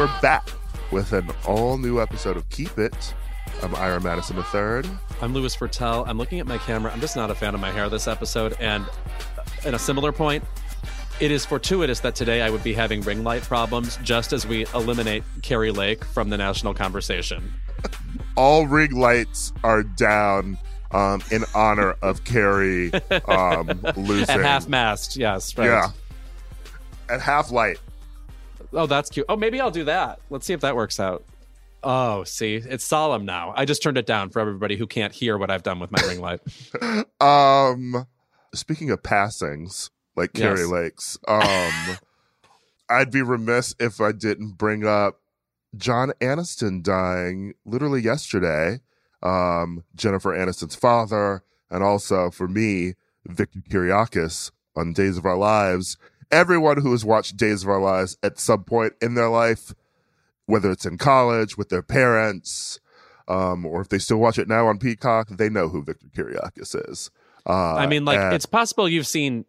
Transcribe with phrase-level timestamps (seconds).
[0.00, 0.48] we're back
[0.92, 3.14] with an all new episode of Keep It.
[3.62, 4.90] I'm Ira Madison III.
[5.20, 6.08] I'm Louis Virtel.
[6.08, 6.90] I'm looking at my camera.
[6.90, 8.56] I'm just not a fan of my hair this episode.
[8.60, 8.86] And
[9.66, 10.42] in a similar point,
[11.20, 14.64] it is fortuitous that today I would be having ring light problems just as we
[14.74, 17.52] eliminate Kari Lake from the national conversation.
[18.38, 20.56] All ring lights are down
[20.92, 22.90] um, in honor of Kari
[23.28, 24.30] um, losing.
[24.30, 25.58] At half mast, yes.
[25.58, 25.66] Right.
[25.66, 25.88] Yeah.
[27.10, 27.78] At half light.
[28.72, 29.26] Oh, that's cute.
[29.28, 30.20] Oh, maybe I'll do that.
[30.30, 31.24] Let's see if that works out.
[31.82, 33.54] Oh, see, it's solemn now.
[33.56, 36.00] I just turned it down for everybody who can't hear what I've done with my
[36.06, 36.40] ring light.
[37.20, 38.06] Um,
[38.54, 40.60] speaking of passings, like Yes.
[40.66, 41.98] Lakes, um,
[42.90, 45.20] I'd be remiss if I didn't bring up
[45.76, 48.80] John Aniston dying literally yesterday.
[49.22, 52.94] Um, Jennifer Aniston's father, and also for me,
[53.26, 55.96] Victor Kiriakis on Days of Our Lives.
[56.30, 59.74] Everyone who has watched Days of Our Lives at some point in their life,
[60.46, 62.78] whether it's in college with their parents,
[63.28, 66.90] um, or if they still watch it now on Peacock, they know who Victor Kiriakis
[66.90, 67.10] is.
[67.46, 69.44] Uh, I mean, like, and- it's possible you've seen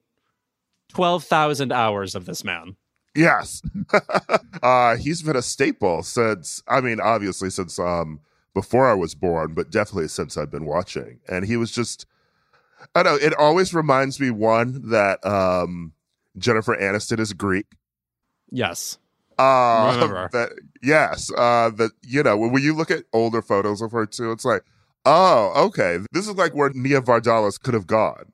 [0.89, 2.75] 12,000 hours of this man.
[3.15, 3.61] Yes.
[4.63, 8.21] uh, he's been a staple since, I mean, obviously since um,
[8.53, 11.19] before I was born, but definitely since I've been watching.
[11.27, 12.05] And he was just,
[12.95, 15.93] I don't know, it always reminds me, one, that um,
[16.37, 17.65] Jennifer Aniston is Greek.
[18.49, 18.97] Yes.
[19.37, 20.29] Uh, Remember.
[20.33, 20.49] that,
[20.83, 21.31] yes.
[21.35, 24.45] Uh, that, you know, when, when you look at older photos of her too, it's
[24.45, 24.63] like,
[25.05, 25.99] oh, okay.
[26.11, 28.31] This is like where Nia Vardalos could have gone.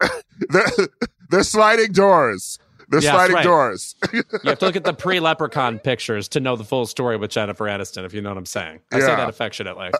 [0.50, 0.66] they're,
[1.30, 2.58] they're sliding doors.
[2.88, 3.44] They're sliding right.
[3.44, 3.94] doors.
[4.12, 7.30] You have to look at the pre leprechaun pictures to know the full story with
[7.30, 8.80] Jennifer Aniston, if you know what I'm saying.
[8.92, 9.90] I say that affectionately.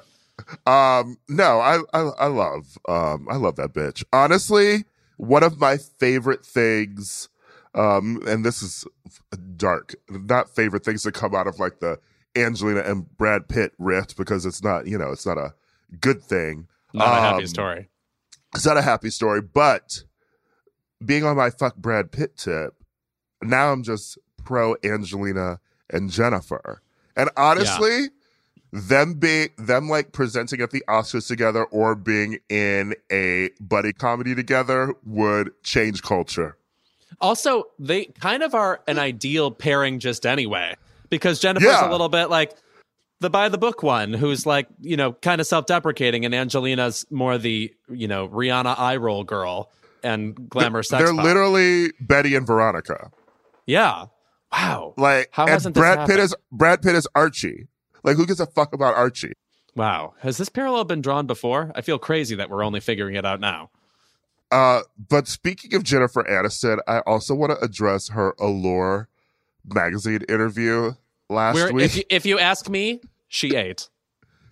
[0.66, 4.02] Um, no, I, I I love um I love that bitch.
[4.12, 4.84] Honestly,
[5.16, 7.28] one of my favorite things,
[7.74, 8.84] um, and this is
[9.56, 11.98] dark, not favorite things to come out of like the
[12.36, 15.54] Angelina and Brad Pitt rift because it's not, you know, it's not a
[16.00, 16.66] good thing.
[16.94, 17.88] Not a happy Um, story.
[18.54, 20.04] It's not a happy story, but
[21.04, 22.74] being on my fuck Brad Pitt tip,
[23.42, 25.58] now I'm just pro Angelina
[25.90, 26.82] and Jennifer.
[27.16, 28.08] And honestly,
[28.72, 34.34] them being them like presenting at the Oscars together or being in a buddy comedy
[34.34, 36.56] together would change culture.
[37.20, 40.74] Also, they kind of are an ideal pairing just anyway,
[41.10, 41.88] because Jennifer's Yeah.
[41.88, 42.54] a little bit like
[43.20, 47.06] the by the book one, who's like, you know, kind of self deprecating, and Angelina's
[47.10, 49.70] more the, you know, Rihanna eye roll girl
[50.02, 51.04] and glamour sex.
[51.04, 51.24] They're pot.
[51.24, 53.10] literally Betty and Veronica.
[53.66, 54.06] Yeah.
[54.50, 54.94] Wow.
[54.96, 57.68] Like How and Brad Pitt is Brad Pitt is Archie.
[58.02, 59.32] Like who gives a fuck about Archie?
[59.74, 60.14] Wow.
[60.20, 61.72] Has this parallel been drawn before?
[61.74, 63.70] I feel crazy that we're only figuring it out now.
[64.50, 69.08] Uh, but speaking of Jennifer Aniston, I also want to address her Allure
[69.64, 70.92] magazine interview
[71.30, 71.84] last Where, week.
[71.86, 73.88] if, you, if you ask me, she ate.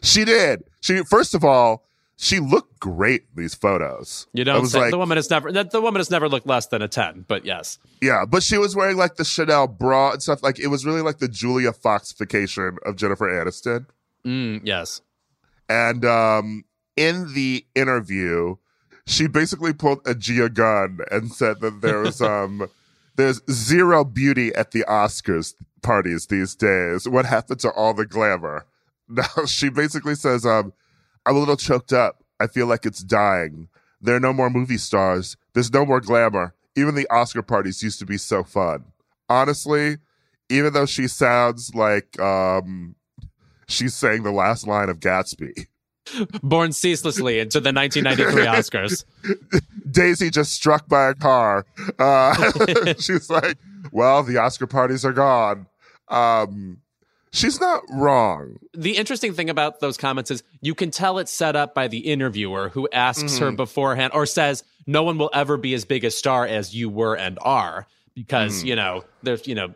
[0.02, 0.64] she did.
[0.80, 1.84] She first of all,
[2.22, 4.26] she looked great in these photos.
[4.34, 6.28] You I don't was say like, the woman has never the, the woman has never
[6.28, 7.78] looked less than a ten, but yes.
[8.02, 10.42] yeah, but she was wearing like the Chanel bra and stuff.
[10.42, 13.86] Like it was really like the Julia Foxification of Jennifer Aniston.
[14.26, 15.00] Mm, yes.
[15.70, 16.64] And um,
[16.94, 18.56] in the interview,
[19.06, 22.68] she basically pulled a Gia Gunn and said that there was um,
[23.16, 27.08] there's zero beauty at the Oscars parties these days.
[27.08, 28.66] What happened to all the glamour?
[29.12, 30.72] Now she basically says, um,
[31.26, 32.22] I'm a little choked up.
[32.40, 33.68] I feel like it's dying.
[34.00, 35.36] There are no more movie stars.
[35.52, 36.54] There's no more glamour.
[36.76, 38.84] Even the Oscar parties used to be so fun.
[39.28, 39.98] Honestly,
[40.48, 42.94] even though she sounds like um,
[43.68, 45.66] she's saying the last line of Gatsby.
[46.42, 49.04] Born ceaselessly into the 1993 Oscars.
[49.90, 51.66] Daisy just struck by a car.
[51.98, 52.34] Uh,
[52.98, 53.58] she's like,
[53.92, 55.66] well, the Oscar parties are gone.
[56.08, 56.78] Um,
[57.32, 58.56] she's not wrong.
[58.74, 61.98] The interesting thing about those comments is you can tell it's set up by the
[61.98, 63.44] interviewer who asks Mm-hmm.
[63.44, 66.88] her beforehand or says, No one will ever be as big a star as you
[66.88, 67.82] were and are.
[67.82, 68.14] Mm.
[68.14, 69.74] Because, you know, there's, you know,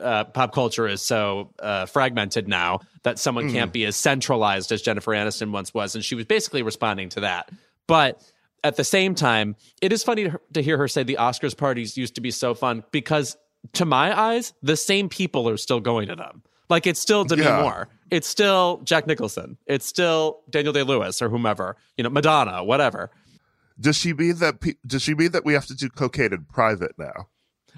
[0.00, 3.52] uh, pop culture is so uh, fragmented now that someone Mm.
[3.52, 7.20] can't be as centralized as Jennifer Aniston once was, and she was basically responding to
[7.20, 7.50] that.
[7.86, 8.20] But
[8.64, 11.96] at the same time, it is funny to, to hear her say the Oscars parties
[11.96, 13.36] used to be so fun because,
[13.74, 16.42] to my eyes, the same people are still going to them.
[16.68, 17.62] Like it's still Demi Yeah.
[17.62, 22.62] Moore, it's still Jack Nicholson, it's still Daniel Day Lewis or whomever, you know, Madonna,
[22.64, 23.10] whatever.
[23.80, 24.60] Does she mean that?
[24.60, 27.28] Pe- does she mean that we have to do cocaine in private now?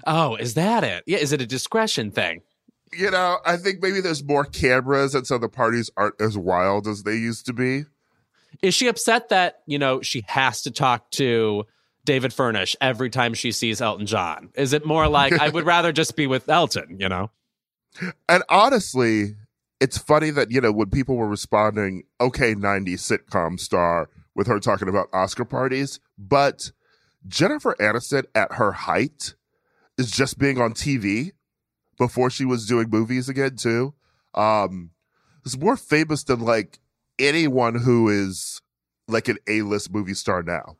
[0.07, 1.03] Oh, is that it?
[1.05, 2.41] Yeah, is it a discretion thing?
[2.91, 6.87] You know, I think maybe there's more cameras, and so the parties aren't as wild
[6.87, 7.85] as they used to be.
[8.61, 11.65] Is she upset that, you know, she has to talk to
[12.03, 14.49] David Furnish every time she sees Elton John?
[14.55, 17.29] Is it more like I would rather just be with Elton, you know?
[18.29, 19.35] And honestly,
[19.79, 24.59] it's funny that, you know, when people were responding, okay, 90s sitcom star with her
[24.59, 26.71] talking about Oscar parties, but
[27.27, 29.35] Jennifer Aniston at her height
[29.97, 31.31] is just being on TV
[31.97, 33.93] before she was doing movies again, too.
[34.33, 34.91] Um,
[35.45, 36.79] is more famous than like
[37.19, 38.61] anyone who is
[39.07, 40.77] like an A-list movie star now.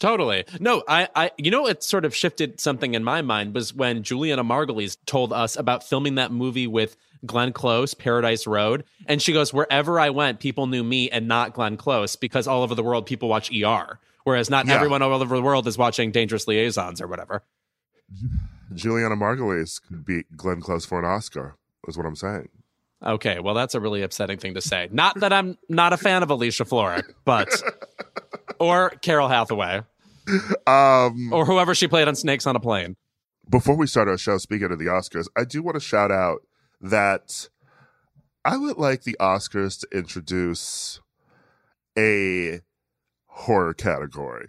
[0.00, 0.44] Totally.
[0.60, 4.02] No, I, I, you know, it sort of shifted something in my mind was when
[4.02, 8.84] Julianna Margulies told us about filming that movie with Glenn Close, Paradise Road.
[9.06, 12.62] And she goes, wherever I went, people knew me and not Glenn Close because all
[12.62, 13.98] over the world, people watch ER.
[14.24, 14.74] Whereas not Yeah.
[14.74, 17.42] everyone all over the world is watching Dangerous Liaisons or whatever.
[18.74, 21.56] Julianna Margulies could beat Glenn Close for an Oscar,
[21.86, 22.48] is what I'm saying.
[23.04, 24.88] Okay, well, that's a really upsetting thing to say.
[24.90, 27.48] Not that I'm not a fan of Alicia Florrick, but
[28.58, 29.82] or Carol Hathaway
[30.66, 32.96] Um, or whoever she played on Snakes on a Plane.
[33.50, 36.40] before we start our show, speaking of the Oscars, I do want to shout out
[36.80, 37.48] that
[38.44, 41.00] I would like the Oscars to introduce
[41.96, 42.60] a
[43.26, 44.48] horror category,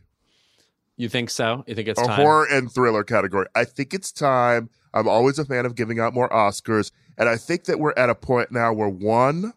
[0.98, 1.64] You think so?
[1.68, 2.16] You think it's a time?
[2.22, 3.48] horror and thriller category.
[3.56, 4.70] I think it's time.
[4.94, 8.10] I'm always a fan of giving out more Oscars, and I think that we're at
[8.10, 9.54] a point now where one,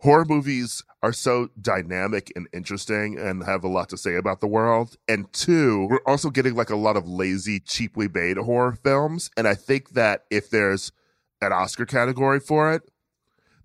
[0.00, 4.46] horror movies are so dynamic and interesting and have a lot to say about the
[4.46, 4.96] world.
[5.08, 9.30] And two, we're also getting like a lot of lazy, cheaply made horror films.
[9.36, 10.92] And I think that if there's
[11.40, 12.82] an Oscar category for it,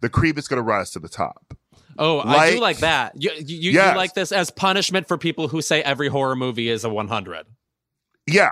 [0.01, 1.57] the creep is going to rise to the top.
[1.97, 3.13] Oh, I do Like- like that.
[3.21, 6.83] You, you, you like this as punishment for people who say every horror movie is
[6.83, 7.45] a 100.
[8.27, 8.51] Yeah.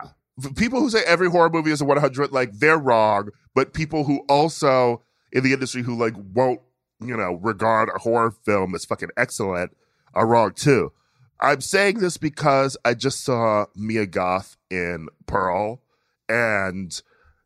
[0.56, 3.30] People who say every horror movie is a 100, like they're wrong.
[3.54, 6.62] But people who also in the industry who like won't,
[7.08, 9.76] you know, regard a horror film as fucking excellent
[10.14, 10.92] are wrong too.
[11.40, 15.82] I'm saying this because I just saw Mia Goth in Pearl
[16.30, 17.02] and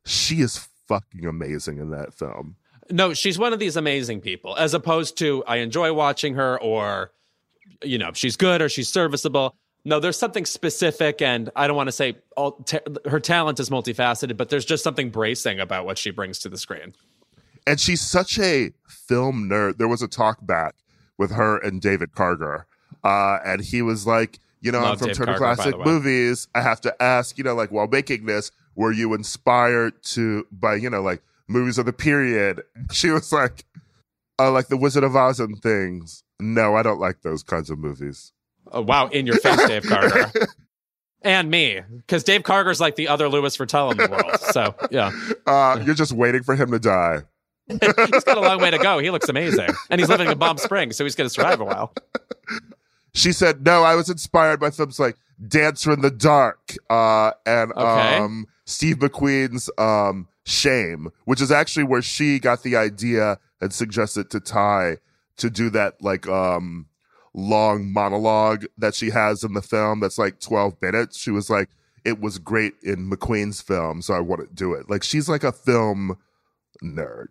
[0.06, 2.56] she is fucking amazing in that film.
[2.90, 7.12] No, she's one of these amazing people, as opposed to I enjoy watching her or,
[7.84, 9.56] you know, she's good or she's serviceable.
[9.84, 13.70] No, there's something specific, and I don't want to say all ta- her talent is
[13.70, 16.94] multifaceted, but there's just something bracing about what she brings to the screen.
[17.68, 19.78] And she's such a film nerd.
[19.78, 20.76] There was a talk back
[21.18, 22.64] with her and David Karger,
[23.04, 25.86] uh, and he was like, "You know, I'm from Dave Turner Karger, by Classic.
[25.86, 26.48] Movies.
[26.56, 30.76] I have to ask, you know, like while making this, were you inspired to by
[30.76, 33.66] you know like movies of the period?" She was like,
[34.40, 37.80] "I like the Wizard of Oz and things." No, I don't like those kinds of
[37.80, 38.32] movies.
[38.72, 40.48] Oh, wow, in your face, Dave Karger.
[41.24, 44.40] And me, because Dave Karger's like the other Louis Virtel in the world.
[44.40, 45.12] So, yeah.
[45.48, 47.24] Uh, you're just waiting for him to die.
[47.70, 49.00] He's got a long way to go.
[49.00, 49.70] He looks amazing.
[49.90, 51.94] And he's living in Palm Springs, so he's going to survive a while.
[53.14, 57.72] She said, "No, I was inspired by films like Dancer in the Dark uh, and
[57.72, 58.18] Okay.
[58.18, 64.30] um, Steve McQueen's um, Shame, which is actually where she got the idea and suggested
[64.30, 65.02] to Ti
[65.38, 66.86] to do that like um,
[67.34, 71.18] long monologue that she has in the film that's like 12 minutes.
[71.18, 71.70] She was like,
[72.06, 74.92] it was great in McQueen's film, so I want to do it.
[74.92, 76.20] Like she's like a film
[76.84, 77.30] nerd.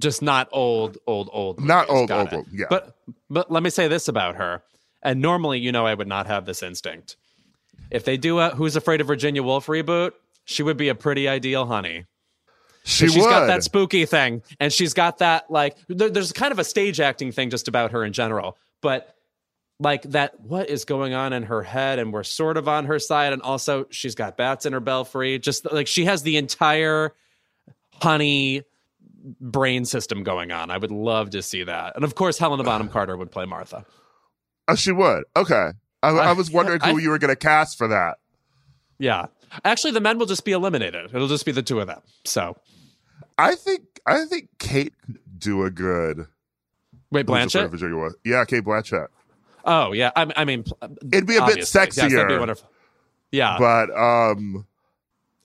[0.00, 1.60] Just not old, old, old.
[1.62, 2.00] Not movies.
[2.00, 2.36] old, Got old, it.
[2.36, 2.66] old, yeah.
[2.70, 2.96] But
[3.28, 4.62] but let me say this about her.
[5.02, 7.16] And normally, you know, I would not have this instinct.
[7.90, 10.12] If they do a Who's Afraid of Virginia Woolf reboot,
[10.44, 12.06] she would be a pretty ideal honey.
[12.84, 13.28] She she's would.
[13.28, 15.76] got that spooky thing, and she's got that like.
[15.88, 19.14] There, there's kind of a stage acting thing just about her in general, but
[19.78, 20.40] like that.
[20.40, 21.98] What is going on in her head?
[21.98, 25.38] And we're sort of on her side, and also she's got bats in her belfry.
[25.38, 27.12] Just like she has the entire
[28.00, 28.62] honey
[29.40, 30.70] brain system going on.
[30.70, 33.84] I would love to see that, and of course, Helena Bonham Carter would play Martha.
[34.68, 35.24] Oh, she would.
[35.36, 35.70] Okay.
[36.02, 38.18] I, I, I- was wondering who I- you were going to cast for that.
[38.98, 39.26] Yeah,
[39.64, 41.10] actually, the men will just be eliminated.
[41.14, 42.00] It'll just be the two of them.
[42.24, 42.56] So
[43.38, 44.92] I think I think Kate
[45.38, 46.26] do a good
[47.10, 48.12] wait, Who's Afraid of Blanchett.
[48.24, 49.06] Yeah, Cate Blanchett.
[49.64, 50.64] Oh yeah, I, I mean,
[51.12, 51.80] It'd be a bit obviously.
[51.80, 52.62] Yes, be sexier.
[53.32, 54.66] Yeah, But um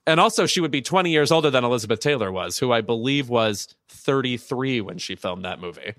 [0.07, 3.27] And also, she would be 20 years older than Elizabeth Taylor was, who I believe
[3.29, 5.95] was 33 when she filmed that movie.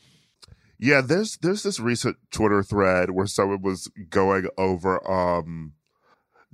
[0.78, 5.72] Yeah, there's there's this recent Twitter thread where someone was going over um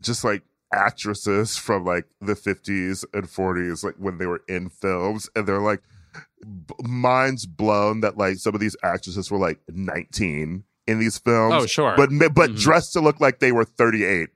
[0.00, 0.42] just like
[0.72, 5.60] actresses from like the 50s and 40s like when they were in films and they're
[5.60, 5.82] like
[6.40, 11.54] b- minds blown that like some of these actresses were like 19 in these films.
[11.54, 11.94] Oh, sure.
[11.96, 12.58] But but Mhm.
[12.60, 14.30] dressed to look like they were 38.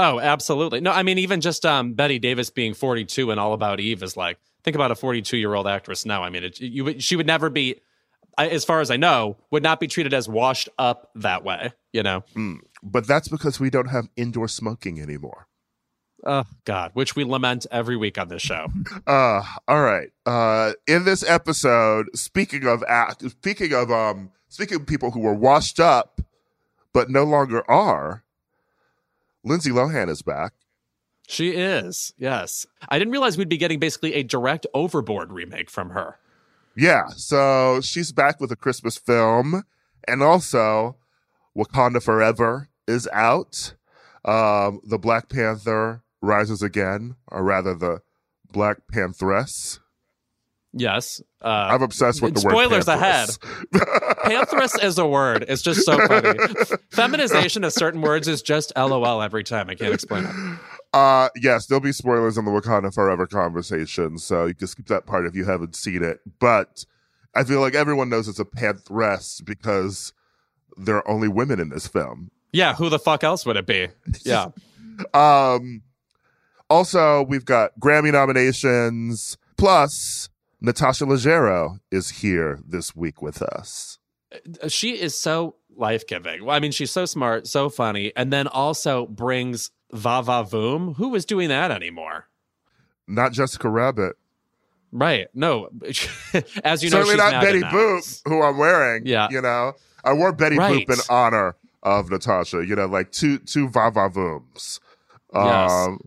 [0.00, 0.80] Oh, absolutely.
[0.80, 4.16] No, I mean, even just um, Bette Davis being 42 and All About Eve is
[4.16, 6.22] like, think about a 42 year old actress now.
[6.22, 7.80] I mean, it, you, she would never be,
[8.38, 12.04] as far as I know, would not be treated as washed up that way, you
[12.04, 12.22] know?
[12.80, 15.48] But that's because we don't have indoor smoking anymore.
[16.24, 18.68] Oh, God, which we lament every week on this show.
[19.06, 20.10] Uh, all right.
[20.26, 25.34] Uh, in this episode, speaking of act, speaking of um, speaking of people who were
[25.34, 26.20] washed up
[26.92, 28.24] but no longer are,
[29.48, 30.52] Lindsay Lohan is back.
[31.26, 32.66] She is, yes.
[32.88, 36.18] I didn't realize we'd be getting basically a direct Overboard remake from her.
[36.76, 39.64] Yeah, so she's back with a Christmas film,
[40.06, 40.96] and also
[41.56, 43.74] Wakanda Forever is out.
[44.24, 48.02] Um, the Black Panther rises again, or rather, the
[48.52, 49.80] Black Pantheress.
[50.72, 51.22] Yes.
[51.42, 53.28] Uh, I'm obsessed with the spoilers word ahead.
[53.72, 54.16] Pantheress.
[54.24, 55.44] Pantheress is a word.
[55.48, 56.38] It's just so funny.
[56.90, 59.70] Feminization of certain words is just LOL every time.
[59.70, 60.58] I can't explain it.
[60.92, 65.06] Uh, yes, there'll be spoilers in the Wakanda Forever conversation, so you can skip that
[65.06, 66.20] part if you haven't seen it.
[66.38, 66.84] But
[67.34, 70.12] I feel like everyone knows it's a pantheress because
[70.76, 72.30] there are only women in this film.
[72.52, 73.88] Yeah, who the fuck else would it be?
[74.24, 74.48] Yeah.
[75.14, 75.82] Um,
[76.68, 80.28] also, we've got Grammy nominations, plus
[80.60, 83.98] Natasha Leggero is here this week with us.
[84.68, 86.44] she is so life giving.
[86.44, 90.96] Well, I mean, she's so smart, so funny, and then also brings Va Va Voom.
[90.96, 92.26] Who is doing that anymore?
[93.06, 94.16] Not Jessica Rabbit.
[94.90, 95.28] Right.
[95.34, 95.68] No.
[96.64, 97.60] As you know, Certainly she's not Betty.
[97.60, 99.06] Boop, who I'm wearing.
[99.06, 99.28] Yeah.
[99.30, 99.74] You know,
[100.04, 100.86] I wore Betty Right.
[100.86, 104.80] Boop in honor of Natasha, you know, like two two Vava Vooms.
[105.34, 105.70] Yes.
[105.70, 106.00] Um,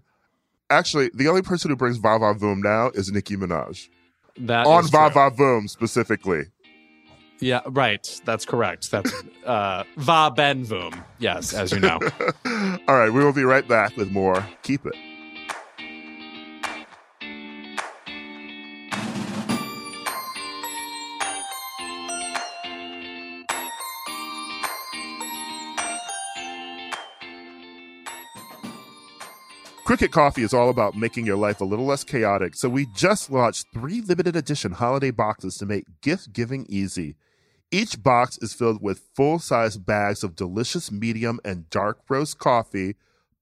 [0.69, 3.87] actually, the only person who brings Vava Voom now is Nicki Minaj.
[4.37, 4.87] That On.
[4.87, 6.43] Vava Voom specifically.
[7.39, 8.21] Yeah, right.
[8.23, 8.91] That's correct.
[8.91, 9.11] That's
[9.45, 11.03] uh, Va Ben Voom.
[11.17, 11.99] Yes, as you know.
[12.87, 14.45] All right, we will be right back with more.
[14.61, 14.95] Keep it.
[29.83, 33.31] Crooked Coffee is all about making your life a little less chaotic, so we just
[33.31, 37.15] launched three limited edition holiday boxes to make gift giving easy.
[37.71, 42.95] Each box is filled with full size bags of delicious medium and dark roast coffee,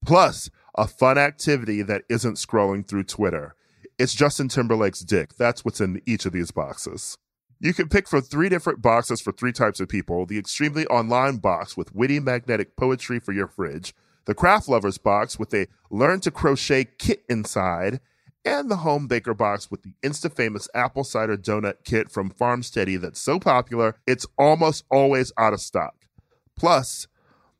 [0.04, 3.54] plus a fun activity that isn't scrolling through Twitter.
[3.98, 5.36] It's Justin Timberlake's dick.
[5.36, 7.18] That's what's in each of these boxes.
[7.60, 11.36] You can pick from three different boxes for three types of people the extremely online
[11.36, 13.92] box with witty magnetic poetry for your fridge,
[14.30, 17.98] the craft lovers box with a learn to crochet kit inside,
[18.44, 22.98] and the home baker box with the insta famous apple cider donut kit from Farmsteady
[23.00, 25.96] that's so popular it's almost always out of stock.
[26.54, 27.08] Plus,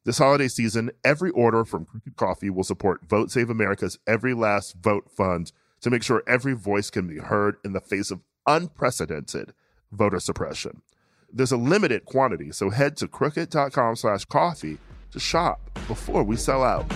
[0.05, 4.77] this holiday season, every order from Crooked Coffee will support Vote Save America's Every Last
[4.81, 5.50] Vote Fund
[5.81, 9.55] to make sure every voice can be heard in the face of unprecedented
[9.91, 10.83] voter suppression.
[11.33, 14.79] There's a limited quantity, so head to crooked.com slash coffee
[15.11, 16.90] to shop before we sell out.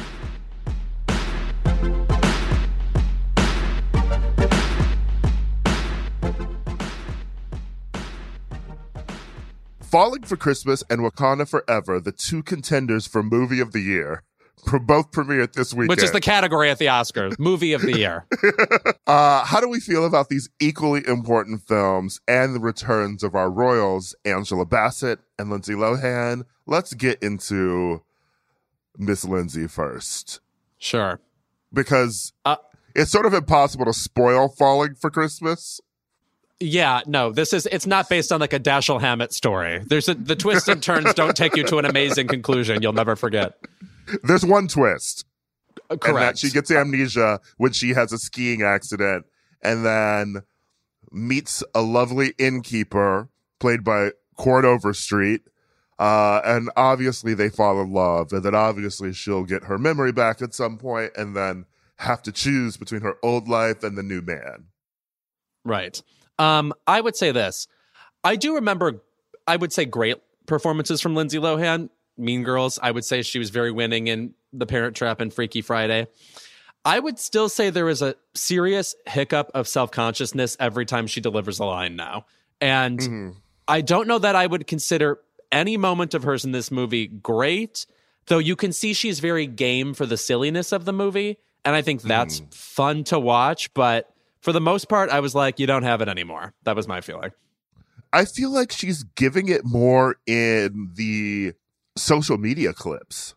[9.81, 14.25] Falling for Christmas and Wakanda Forever, the two contenders for Movie of the Year,
[14.87, 15.91] both premiered this weekend.
[15.91, 18.27] Which is the category at the Oscars, movie of the year.
[19.07, 23.51] Uh, how do we feel about these equally important films and the returns of our
[23.51, 26.45] royals, Angela Bassett and Lindsay Lohan?
[26.67, 28.03] Let's get into
[28.97, 30.41] Miss Lindsay first
[30.79, 31.21] Sure.
[31.71, 32.57] because Uh,
[32.95, 35.83] it's sort of impossible to spoil Falling for Christmas.
[36.61, 39.81] Yeah, no, this is it's not based on like a Dashiell Hammett story.
[39.87, 43.17] There's a, the twists and turns don't take you to an amazing conclusion you'll never
[43.17, 43.59] forget.
[44.23, 45.25] There's one twist.
[45.91, 46.39] Uh, and that Correct.
[46.39, 49.27] she gets amnesia when she has a skiing accident
[49.63, 50.43] and then
[51.11, 53.29] meets a lovely innkeeper
[53.61, 55.43] played by Cord Overstreet.
[55.99, 60.43] Uh, and obviously they fall in love and then obviously she'll get her memory back
[60.43, 61.67] at some point and then
[61.99, 64.67] have to choose between her old life and the new man.
[65.65, 66.03] Right.
[66.39, 67.69] Um, I would say this.
[68.25, 69.03] I do remember,
[69.47, 71.91] I would say, great performances from Lindsay Lohan.
[72.17, 72.79] Mean Girls.
[72.83, 76.07] I would say she was very winning in The Parent Trap and Freaky Friday.
[76.85, 81.21] I would still say there is a serious hiccup of self consciousness every time she
[81.21, 82.27] delivers a line now.
[82.61, 83.31] And Mm-hmm.
[83.67, 87.87] I don't know that I would consider any moment of hers in this movie great,
[88.27, 91.39] though you can see she's very game for the silliness of the movie.
[91.65, 92.53] And I think that's Mm.
[92.55, 93.73] fun to watch.
[93.73, 94.11] But
[94.43, 96.53] for the most part, I was like, you don't have it anymore.
[96.65, 97.31] That was my feeling.
[98.13, 101.55] I feel like she's giving it more in the
[101.97, 103.35] social media clips.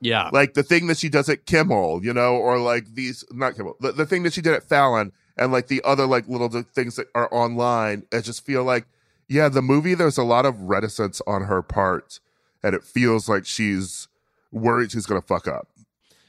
[0.00, 0.28] Yeah.
[0.32, 3.76] Like the thing that she does at Kimmel, you know, or like these, not Kimmel,
[3.80, 6.96] the, the thing that she did at Fallon and like the other like little things
[6.96, 8.04] that are online.
[8.12, 8.86] I just feel like,
[9.28, 12.20] yeah, the movie, there's a lot of reticence on her part.
[12.62, 14.08] And it feels like she's
[14.52, 15.68] worried she's going to fuck up.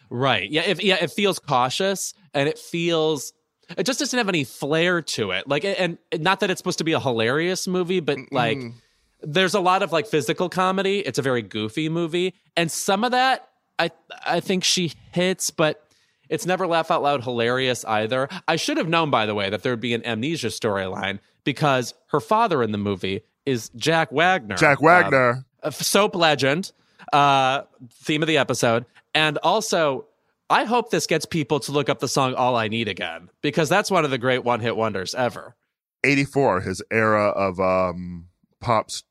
[0.10, 0.50] Right.
[0.50, 0.62] Yeah.
[0.62, 0.98] If, yeah.
[1.02, 3.34] It feels cautious and it feels,
[3.78, 5.48] it just doesn't have any flair to it.
[5.48, 8.74] Like, and and not that it's supposed to be a hilarious movie, but like, Mm.
[9.22, 11.00] There's a lot of like physical comedy.
[11.00, 12.34] It's a very goofy movie.
[12.56, 13.92] And some of that, I,
[14.26, 15.84] I think she hits, but
[16.30, 18.30] it's never laugh out loud hilarious either.
[18.48, 21.94] I should have known, by the way, that there would be an amnesia storyline because
[22.08, 24.56] her father in the movie is Jack Wagner.
[24.56, 25.46] Jack um, Wagner.
[25.64, 26.72] a soap legend,
[27.14, 28.86] uh, theme of the episode.
[29.16, 30.06] And also,
[30.50, 33.70] I hope this gets people to look up the song All I Need Again, because
[33.70, 35.56] that's one of the great one hit wonders ever.
[36.04, 38.28] 84, his era of um
[38.60, 39.04] pop's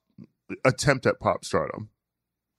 [0.64, 1.90] attempt at pop stardom.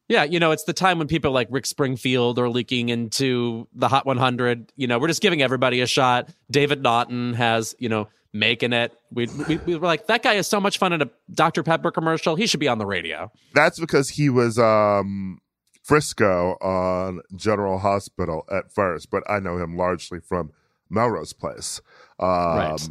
[0.10, 3.89] Yeah, you know, it's the time when people like Rick Springfield are leaking into the
[3.89, 4.72] Hot 100.
[4.77, 6.29] You know, we're just giving everybody a shot.
[6.50, 8.94] David Naughton has, you know, making it.
[9.12, 11.62] We, we, we were like, that guy is so much fun in a Dr.
[11.62, 12.36] Pepper commercial.
[12.38, 13.29] He should be on the radio.
[13.53, 15.39] That's because he was um
[15.84, 20.51] Frisco on General Hospital at first, but I know him largely from
[20.89, 21.82] Melrose Place.
[22.20, 22.27] Um
[22.58, 22.89] Right.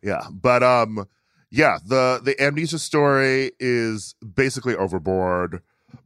[0.00, 1.08] yeah, but um
[1.50, 5.62] yeah, the the amnesia story is basically overboard,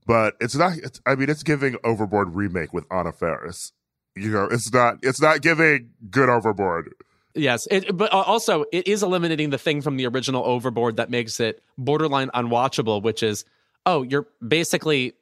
[0.06, 3.72] but it's not it's, I mean it's giving overboard remake with Anna Faris.
[4.16, 6.94] You know, it's not it's not giving good overboard.
[7.34, 11.10] Yes, it, but uh, also it is eliminating the thing from the original Overboard that
[11.10, 13.44] makes it borderline unwatchable, which is,
[13.86, 15.14] oh, you're basically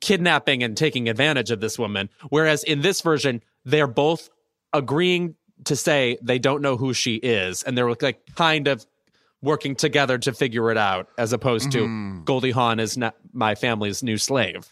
[0.00, 2.08] kidnapping and taking advantage of this woman.
[2.30, 4.30] Whereas in this version, they're both
[4.72, 8.86] agreeing to say they don't know who she is, and they're like kind of
[9.46, 14.02] working together to figure it out, as opposed to Goldie Hawn is not my family's
[14.02, 14.66] new slave.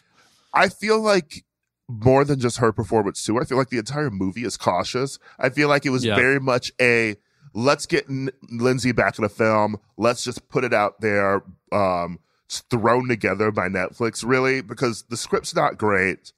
[0.53, 1.43] I feel like
[1.87, 3.39] more than just her performance too.
[3.39, 5.17] I feel like the entire movie is cautious.
[5.39, 6.15] I feel like it was Yeah.
[6.15, 7.15] very much a
[7.53, 9.77] let's get N- Lindsay back in the film.
[9.97, 15.55] Let's just put it out there, um, thrown together by Netflix, really, because the script's
[15.55, 16.33] not great.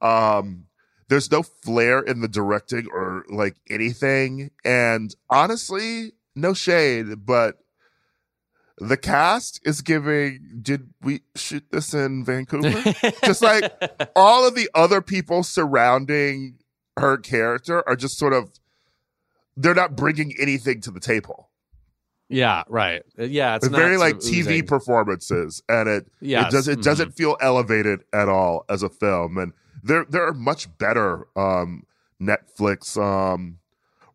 [0.00, 0.64] Um,
[1.08, 7.58] there's no flair in the directing or like anything, and honestly, no shade, but
[8.78, 10.58] the cast is giving.
[10.62, 12.94] Did we shoot this in Vancouver?
[13.24, 13.72] just like
[14.16, 16.58] all of the other people surrounding
[16.98, 18.50] her character are just sort of
[19.56, 21.50] they're not bringing anything to the table.
[22.28, 23.02] Yeah, right.
[23.16, 24.66] Yeah, it's It's very like TV oozing.
[24.66, 26.82] performances, and it Yes, it does it mhm.
[26.82, 29.38] doesn't feel elevated at all as a film.
[29.38, 31.84] And there there are much better um,
[32.20, 33.58] Netflix um,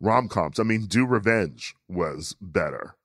[0.01, 0.59] rom coms.
[0.59, 2.95] I mean, Do Revenge was better.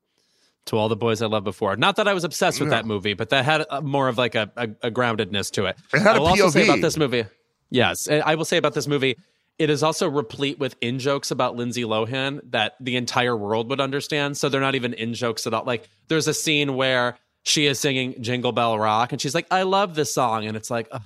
[0.67, 1.77] To all the boys I loved before.
[1.77, 4.35] Not that I was obsessed with that movie, but that had a, more of like
[4.35, 5.77] a, a, a groundedness to it.
[5.93, 7.25] It had I a will also say about this movie.
[7.71, 9.17] Yes, I will say about this movie.
[9.59, 13.81] It is also replete with in jokes about Lindsay Lohan that the entire world would
[13.81, 14.37] understand.
[14.37, 15.65] So they're not even in jokes at all.
[15.65, 19.63] Like there's a scene where she is singing Jingle Bell Rock and she's like, I
[19.63, 20.47] love this song.
[20.47, 21.03] And it's like, "Ugh,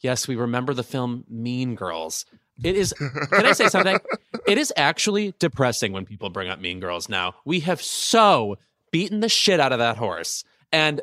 [0.00, 2.24] yes, we remember the film Mean Girls.
[2.62, 3.98] It is, can I say something?
[4.46, 7.34] It is actually depressing when people bring up Mean Girls now.
[7.44, 8.58] We have so
[8.90, 10.44] beaten the shit out of that horse.
[10.72, 11.00] And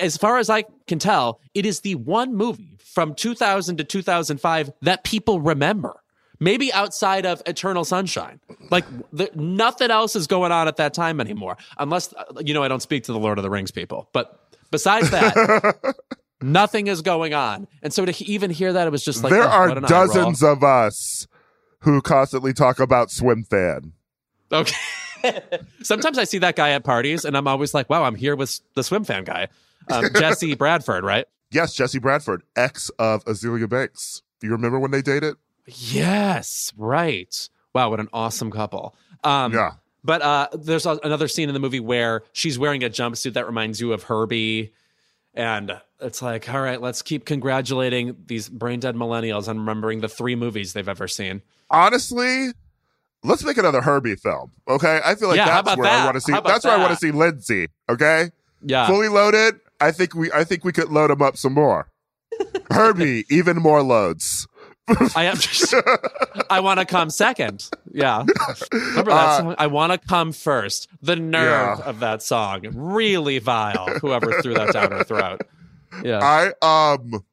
[0.00, 4.72] as far as I can tell, it is the one movie from 2000 to 2005
[4.82, 6.00] that people remember.
[6.42, 8.40] Maybe outside of Eternal Sunshine.
[8.70, 11.58] Like, the, nothing else is going on at that time anymore.
[11.76, 14.08] Unless, uh, you know, I don't speak to the Lord of the Rings people.
[14.14, 15.94] But besides that,
[16.40, 17.68] nothing is going on.
[17.82, 19.84] And so to even hear that, it was just like, there ugh, are what an
[19.84, 20.06] eye roll.
[20.06, 21.28] dozens of us
[21.80, 23.92] who constantly talk about Swim Fan.
[24.50, 24.76] Okay.
[25.82, 28.60] Sometimes I see that guy at parties and I'm always like, wow, I'm here with
[28.74, 29.48] the swim fan guy.
[29.90, 31.26] Um, Jesse Bradford, right?
[31.50, 34.22] Yes, Jesse Bradford, ex of Azealia Banks.
[34.40, 35.34] Do you remember when they dated?
[35.66, 37.48] Yes, right.
[37.74, 38.94] Wow, what an awesome couple.
[39.24, 39.72] Um, Yeah.
[40.02, 43.46] But uh, there's a, another scene in the movie where she's wearing a jumpsuit that
[43.46, 44.72] reminds you of Herbie.
[45.34, 50.08] And it's like, all right, let's keep congratulating these brain dead millennials on remembering the
[50.08, 51.42] three movies they've ever seen.
[51.70, 52.48] Honestly,
[53.24, 54.52] let's make another Herbie film.
[54.68, 56.32] Okay, I feel like Yeah, that's where I want to see.
[56.32, 57.68] That's where I want to see Lindsay.
[57.88, 58.30] Okay,
[58.62, 58.86] Yeah.
[58.86, 59.60] fully loaded.
[59.80, 60.30] I think we.
[60.32, 61.88] I think we could load him up some more.
[62.70, 64.46] Herbie, even more loads.
[65.14, 65.72] I am just,
[66.50, 67.68] I want to come second.
[67.92, 68.24] Yeah.
[68.72, 69.54] Remember that Uh, song?
[69.56, 70.88] I want to come first.
[71.00, 71.84] The nerve Yeah.
[71.84, 72.62] of that song.
[72.74, 73.86] Really vile.
[74.00, 75.42] Whoever threw that down her throat.
[76.02, 76.18] Yeah.
[76.22, 76.52] I
[76.92, 77.24] um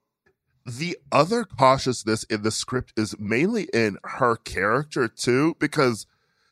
[0.67, 6.05] the other cautiousness in the script is mainly in her character too, because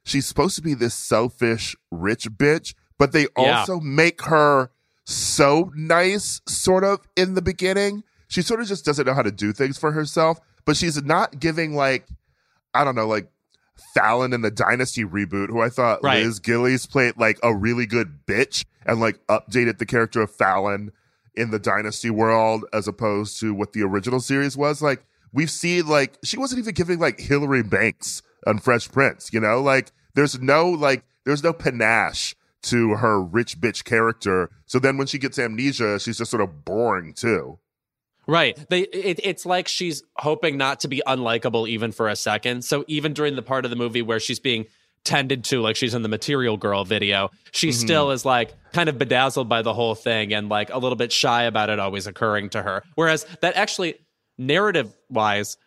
[0.06, 3.60] she's supposed to be this selfish rich bitch, but they Yeah.
[3.60, 4.72] also make her
[5.04, 8.04] so nice, sort of in the beginning.
[8.28, 11.40] She sort of just doesn't know how to do things for herself, but she's not
[11.40, 12.08] giving like
[12.74, 13.30] I don't know, like
[13.94, 16.24] Fallon in the Dynasty reboot, who I thought Right.
[16.26, 20.92] Liz Gillies played like a really good bitch and like updated the character of Fallon
[21.38, 24.82] in the Dynasty world as opposed to what the original series was.
[24.82, 29.40] Like we've seen like she wasn't even giving like Hillary Banks on Fresh Prince, you
[29.40, 29.62] know?
[29.62, 34.50] Like there's no like there's no panache to her rich bitch character.
[34.66, 37.60] So then when she gets amnesia, she's just sort of boring too.
[38.28, 38.58] Right.
[38.70, 42.64] They it, it's like she's hoping not to be unlikable even for a second.
[42.64, 44.66] So even during the part of the movie where she's being
[45.06, 47.80] tended to like she's in the Material Girl video, she Mm-hmm.
[47.86, 51.12] still is like kind of bedazzled by the whole thing and like a little bit
[51.12, 52.84] shy about it always occurring to her.
[52.96, 53.96] Whereas that actually
[54.38, 55.58] narrative wise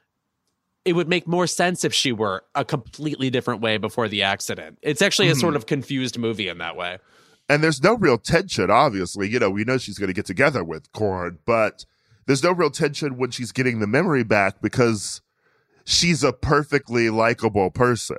[0.84, 4.78] it would make more sense if she were a completely different way before the accident.
[4.82, 5.40] It's actually a Mm-hmm.
[5.40, 6.98] sort of confused movie in that way.
[7.50, 9.28] And there's no real tension, obviously.
[9.28, 11.84] You know, we know she's going to get together with Cord, but
[12.26, 15.20] there's no real tension when she's getting the memory back because
[15.84, 18.16] she's a perfectly likable person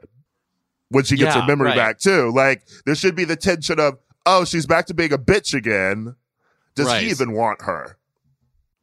[0.89, 1.75] when she gets Yeah, her memory right.
[1.77, 2.31] back, too.
[2.31, 6.15] Like, there should be the tension of, oh, she's back to being a bitch again.
[6.75, 7.03] Does Right.
[7.03, 7.97] he even want her?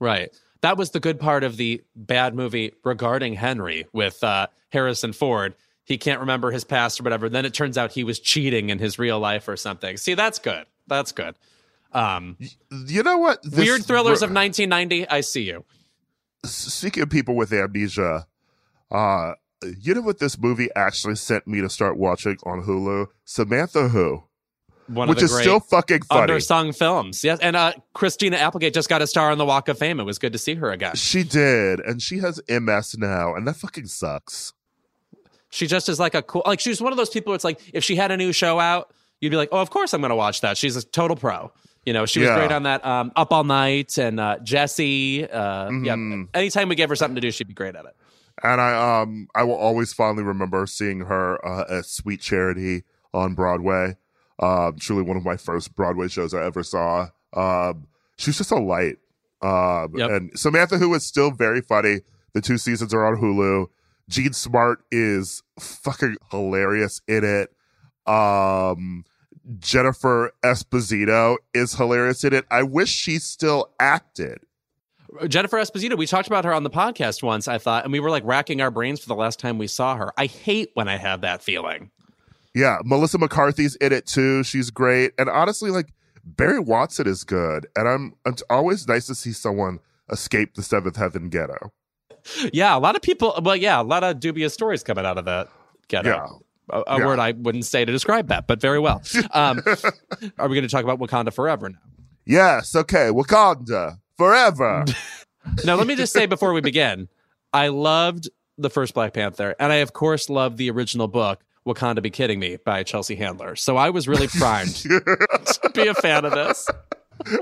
[0.01, 0.31] Right.
[0.63, 5.55] That was the good part of the bad movie regarding Henry with uh, Harrison Ford.
[5.85, 7.29] He can't remember his past or whatever.
[7.29, 9.97] Then it turns out he was cheating in his real life or something.
[9.97, 10.67] See, that's good.
[10.89, 11.37] That's good.
[11.93, 12.37] Um,
[12.71, 13.43] You know what?
[13.43, 15.09] This- weird thrillers of 1990.
[15.09, 15.65] I see you.
[16.45, 18.27] Speaking of people with amnesia,
[18.91, 19.33] uh,
[19.81, 23.07] you know what this movie actually sent me to start watching on Hulu?
[23.25, 24.23] Samantha Who,
[24.87, 26.33] One which of the is still fucking funny.
[26.33, 27.25] undersung films.
[27.25, 29.99] Yes, and uh, Christina Applegate just got a star on the Walk of Fame.
[30.01, 30.95] It was good to see her again.
[30.97, 34.53] She did, and she has MS now, and that fucking sucks.
[35.51, 36.43] She just is like a cool.
[36.45, 37.31] Like she's one of those people.
[37.31, 39.71] Where it's like if she had a new show out, you'd be like, oh, of
[39.71, 40.57] course I'm going to watch that.
[40.59, 41.53] She's a total pro.
[41.87, 42.37] You know, she was Yeah.
[42.39, 45.25] great on that um, Up All Night and uh, Jesse.
[45.25, 46.29] Uh, Yeah, Mhm.
[46.35, 47.97] anytime we gave her something to do, she'd be great at it.
[48.43, 53.35] And I um I will always fondly remember seeing her uh, at Sweet Charity on
[53.35, 53.97] Broadway.
[54.39, 57.09] Um, truly one of my first Broadway shows I ever saw.
[57.33, 57.87] Um,
[58.19, 58.99] she's just a light.
[59.43, 60.11] Um, Yep.
[60.11, 62.01] and Samantha, who is still very funny.
[62.35, 63.69] The two seasons are on Hulu.
[64.09, 67.53] Jean Smart is fucking hilarious in it.
[68.11, 69.05] Um,
[69.59, 72.45] Jennifer Esposito is hilarious in it.
[72.51, 74.41] I wish she still acted.
[75.29, 78.11] Jennifer Esposito, we talked about her on the podcast once, I thought, and we were
[78.11, 80.13] like racking our brains for the last time we saw her.
[80.17, 81.91] I hate when I have that feeling.
[82.55, 84.43] Yeah, Melissa McCarthy's in it too.
[84.43, 85.13] She's great.
[85.19, 85.93] And honestly, like
[86.25, 87.67] Barry Watson is good.
[87.77, 89.79] And I'm it's always nice to see someone
[90.11, 91.73] escape the seventh heaven ghetto.
[92.53, 95.27] Yeah, a lot of people, well, yeah, a lot of dubious stories coming out of
[95.27, 95.49] that
[95.89, 96.09] ghetto.
[96.09, 96.27] Yeah.
[96.71, 97.07] A, a Yeah.
[97.07, 99.03] word I wouldn't say to describe that, but very well.
[99.33, 99.63] Um,
[100.39, 101.79] are we going to talk about Wakanda Forever now?
[102.25, 103.11] Yes, okay.
[103.11, 104.85] Wakanda forever.
[105.65, 107.09] Now, let me just say before we begin,
[107.53, 112.03] I loved the first Black Panther, and I, of course, loved the original book, Wakanda
[112.03, 113.55] Be Kidding Me by Chelsea Handler.
[113.55, 116.69] So I was really primed to be a fan of this.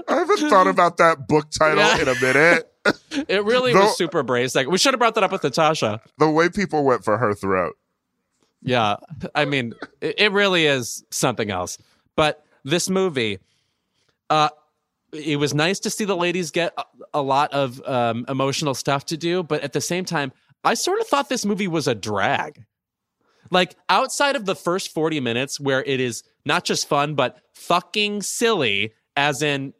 [0.06, 2.02] I haven't thought about that book title Yeah.
[2.02, 2.70] in a minute.
[3.26, 4.54] It really Though- was super brave.
[4.54, 6.02] Like, we should have brought that up with Natasha.
[6.18, 7.74] the way people went for her throat.
[8.60, 8.96] Yeah.
[9.34, 11.78] I mean, it, it really is something else.
[12.16, 13.38] But this movie,
[14.28, 14.50] uh,
[15.14, 16.76] it was nice to see the ladies get
[17.12, 20.32] a, lot of um, emotional stuff to do, but at the same time,
[20.64, 22.64] I sort of thought this movie was a drag.
[23.50, 28.22] Like outside of the first 40 minutes where it is not just fun, but fucking
[28.22, 29.74] silly, as in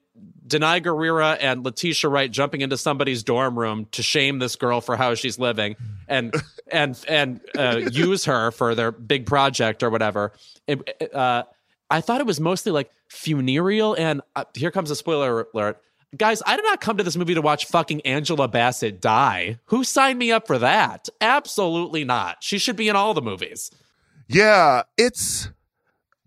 [0.46, 4.96] Danai Gurira and Letitia Wright jumping into somebody's dorm room to shame this girl for
[4.96, 5.74] how she's living
[6.06, 6.34] and
[6.70, 10.32] and and uh, use her for their big project or whatever.
[10.66, 11.44] It- uh,
[11.94, 13.94] I thought it was mostly like funereal.
[13.94, 15.80] And uh, here comes a spoiler alert.
[16.16, 19.60] Guys, I did not come to this movie to watch fucking Angela Bassett die.
[19.66, 21.08] Who signed me up for that?
[21.20, 22.38] Absolutely not.
[22.40, 23.70] She should be in all the movies.
[24.26, 25.50] Yeah, it's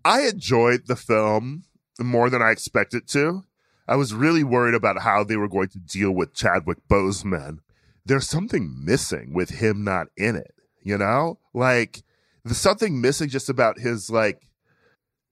[0.06, 1.64] I enjoyed the film
[2.00, 3.44] more than I expected to.
[3.86, 7.58] I was really worried about how they were going to deal with Chadwick Boseman.
[8.06, 11.38] There's something missing with him not in it, you know?
[11.52, 12.02] Like
[12.42, 14.47] there's something missing just about his like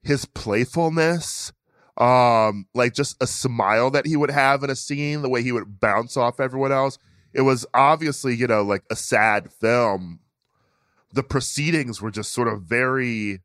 [0.07, 1.53] his playfulness.
[1.99, 5.53] Um, like just a smile that he would have in a scene, the way he
[5.53, 6.99] would bounce off everyone else.
[7.33, 10.21] it was obviously, you know, like a sad film.
[11.13, 13.41] The proceedings were just sort of very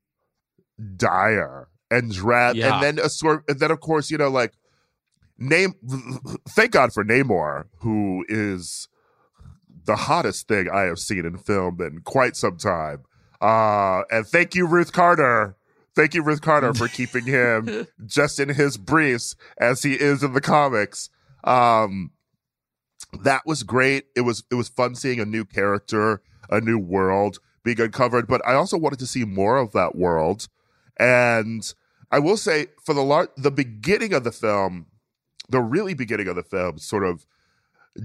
[0.98, 2.56] dire and dread.
[2.56, 2.74] Yeah.
[2.76, 4.54] And then a sort and then of course, you know, like
[5.38, 5.74] name
[6.50, 8.88] thank God for Namor, who is
[9.86, 13.04] the hottest thing I have seen in film in quite some time.
[13.42, 15.56] Uh and thank you, Ruth Carter.
[15.96, 20.34] Thank you, Ruth Carter, for keeping him just in his briefs as he is in
[20.34, 21.10] the comics.
[21.44, 22.12] Um
[23.24, 24.06] that was great.
[24.16, 28.28] It was it was fun seeing a new character, a new world being uncovered.
[28.28, 30.48] But I also wanted to see more of that world.
[30.98, 31.74] And
[32.12, 34.88] I will say, for the lar- the beginning of the film,
[35.50, 37.26] the really beginning of the film, sort of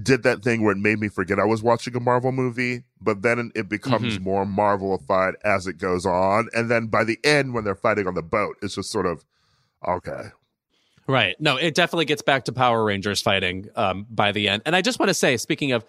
[0.03, 2.83] did that thing where it made me forget I was watching a Marvel movie.
[2.99, 6.49] But then it becomes more Marvelified as it goes on.
[6.53, 9.23] And then by the end, when they're fighting on the boat, it's just sort of
[9.87, 10.29] okay.
[11.07, 11.39] Right.
[11.39, 14.63] No, it definitely gets back to Power Rangers fighting um, by the end.
[14.65, 15.85] And I just want to say, speaking of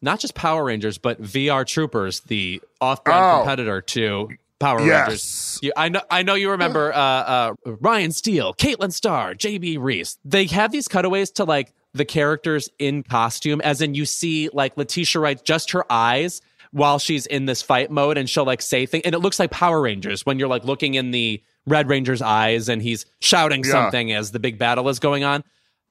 [0.00, 3.38] not just Power Rangers, but VR Troopers, the off-brand Oh.
[3.38, 4.28] competitor to
[4.60, 5.06] Power Yes.
[5.08, 5.58] Rangers.
[5.62, 6.02] You, I know.
[6.10, 10.18] I know you remember uh, uh, Ryan Steele, Caitlin Starr, JB Reese.
[10.24, 14.76] They have these cutaways to like the characters in costume, as in you see like
[14.76, 18.84] Letitia Wright, just her eyes while she's in this fight mode, and she'll like say
[18.84, 22.20] things, and it looks like Power Rangers when you're like looking in the Red Ranger's
[22.20, 23.70] eyes, and he's shouting Yeah.
[23.70, 25.44] something as the big battle is going on.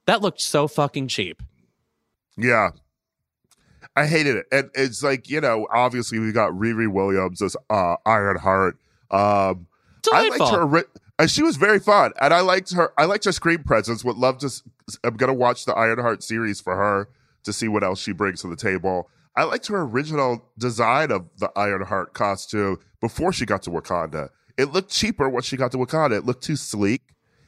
[0.06, 1.42] That looked so fucking cheap.
[2.38, 2.72] Yeah.
[3.96, 4.46] I hated it.
[4.52, 8.76] And it's like, you know, obviously we got Riri Williams as uh, Ironheart.
[9.12, 9.68] Um,
[10.12, 10.46] I Delightful.
[10.48, 10.86] liked her.
[11.20, 12.92] And she was very fun, and I liked her.
[12.98, 14.04] I liked her screen presence.
[14.04, 14.50] Would love to.
[15.04, 17.08] I'm gonna watch the Ironheart series for her
[17.44, 19.10] to see what else she brings to the table.
[19.36, 24.30] I liked her original design of the Ironheart costume before she got to Wakanda.
[24.58, 26.18] It looked cheaper when she got to Wakanda.
[26.18, 27.02] It looked too sleek,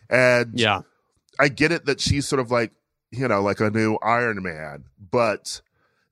[0.09, 0.81] and Yeah.
[1.39, 2.71] I get it that she's sort of like,
[3.11, 5.61] you know, like a new Iron Man, but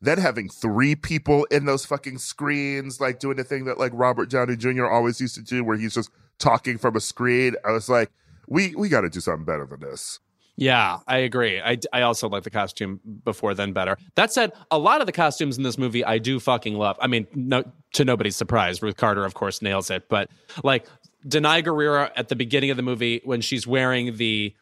[0.01, 4.29] then having three people in those fucking screens, like doing the thing that like Robert
[4.29, 4.85] Downey Jr.
[4.87, 7.55] always used to do, where he's just talking from a screen.
[7.65, 8.11] I was like,
[8.47, 10.19] we we got to do something better than this.
[10.55, 11.59] Yeah, I agree.
[11.59, 13.97] I, I also like the costume before then better.
[14.13, 16.95] That said, a lot of the costumes in this movie I do fucking love.
[17.01, 20.07] I mean, no, to nobody's surprise, Ruth Carter, of course, nails it.
[20.09, 20.29] But
[20.63, 20.85] like
[21.27, 24.53] Danai Gurira at the beginning of the movie when she's wearing the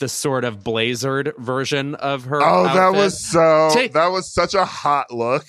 [0.00, 2.40] the sort of blazered version of her.
[2.42, 3.70] Oh, that was so.
[3.72, 5.46] Take- that was such a hot look.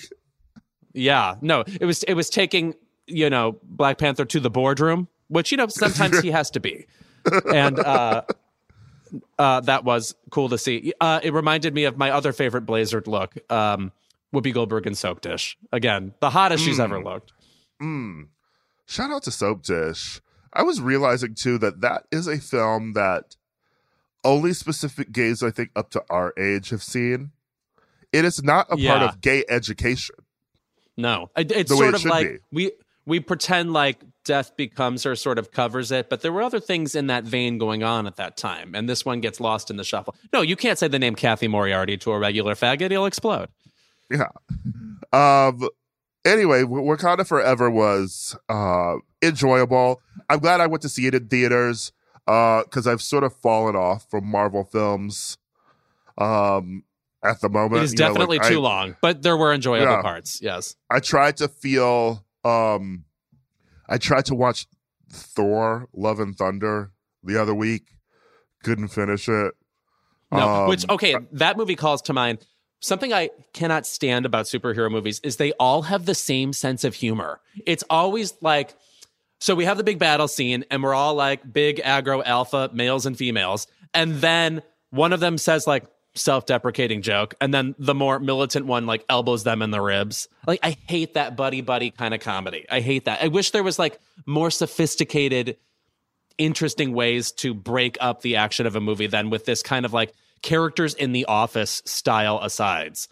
[0.94, 1.34] yeah.
[1.42, 2.74] No, it was it was taking
[3.06, 6.86] you know Black Panther to the boardroom, which you know sometimes he has to be,
[7.54, 8.22] and uh,
[9.38, 10.92] uh, that was cool to see.
[11.00, 13.92] Uh, it reminded me of my other favorite blazered look, um,
[14.34, 15.56] Whoopi Goldberg and Soap Dish.
[15.72, 17.32] Again, the hottest she's ever looked.
[17.80, 18.28] Mm.
[18.86, 20.20] Shout out to Soap Dish.
[20.52, 23.36] I was realizing too that that is a film that
[24.24, 27.30] only specific gays, I think, up to our age have seen.
[28.12, 30.16] It is not a part of gay education.
[30.96, 32.38] No, it's sort it of like be.
[32.52, 32.72] we
[33.06, 36.94] we pretend like Death Becomes Her sort of covers it, but there were other things
[36.94, 39.84] in that vein going on at that time, and this one gets lost in the
[39.84, 40.14] shuffle.
[40.32, 43.48] No, you can't say the name Cathy Moriarty to a regular faggot; he'll explode.
[44.10, 44.28] Yeah.
[45.12, 45.68] Um.
[46.24, 50.00] Anyway, Wakanda Forever was uh enjoyable.
[50.28, 51.90] I'm glad I went to see it in theaters
[52.28, 55.36] uh because I've sort of fallen off from Marvel films.
[56.18, 56.84] Um.
[57.22, 59.52] At the moment, It is You know, like, definitely I- too long, but there were
[59.52, 60.00] enjoyable Yeah.
[60.02, 60.40] parts.
[60.40, 60.76] Yes.
[60.88, 63.04] I tried to feel um
[63.90, 64.66] I tried to watch
[65.12, 67.88] Thor Love and Thunder the other week.
[68.62, 69.52] Couldn't finish it.
[70.32, 72.38] No, Um, which okay, that movie calls to mind
[72.80, 76.94] something I cannot stand about superhero movies is they all have the same sense of
[76.94, 77.40] humor.
[77.66, 78.74] It's always like
[79.40, 83.06] so we have the big battle scene and we're all like big aggro alpha males
[83.06, 88.18] and females and then one of them says like self-deprecating joke and then the more
[88.18, 90.28] militant one like elbows them in the ribs.
[90.46, 92.66] Like I hate that buddy buddy kind of comedy.
[92.68, 93.22] I hate that.
[93.22, 95.56] I wish there was like more sophisticated
[96.38, 99.92] interesting ways to break up the action of a movie than with this kind of
[99.92, 103.08] like characters in the office style asides.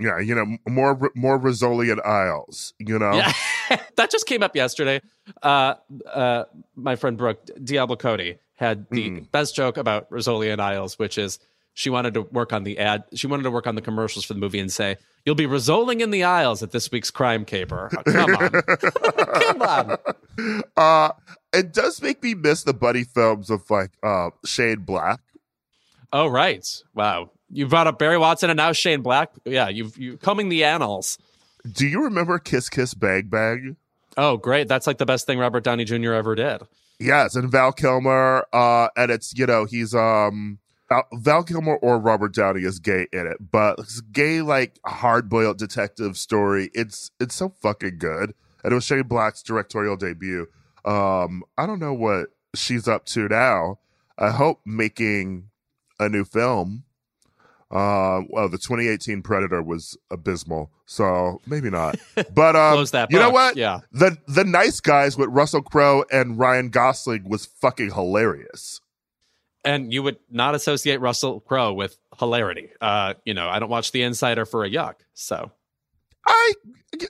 [0.00, 3.12] yeah, you know, more more Rizzoli and Isles, you know.
[3.12, 3.32] Yeah.
[3.96, 5.02] that just came up yesterday.
[5.42, 5.74] Uh,
[6.06, 11.18] uh, my friend Brooke Diablo Cody had the best joke about Rizzoli and Isles, which
[11.18, 11.38] is
[11.78, 13.04] she wanted to work on the ad.
[13.14, 16.00] She wanted to work on the commercials for the movie and say, "You'll be Rizzoling
[16.00, 18.50] in the aisles at this week's Crime Caper." Oh, come on,
[19.42, 20.62] come on.
[20.76, 21.12] Uh
[21.52, 25.20] it does make me miss the buddy films of like uh Shane Black.
[26.12, 27.30] Oh right, wow.
[27.48, 29.30] You brought up Barry Watson and now Shane Black.
[29.44, 31.16] Yeah, you've you combing the annals.
[31.70, 33.76] Do you remember Kiss Kiss Bang Bang?
[34.16, 34.66] Oh, great.
[34.66, 36.14] That's like the best thing Robert Downey Jr.
[36.14, 36.62] ever did.
[36.98, 40.58] Yes, and Val Kilmer, uh, and it's you know he's um
[41.12, 45.58] Val, Kilmer or Robert Downey is gay in it, but it's gay like hard boiled
[45.58, 46.70] detective story.
[46.74, 50.46] It's it's so fucking good, and it was Shane Black's directorial debut.
[50.84, 53.78] Um, I don't know what she's up to now.
[54.18, 55.50] I hope making
[56.00, 56.84] a new film.
[57.70, 61.96] Uh, well, the 2018 Predator was abysmal, so maybe not.
[62.34, 63.56] But um, you know what?
[63.56, 63.80] Yeah.
[63.92, 68.80] The the Nice Guys with Russell Crowe and Ryan Gosling was fucking hilarious.
[69.64, 72.70] And you would not associate Russell Crowe with hilarity.
[72.80, 74.94] Uh, you know, I don't watch The Insider for a yuck.
[75.14, 75.50] So,
[76.26, 76.52] I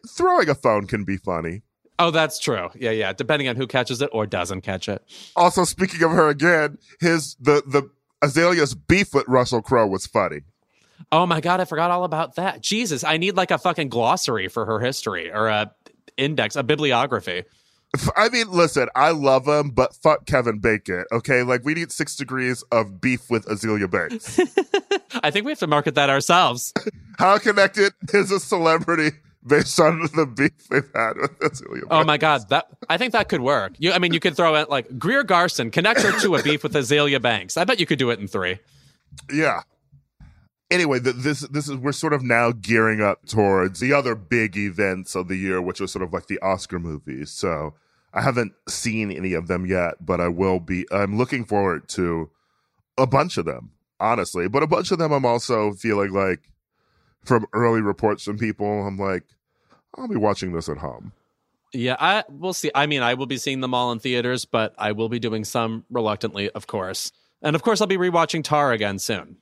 [0.09, 1.63] throwing a phone can be funny.
[1.99, 2.69] oh, that's true.
[2.75, 3.13] Yeah, yeah.
[3.13, 5.03] Depending on who catches it or doesn't catch it.
[5.37, 7.91] Also, speaking of her again, his the the
[8.23, 10.41] Azealia's beef with Russell Crowe was funny.
[11.13, 12.61] Oh my god, I forgot all about that.
[12.61, 15.73] Jesus, I need like a fucking glossary for her history or a
[16.17, 17.45] index, a bibliography.
[17.97, 21.05] F- I mean, listen, I love him, but fuck Kevin Bacon.
[21.11, 24.39] Okay, like we need six degrees of beef with Azealia Banks.
[25.23, 26.73] I think we have to market that ourselves.
[27.19, 31.83] How connected is a celebrity based on the beef they've had with Azealia?
[31.85, 32.07] Oh Banks?
[32.07, 33.73] my god, that I think that could work.
[33.79, 36.63] You, I mean, you could throw in like Greer Garson, connect her to a beef
[36.63, 37.57] with Azealia Banks.
[37.57, 38.59] I bet you could do it in three.
[39.33, 39.63] Yeah.
[40.71, 44.57] Anyway, th- this this is we're sort of now gearing up towards the other big
[44.57, 47.31] events of the year, which was sort of like the Oscar movies.
[47.31, 47.75] So
[48.13, 50.87] I haven't seen any of them yet, but I will be.
[50.91, 52.31] I'm looking forward to
[52.99, 54.49] a bunch of them, honestly.
[54.49, 56.51] But a bunch of them, I'm also feeling like
[57.25, 59.25] from early reports from people, I'm like,
[59.97, 61.13] I'll be watching this at home.
[61.73, 62.71] Yeah, I we'll see.
[62.75, 65.45] I mean, I will be seeing them all in theaters, but I will be doing
[65.45, 67.13] some reluctantly, of course.
[67.43, 69.37] And of course, I'll be rewatching Tár again soon.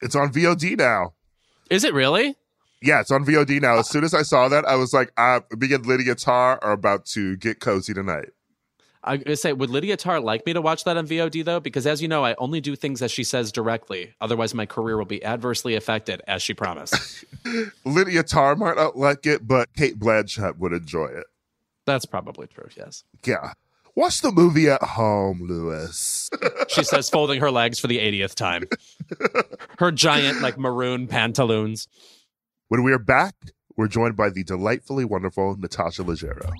[0.00, 1.12] It's on VOD now.
[1.70, 2.36] Is it really?
[2.82, 3.78] Yeah, it's on VOD now.
[3.78, 6.72] As soon as I saw that, I was like, I, me and Lydia Tár are
[6.72, 8.30] about to get cozy tonight.
[9.02, 11.60] I gonna say, would Lydia Tár like me to watch that on VOD though?
[11.60, 14.14] Because as you know, I only do things as she says directly.
[14.20, 17.24] Otherwise, my career will be adversely affected, as she promised.
[17.84, 21.26] Lydia Tár might not like it, but Cate Blanchett would enjoy it.
[21.86, 22.68] That's probably true.
[22.76, 23.52] Yes, Yeah.
[23.96, 26.30] Watch the movie at home, Louis.
[26.68, 28.64] she says, folding her legs for the 80th time.
[29.78, 31.88] Her giant, like maroon pantaloons.
[32.68, 33.34] when we are back,
[33.76, 36.50] we're joined by the delightfully wonderful Natasha Leggero.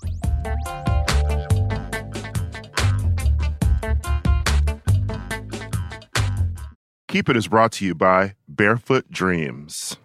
[7.09, 9.97] Keep It is brought to you by Barefoot Dreams.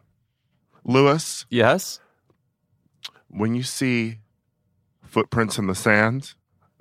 [0.84, 2.00] Louis, Yes.
[3.28, 4.20] when you see
[5.04, 6.34] footprints in the sand,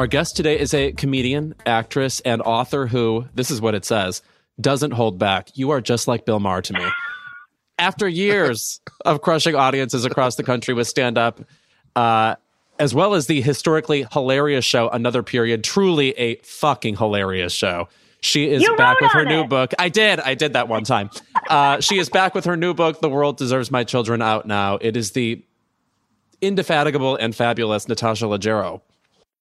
[0.00, 4.22] Our guest today is a comedian, actress, and author who, this is what it says,
[4.58, 5.50] doesn't hold back.
[5.58, 6.86] You are just like Bill Maher to me.
[7.78, 11.42] After years of crushing audiences across the country with stand up,
[11.96, 12.36] uh,
[12.78, 17.86] as well as the historically hilarious show, Another Period, truly a fucking hilarious show.
[18.22, 19.74] She is You back with her on new book.
[19.78, 20.18] I did.
[20.18, 21.10] I did that one time.
[21.50, 24.78] Uh, she is back with her new book, The World Deserves My Children, out now.
[24.80, 25.44] It is the
[26.40, 28.80] indefatigable and fabulous Natasha Leggero.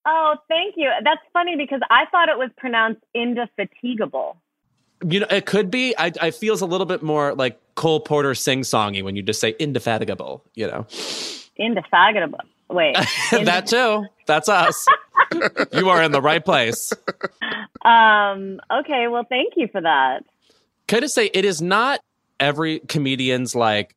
[0.05, 0.89] Oh, thank you.
[1.03, 4.37] That's funny because I thought it was pronounced indefatigable.
[5.05, 5.95] You know, it could be.
[5.97, 9.39] I, I feels a little bit more like Cole Porter sing songy when you just
[9.39, 10.43] say indefatigable.
[10.55, 10.87] You know,
[11.59, 12.39] Indefatigable.
[12.69, 12.95] Wait.
[13.31, 14.05] that too.
[14.25, 14.87] That's us.
[15.73, 16.93] you are in the right place.
[17.83, 18.59] um.
[18.71, 19.07] Okay.
[19.07, 20.23] Well, thank you for that.
[20.87, 21.99] Can I say it is not
[22.39, 23.95] every comedian's like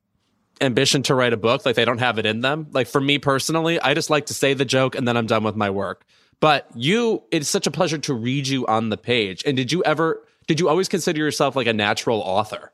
[0.60, 1.64] ambition to write a book.
[1.66, 2.68] Like they don't have it in them.
[2.72, 5.44] Like for me personally, I just like to say the joke and then I'm done
[5.44, 6.04] with my work.
[6.40, 9.42] But you, it's such a pleasure to read you on the page.
[9.46, 10.22] And did you ever?
[10.48, 12.72] Did you always consider yourself like a natural author?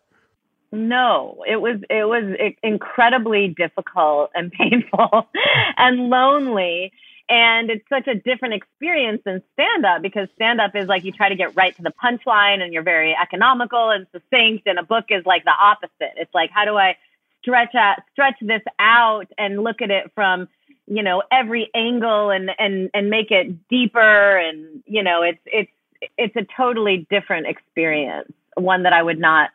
[0.72, 5.28] No, it was it was incredibly difficult and painful
[5.76, 6.92] and lonely.
[7.30, 11.12] And it's such a different experience than stand up because stand up is like you
[11.12, 14.66] try to get right to the punchline and you're very economical and succinct.
[14.66, 16.14] And a book is like the opposite.
[16.16, 16.96] It's like, how do I
[17.42, 20.48] stretch out, stretch this out and look at it from,
[20.86, 24.38] you know, every angle and, and, and make it deeper.
[24.38, 25.70] And, you know, it's, it's,
[26.16, 29.50] it's a totally different experience, one that I would not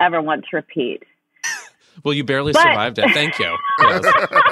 [0.00, 1.02] ever want to repeat.
[2.04, 3.10] Well, you barely But- survived it.
[3.12, 3.56] Thank you.
[3.80, 4.04] Yes.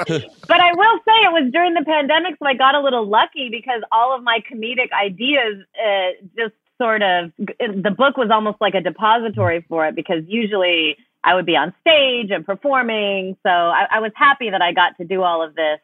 [0.47, 3.49] But I will say it was during the pandemic, so I got a little lucky
[3.49, 8.73] because all of my comedic ideas uh, just sort of the book was almost like
[8.75, 10.95] a depository for it because usually
[11.27, 13.35] I would be on stage and performing.
[13.43, 15.79] So I, I was happy that I got to do all of this,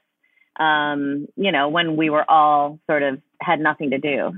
[0.57, 4.31] um, you know, when we were all sort of had nothing to do.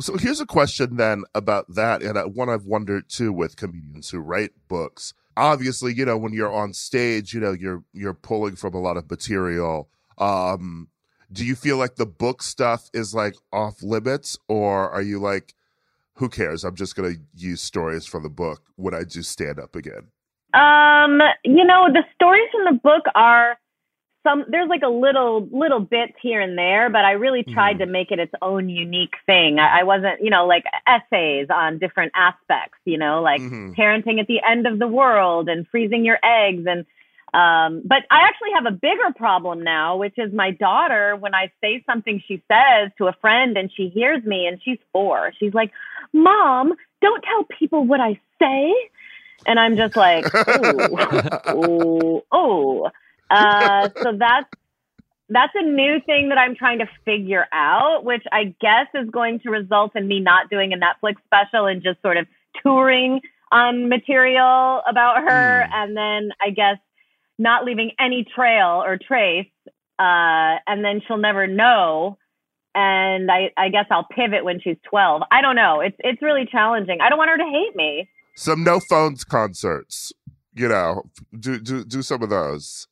[0.00, 4.10] So here's a question then about that, and uh, one I've wondered too with comedians
[4.10, 5.12] who write books.
[5.36, 8.96] Obviously, you know, when you're on stage, you know, you're you're pulling from a lot
[8.96, 9.88] of material.
[10.18, 10.88] Um,
[11.32, 15.54] do you feel like the book stuff is like off limits, or are you like,
[16.14, 16.64] who cares?
[16.64, 20.08] I'm just gonna use stories from the book when I do stand up again.
[20.54, 23.58] Um, you know, the stories from the book are
[24.24, 27.78] some there's like a little little bits here and there, but I really tried Mhm.
[27.78, 29.58] to make it its own unique thing.
[29.58, 33.76] I, I wasn't, you know, like essays on different aspects, you know, like Mhm.
[33.76, 36.84] parenting at the end of the world and freezing your eggs and
[37.34, 41.52] um but I actually have a bigger problem now, which is my daughter when I
[41.60, 45.32] say something she says to a friend and she hears me and she's 4.
[45.38, 45.70] She's like,
[46.14, 46.72] "Mom,
[47.02, 48.74] don't tell people what I say."
[49.46, 52.90] And I'm just like, "Oh, oh, oh."
[53.30, 54.48] Uh, so that's
[55.30, 59.40] that's a new thing that I'm trying to figure out, which I guess is going
[59.40, 62.26] to result in me not doing a Netflix special and just sort of
[62.62, 63.20] touring
[63.52, 65.72] on material about her, Mm.
[65.72, 66.78] and then I guess
[67.38, 69.46] not leaving any trail or trace,
[69.98, 72.18] uh, and then she'll never know.
[72.74, 75.22] And I, I guess I'll pivot when she's 12.
[75.30, 75.80] I don't know.
[75.80, 77.00] It's it's really challenging.
[77.00, 78.08] I don't want her to hate me.
[78.38, 80.12] Some no phones concerts,
[80.54, 81.02] you know,
[81.40, 82.86] do do do some of those.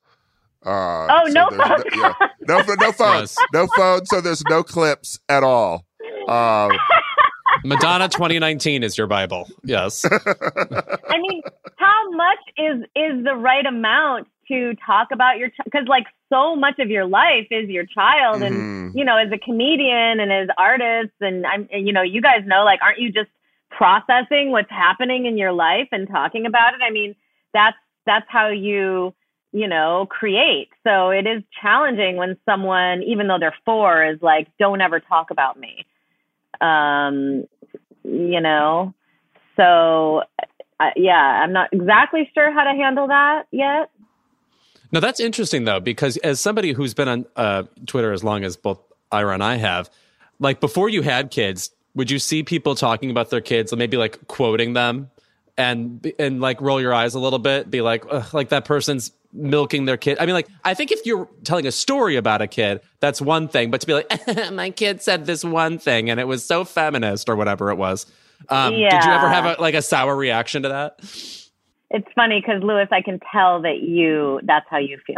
[0.64, 1.84] Uh, Oh, so no there's phones.
[1.94, 2.12] yeah.
[2.48, 3.46] no, no phones, Yes.
[3.52, 4.08] no phones.
[4.08, 5.84] So there's no clips at all.
[6.28, 6.72] Um,
[7.64, 9.48] Madonna 2019 is your Bible.
[9.62, 10.04] Yes.
[10.10, 11.42] I mean,
[11.76, 16.80] how much is is the right amount to talk about your because like so much
[16.80, 18.98] of your life is your child and mhm.
[18.98, 22.42] you know as a comedian and as artists and I'm and, you know you guys
[22.46, 23.30] know like aren't you just
[23.70, 26.80] processing what's happening in your life and talking about it.
[26.86, 27.14] I mean,
[27.52, 29.14] that's that's how you
[29.52, 30.68] you know create.
[30.84, 35.30] So it is challenging when someone, even though they're four, is like, "Don't ever talk
[35.30, 35.84] about me."
[36.60, 37.44] Um,
[38.04, 38.94] you know,
[39.56, 40.22] so
[40.78, 43.90] uh, yeah, I'm not exactly sure how to handle that yet.
[44.92, 48.56] No, that's interesting though, because as somebody who's been on uh, Twitter as long as
[48.56, 49.90] both Ira and I have,
[50.38, 53.96] like before you had kids, would you see people talking about their kids, and maybe
[53.96, 55.10] like quoting them,
[55.58, 59.84] and and like roll your eyes a little bit, be like, like that person's milking
[59.84, 60.18] their kid.
[60.18, 63.48] I mean, like I think if you're telling a story about a kid, that's one
[63.48, 66.64] thing, but to be like, my kid said this one thing and it was so
[66.64, 68.06] feminist or whatever it was.
[68.48, 68.90] Um, Yeah.
[68.90, 71.45] Did you ever have a, like a sour reaction to that?
[71.90, 75.16] It's funny because Louis, I can tell that you that's how you feel.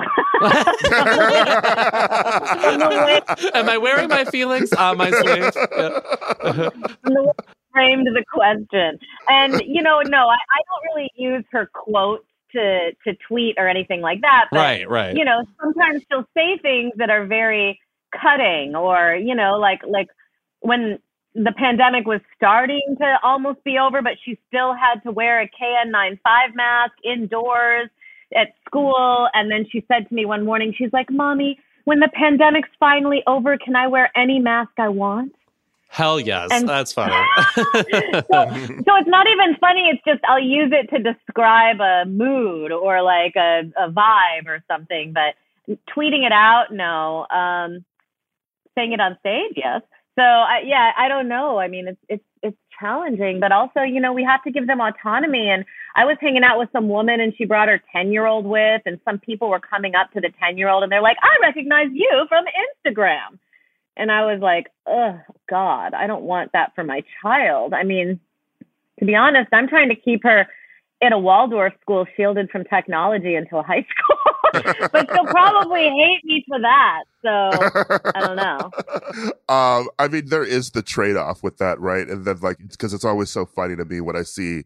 [1.48, 5.50] From the way- Am I wearing my feelings on my sleeve?
[5.54, 6.70] Yeah.
[6.70, 7.32] from the way
[7.72, 8.98] framed the question.
[9.28, 13.68] And you know, no, I, I don't really use her quotes to to tweet or
[13.68, 14.46] anything like that.
[14.50, 15.16] But Right, right.
[15.16, 17.78] you know, sometimes she'll say things that are very
[18.20, 20.08] cutting or, you know, like like
[20.60, 20.98] when
[21.44, 25.48] the pandemic was starting to almost be over, but she still had to wear a
[25.48, 27.88] KN95 mask indoors
[28.34, 29.28] at school.
[29.34, 33.22] And then she said to me one morning, she's like, Mommy, when the pandemic's finally
[33.26, 35.32] over, can I wear any mask I want?
[35.88, 36.48] Hell yes.
[36.52, 37.14] And- That's funny.
[37.54, 39.88] so, so it's not even funny.
[39.90, 44.62] It's just I'll use it to describe a mood or like a, a vibe or
[44.68, 45.14] something.
[45.14, 45.34] But
[45.96, 47.26] tweeting it out, no.
[47.28, 47.84] Um,
[48.74, 49.82] saying it on stage, yes.
[50.18, 51.58] So I, yeah, I don't know.
[51.58, 54.80] I mean, it's it's it's challenging, but also you know we have to give them
[54.80, 55.48] autonomy.
[55.48, 55.64] And
[55.94, 58.82] I was hanging out with some woman, and she brought her ten year old with,
[58.84, 61.46] and some people were coming up to the ten year old, and they're like, "I
[61.46, 63.38] recognize you from Instagram."
[63.98, 67.74] And I was like, oh, God, I don't want that for my child.
[67.74, 68.20] I mean,
[69.00, 70.46] to be honest, I'm trying to keep her
[71.00, 74.34] in a Waldorf school shielded from technology until high school.
[74.92, 77.04] but she'll probably hate me for that.
[77.22, 78.70] So I don't know.
[79.54, 82.08] um, I mean, there is the trade off with that, right?
[82.08, 84.64] And then, like, because it's always so funny to me when I see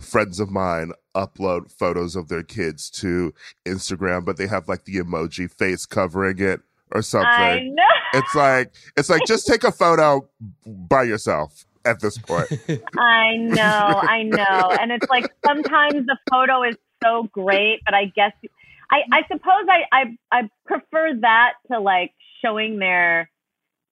[0.00, 3.32] friends of mine upload photos of their kids to
[3.64, 6.60] Instagram, but they have like the emoji face covering it
[6.90, 7.28] or something.
[7.30, 7.82] I know.
[8.14, 10.28] It's like it's like just take a photo
[10.66, 12.48] by yourself at this point.
[12.98, 14.76] I know, I know.
[14.80, 18.32] And it's like sometimes the photo is so great, but I guess
[18.92, 22.12] I, I suppose I, I I prefer that to like
[22.44, 23.30] showing their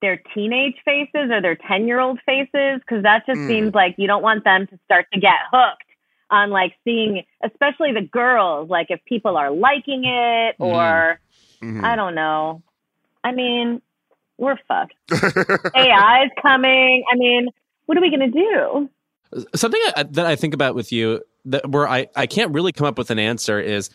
[0.03, 3.49] their teenage faces or their 10 year old faces because that just Mm.
[3.49, 5.83] seems like you don't want them to start to get hooked
[6.31, 11.19] on like seeing especially the girls like if people are liking it or
[11.63, 11.85] Mhm.
[11.85, 12.63] I don't know.
[13.23, 13.83] I mean,
[14.39, 14.95] we're fucked.
[15.75, 17.05] ai is coming.
[17.13, 17.49] I mean,
[17.87, 19.45] what are we going to do?
[19.55, 19.81] Something
[20.13, 23.11] that I think about with you that where I, I can't really come up with
[23.11, 23.95] an answer is t-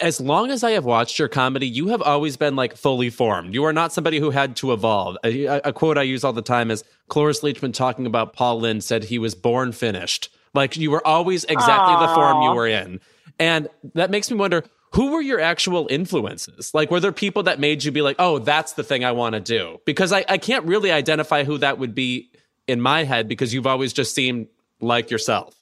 [0.00, 3.54] as long as I have watched your comedy, you have always been like fully formed.
[3.54, 5.16] You are not somebody who had to evolve.
[5.24, 8.82] A, a- quote I use all the time is Cloris Leachman talking about Paul Lynde
[8.82, 10.30] said he was born finished.
[10.54, 13.00] Like you were always exactly the form you were in.
[13.38, 16.72] And that makes me wonder who were your actual influences?
[16.72, 19.34] Like, were there people that made you be like, oh, that's the thing I want
[19.34, 19.80] to do?
[19.84, 22.30] Because I, I can't really identify who that would be
[22.66, 24.48] in my head because you've always just seemed
[24.80, 25.57] like yourself.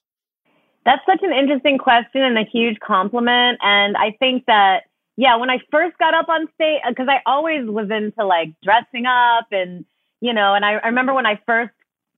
[0.86, 3.58] That's such an interesting question and a huge compliment.
[3.60, 4.84] And I think that,
[5.16, 9.04] yeah, when I first got up on stage, because I always was into like dressing
[9.04, 9.84] up and,
[10.20, 11.72] you know, and I, I remember when I first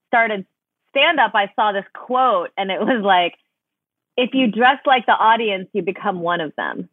[0.07, 0.45] started
[0.91, 3.35] stand up, I saw this quote and it was like,
[4.15, 6.89] if you dress like the audience, you become one of them.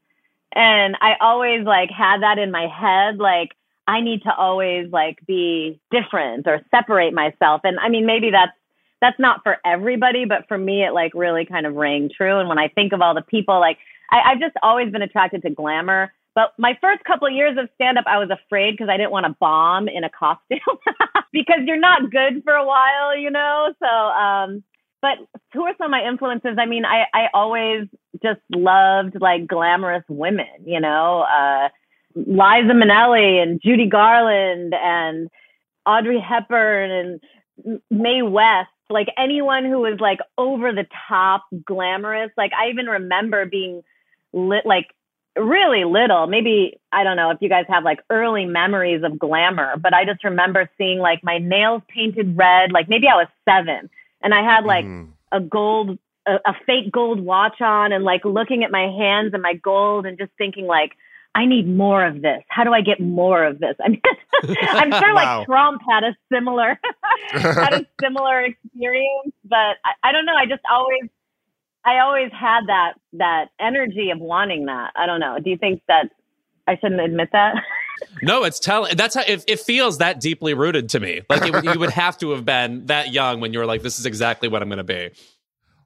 [0.53, 3.51] And I always like had that in my head, like,
[3.87, 7.61] I need to always like be different or separate myself.
[7.65, 8.53] And I mean, maybe that's
[9.01, 12.39] that's not for everybody, but for me, it like really kind of rang true.
[12.39, 13.79] And when I think of all the people, like
[14.11, 16.13] I, I've just always been attracted to glamour.
[16.35, 19.11] But my first couple of years of stand up, I was afraid because I didn't
[19.11, 20.59] want to bomb in a costume
[21.33, 23.73] because you're not good for a while, you know?
[23.81, 24.63] So, um,
[25.01, 25.19] but
[25.55, 26.57] who are some of my influences?
[26.59, 27.87] I mean, I, I always
[28.23, 31.69] just loved like glamorous women, you know, uh,
[32.15, 35.31] Liza Minnelli and Judy Garland and
[35.87, 42.31] Audrey Hepburn and Mae West, like anyone who was like over the top glamorous.
[42.37, 43.83] Like I even remember being
[44.33, 44.89] lit, like
[45.37, 46.27] really little.
[46.27, 50.05] Maybe I don't know if you guys have like early memories of glamour, but I
[50.05, 52.73] just remember seeing like my nails painted red.
[52.73, 53.91] Like maybe I was seven,
[54.23, 55.09] and I had like Mhm.
[55.33, 59.43] a gold, a, a fake gold watch on, and like looking at my hands and
[59.43, 60.93] my gold, and just thinking like.
[61.39, 62.43] I need more of this.
[62.49, 63.77] How do I get more of this?
[63.85, 64.01] I mean,
[64.43, 65.41] I'm sure Wow.
[65.41, 66.81] like Trump had a similar
[67.31, 70.35] had a similar experience, but I, I don't know.
[70.35, 71.11] I just always,
[71.85, 74.93] I always had that that energy of wanting that.
[74.97, 75.39] I don't know.
[75.43, 76.11] Do you think that
[76.67, 77.55] I shouldn't admit that?
[78.21, 78.95] No, it's telling.
[78.95, 81.23] That's how it, it, feels that deeply rooted to me.
[81.31, 83.99] Like it, you would have to have been that young when you were like, "This
[83.99, 85.11] is exactly what I'm going to be."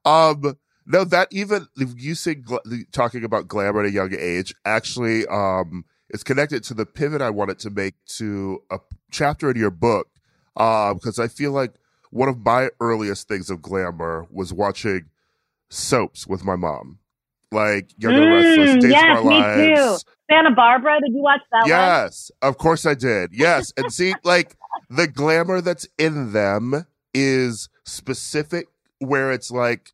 [0.05, 0.57] Um,
[0.87, 2.37] no, that even you say
[2.91, 7.31] talking about glamour at a young age actually um is connected to the pivot I
[7.31, 8.78] wanted to make to a
[9.11, 10.09] chapter in your book
[10.94, 11.74] because uh, I feel like
[12.11, 15.06] one of my earliest things of glamour was watching
[15.68, 16.98] soaps with my mom
[17.52, 20.02] like Young and mm, Restless, Days yes, of Our me Lives.
[20.02, 20.11] Too.
[20.30, 22.50] Santa Barbara, did you watch that yes, one?
[22.50, 23.30] of course I did.
[23.32, 23.72] Yes.
[23.76, 24.56] and see, like
[24.88, 28.68] the glamour that's in them is specific
[29.00, 29.92] where it's like,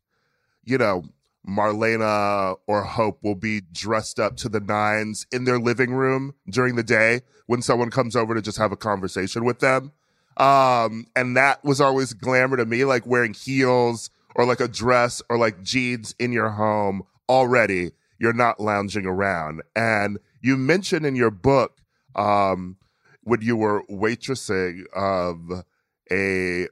[0.63, 1.05] you know,
[1.47, 6.75] Marlena or Hope will be dressed up to the nines in their living room during
[6.75, 9.91] the day when someone comes over to just have a conversation with them.
[10.39, 15.21] Um, and that was always glamour to me, like wearing heels or like a dress
[15.29, 19.61] or like jeans in your home already you're not lounging around.
[19.75, 21.77] And you mentioned in your book
[22.15, 22.77] um,
[23.23, 25.63] when you were waitressing of
[26.11, 26.67] a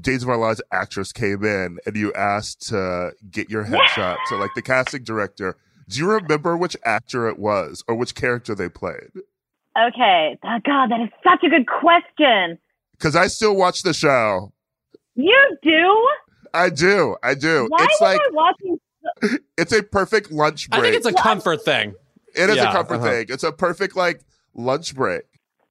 [0.00, 4.36] Days of Our Lives actress came in and you asked to get your headshot to
[4.36, 5.56] like the casting director.
[5.88, 9.10] Do you remember which actor it was or which character they played?
[9.76, 10.38] Okay.
[10.42, 12.58] Oh, God, that is such a good question.
[12.98, 14.52] Because I still watch the show.
[15.14, 16.08] You do?
[16.52, 17.16] I do.
[17.22, 17.66] I do.
[17.68, 18.78] Why it's like, I watching
[19.58, 20.80] it's a perfect lunch break.
[20.80, 21.94] I think it's a comfort thing.
[22.34, 23.10] It is yeah, a comfort uh-huh.
[23.10, 23.26] thing.
[23.28, 24.22] It's a perfect like
[24.54, 25.24] lunch break.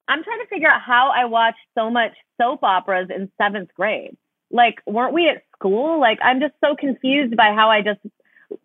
[0.08, 4.16] I'm trying to figure out how I watched so much soap operas in seventh grade.
[4.50, 5.98] Like, weren't we at school?
[5.98, 8.00] Like, I'm just so confused by how I just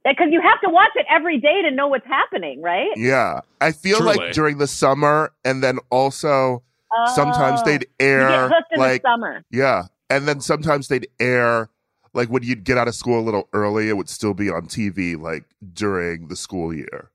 [0.06, 2.92] because you have to watch it every day to know what's happening, right?
[2.96, 4.18] Yeah, I feel Truly.
[4.18, 9.44] like during the summer, and then also oh, sometimes they'd air like summer.
[9.52, 11.70] Yeah, and then sometimes they'd air
[12.14, 14.68] like when you'd get out of school a little early, it would still be on
[14.68, 17.12] TV like during the school year.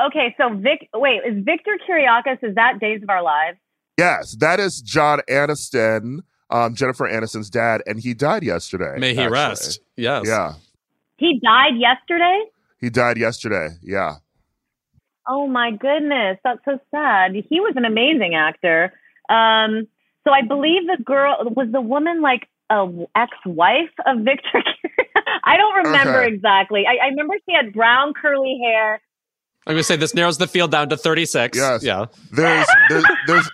[0.00, 2.42] Okay, so Vic, wait, is Victor Kiriakis?
[2.42, 3.58] Is that Days of Our Lives?
[3.98, 6.20] Yes, that is John Aniston,
[6.50, 8.96] um, Jennifer Aniston's dad, and he died yesterday.
[8.98, 9.32] May he actually.
[9.32, 9.80] rest.
[9.96, 10.24] Yes.
[10.26, 10.52] Yeah.
[11.16, 12.44] He died yesterday.
[12.80, 13.70] He died yesterday.
[13.82, 14.16] Yeah.
[15.28, 17.32] Oh my goodness, that's so sad.
[17.34, 18.92] He was an amazing actor.
[19.28, 19.86] Um,
[20.26, 24.62] so I believe the girl was the woman like a ex-wife of Victor.
[25.44, 26.34] I don't remember okay.
[26.34, 26.84] exactly.
[26.86, 29.00] I, I, remember she had brown curly hair.
[29.66, 31.56] I'm gonna say this narrows the field down to 36.
[31.56, 31.82] Yes.
[31.82, 32.06] Yeah.
[32.32, 33.50] There's there's there's,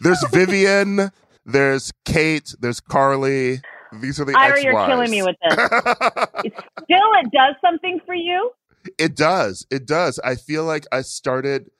[0.00, 1.10] there's Vivian.
[1.44, 2.54] There's Kate.
[2.60, 3.60] There's Carly.
[4.00, 4.64] These are the Ira, ex-wives.
[4.64, 5.54] you're killing me with this.
[6.84, 8.52] still, it does something for you.
[8.98, 9.66] It does.
[9.70, 10.18] It does.
[10.20, 11.70] I feel like I started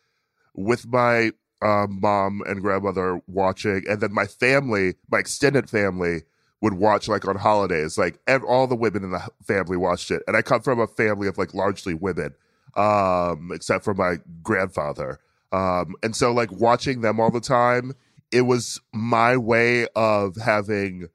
[0.55, 1.33] with my
[1.63, 6.23] uh, mom and grandmother watching, and then my family, my extended family,
[6.61, 7.99] would watch like on holidays.
[7.99, 10.87] Like ev- all the women in the family watched it, and I come from a
[10.87, 12.35] family of like largely women,
[12.77, 15.21] um, except for my grandfather.
[15.53, 17.95] Um, and so like watching them all the time,
[18.33, 21.09] it was my way of having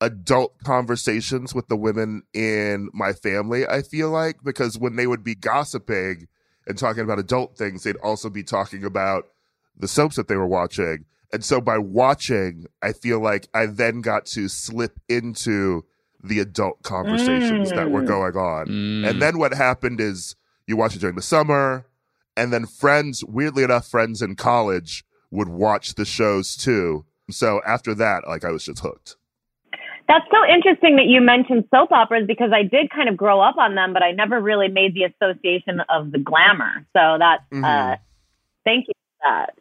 [0.00, 3.66] adult conversations with the women in my family.
[3.66, 6.28] I feel like because when they would be gossiping
[6.66, 9.24] and talking about adult things, they'd also be talking about
[9.76, 14.00] the soaps that they were watching and so by watching, I feel like I then
[14.00, 15.84] got to slip into
[16.22, 17.76] the adult conversations mm.
[17.76, 18.06] that were mm.
[18.06, 18.66] going on.
[18.66, 19.10] Mm.
[19.10, 20.36] And then what happened is
[20.66, 21.86] you watch it during the summer,
[22.36, 27.04] and then friends, weirdly enough, friends in college would watch the shows too.
[27.30, 29.16] So after that, like I was just hooked.
[30.08, 33.58] That's so interesting that you mentioned soap operas because I did kind of grow up
[33.58, 36.86] on them, but I never really made the association of the glamour.
[36.96, 37.62] So that, mm-hmm.
[37.62, 37.96] uh,
[38.64, 39.54] thank you for that.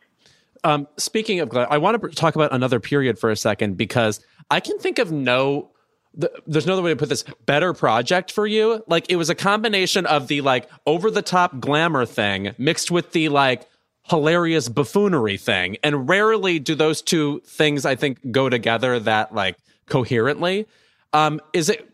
[0.64, 4.22] Um, speaking of, glamour, I want to talk about another period for a second because
[4.50, 5.72] I can think of no.
[6.14, 8.84] The, there's no other way to put this better project for you.
[8.88, 13.12] Like it was a combination of the like over the top glamour thing mixed with
[13.12, 13.68] the like
[14.04, 19.58] hilarious buffoonery thing, and rarely do those two things I think go together that like
[19.88, 20.68] coherently.
[21.14, 21.90] Um, is it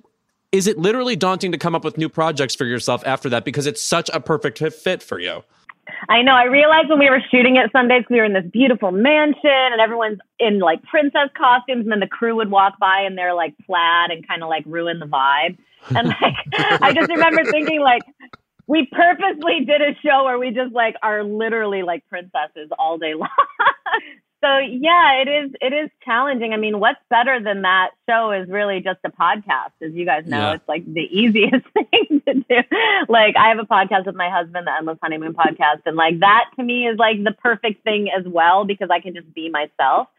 [0.51, 3.65] is it literally daunting to come up with new projects for yourself after that because
[3.65, 5.43] it's such a perfect fit for you?
[6.09, 6.33] I know.
[6.33, 9.81] I realized when we were shooting at Sundays, we were in this beautiful mansion and
[9.81, 13.55] everyone's in like princess costumes, and then the crew would walk by and they're like
[13.65, 15.57] plaid and kind of like ruin the vibe.
[15.95, 16.35] And like,
[16.81, 18.03] I just remember thinking like,
[18.67, 23.13] we purposely did a show where we just like are literally like princesses all day
[23.13, 23.29] long.
[24.43, 26.51] so yeah, it is it is challenging.
[26.53, 29.71] I mean, what's better than that show is really just a podcast.
[29.81, 30.53] As you guys know, yeah.
[30.55, 32.77] it's like the easiest thing to do.
[33.07, 36.49] Like I have a podcast with my husband, the Endless Honeymoon podcast, and like that
[36.57, 40.09] to me is like the perfect thing as well because I can just be myself.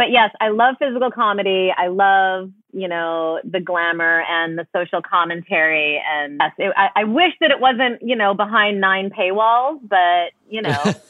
[0.00, 1.70] but yes, I love physical comedy.
[1.76, 6.02] I love, you know, the glamour and the social commentary.
[6.10, 10.32] And yes, it, I, I wish that it wasn't, you know, behind nine paywalls, but,
[10.48, 10.82] you know.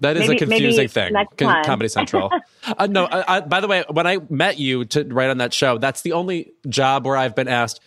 [0.00, 1.12] That is Maybe- a confusing thing.
[1.12, 1.64] next Con- time.
[1.64, 2.30] Comedy Central.
[2.78, 5.52] uh, no, I, I, by the way, when I met you to write on that
[5.52, 7.80] show, that's the only job where I've been asked,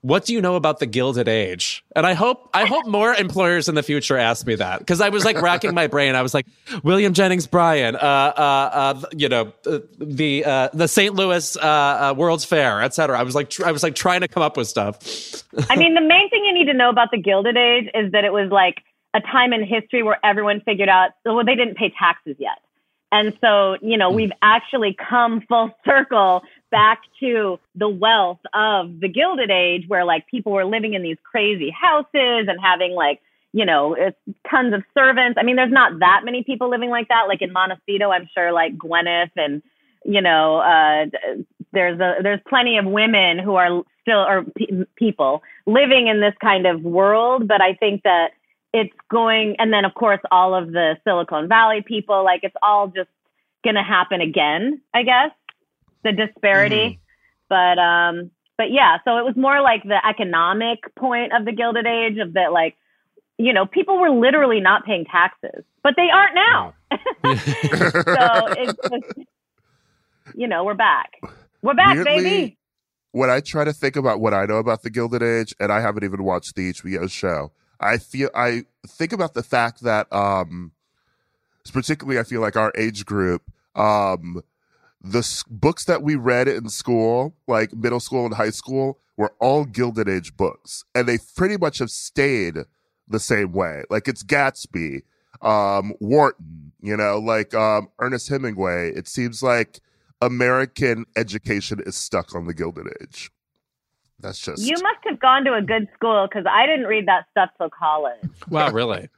[0.00, 3.68] "What do you know about the Gilded Age?" And I hope I hope more employers
[3.68, 6.14] in the future ask me that because I was like racking my brain.
[6.14, 6.46] I was like,
[6.84, 8.40] William Jennings Bryan, uh, uh,
[9.02, 11.14] uh, you know, uh, the uh, the St.
[11.14, 13.18] Louis uh, uh, World's Fair, etc.
[13.18, 14.98] I was like, tr- I was like trying to come up with stuff.
[15.68, 18.24] I mean, the main thing you need to know about the Gilded Age is that
[18.24, 18.82] it was like
[19.16, 22.58] a time in history where everyone figured out, well, they didn't pay taxes yet.
[23.10, 29.08] And so, you know, we've actually come full circle back to the wealth of the
[29.08, 33.20] Gilded Age where like people were living in these crazy houses and having like,
[33.52, 34.18] you know, it's
[34.50, 35.38] tons of servants.
[35.40, 37.24] I mean, there's not that many people living like that.
[37.26, 39.62] Like in Montecito, I'm sure like Gwyneth and,
[40.04, 41.06] you know, uh,
[41.72, 46.34] there's a, there's plenty of women who are still, or pe- people living in this
[46.40, 47.48] kind of world.
[47.48, 48.32] But I think that
[48.76, 52.88] it's going, and then of course, all of the Silicon Valley people, like it's all
[52.88, 53.08] just
[53.64, 55.30] going to happen again, I guess,
[56.04, 57.00] the disparity.
[57.48, 61.86] But, um, but yeah, so it was more like the economic point of the Gilded
[61.86, 62.76] Age of that, like,
[63.38, 66.74] you know, people were literally not paying taxes, but they aren't now.
[66.92, 69.26] so it's just,
[70.34, 71.12] you know, we're back.
[71.62, 72.58] We're back, Weirdly, baby.
[73.12, 75.80] when I try to think about what I know about the Gilded Age, and I
[75.80, 80.72] haven't even watched the HBO show, I feel I think about the fact that, um,
[81.72, 83.42] particularly, I feel like our age group,
[83.74, 84.42] um,
[85.02, 89.32] the s- books that we read in school, like middle school and high school, were
[89.40, 92.58] all Gilded Age books, and they pretty much have stayed
[93.08, 93.84] the same way.
[93.90, 95.02] Like it's Gatsby,
[95.42, 98.92] um, Wharton, you know, like um, Ernest Hemingway.
[98.92, 99.80] It seems like
[100.20, 103.30] American education is stuck on the Gilded Age.
[104.20, 107.26] That's just You must have gone to a good school because I didn't read that
[107.30, 108.18] stuff till college.
[108.48, 109.08] wow, really?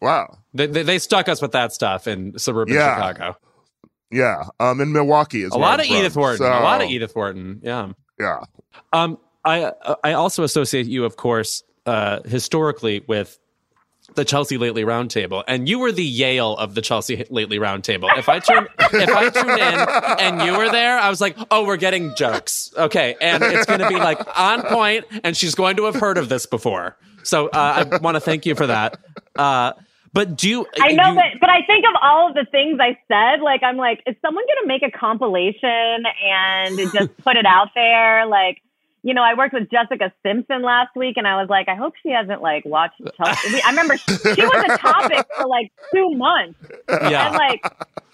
[0.00, 0.38] wow.
[0.54, 2.94] They, they, they stuck us with that stuff in suburban Yeah.
[2.96, 3.36] Chicago.
[4.12, 5.96] Yeah, um, in Milwaukee is A lot I'm of from.
[5.96, 6.38] Edith Wharton.
[6.38, 7.60] So, A lot of Edith Wharton.
[7.62, 7.92] Yeah.
[8.18, 8.40] Yeah,
[8.92, 9.72] Um, I
[10.04, 13.38] I also associate you, of course, uh, historically with
[14.14, 18.08] the Chelsea Lately Roundtable, and you were the Yale of the Chelsea Lately Roundtable.
[18.18, 21.64] If I turn if I tune in and you were there, I was like, oh,
[21.66, 25.76] we're getting jokes, okay, and it's going to be like on point, and she's going
[25.76, 26.96] to have heard of this before.
[27.22, 28.98] So uh, I want to thank you for that.
[29.36, 29.72] Uh,
[30.12, 30.66] but do you?
[30.80, 33.42] I know, you- but but I think of all of the things I said.
[33.42, 38.26] Like I'm like, is someone gonna make a compilation and just put it out there?
[38.26, 38.60] Like,
[39.02, 41.94] you know, I worked with Jessica Simpson last week, and I was like, I hope
[42.02, 43.00] she hasn't like watched.
[43.16, 43.62] Chelsea.
[43.62, 47.64] I remember she was a topic for like two months, and like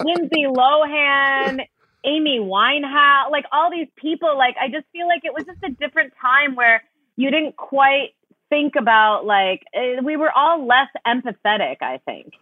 [0.01, 1.67] Lindsay Lohan.
[2.09, 5.71] Amy Winehouse, like all these people, like I just feel like it was just a
[5.71, 6.85] different time where
[7.17, 8.11] you didn't quite
[8.49, 11.79] think about like eh, we were all less empathetic.
[11.81, 12.35] I think.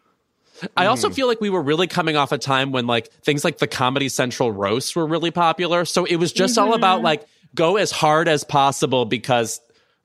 [0.77, 3.59] I also feel like we were really coming off a time when like things like
[3.59, 5.85] the Comedy Central roasts were really popular.
[5.85, 9.61] So it was just all about like go as hard as possible because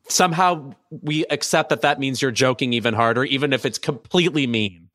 [0.08, 4.89] somehow we accept that that means you're joking even harder, even if it's completely mean.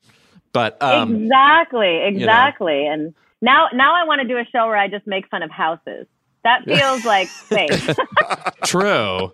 [0.53, 2.87] But um, exactly, exactly.
[2.87, 5.51] And now, now I want to do a show where I just make fun of
[5.51, 6.07] houses.
[6.45, 7.97] That feels like safe.
[8.65, 9.33] true.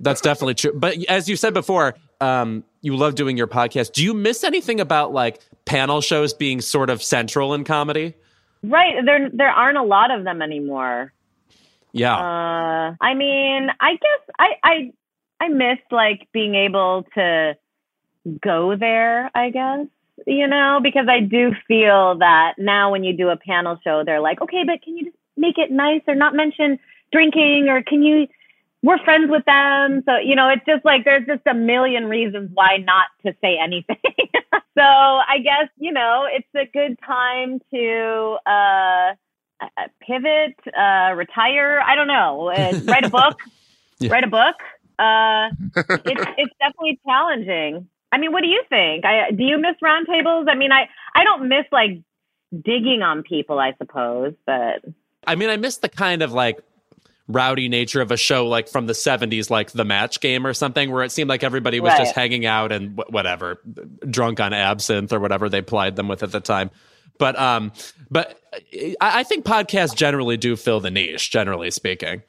[0.00, 0.72] That's definitely true.
[0.74, 3.92] But as you said before, um, you love doing your podcast.
[3.92, 8.14] Do you miss anything about like panel shows being sort of central in comedy?
[8.62, 9.04] right?
[9.04, 11.12] There, there aren't a lot of them anymore.
[11.96, 12.14] Yeah.
[12.16, 14.92] Uh, I mean, I guess I, I,
[15.40, 17.56] I missed like being able to
[18.42, 19.30] go there.
[19.34, 19.86] I guess
[20.26, 24.20] you know because I do feel that now when you do a panel show, they're
[24.20, 26.78] like, okay, but can you just make it nice or not mention
[27.12, 28.28] drinking or can you?
[28.82, 32.50] We're friends with them, so you know it's just like there's just a million reasons
[32.52, 33.96] why not to say anything.
[34.52, 38.36] so I guess you know it's a good time to.
[38.46, 39.14] uh,
[40.00, 41.80] pivot, uh, retire.
[41.80, 42.50] I don't know.
[42.50, 43.38] Uh, write a book.
[43.98, 44.12] Yeah.
[44.12, 44.56] Write a book.
[44.98, 45.50] Uh,
[46.06, 47.88] it's it's definitely challenging.
[48.12, 49.04] I mean, what do you think?
[49.04, 50.46] I do you miss roundtables?
[50.48, 52.02] I mean, I I don't miss like
[52.52, 53.58] digging on people.
[53.58, 54.84] I suppose, but
[55.26, 56.60] I mean, I miss the kind of like
[57.28, 60.90] rowdy nature of a show like from the 70s, like The Match Game or something,
[60.92, 63.60] where it seemed like everybody was just hanging out and wh- whatever,
[64.08, 66.70] drunk on absinthe or whatever they plied them with at the time.
[67.18, 67.72] But um,
[68.10, 68.38] but
[69.00, 72.22] I, I think podcasts generally do fill the niche, generally speaking.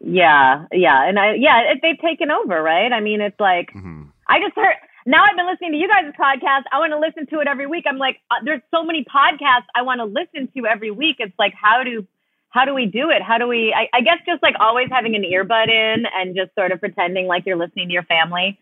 [0.00, 2.92] yeah, yeah, and I yeah, it, they've taken over, right?
[2.92, 4.08] I mean, it's like Mhm.
[4.28, 4.74] I just heard.
[5.06, 6.64] now I've been listening to you guys' podcast.
[6.72, 7.84] I want to listen to it every week.
[7.88, 11.16] I'm like, uh, there's so many podcasts I want to listen to every week.
[11.18, 12.06] It's like, how do
[12.50, 13.22] how do we do it?
[13.22, 13.72] How do we?
[13.74, 17.26] I, I guess just like always having an earbud in and just sort of pretending
[17.26, 18.58] like you're listening to your family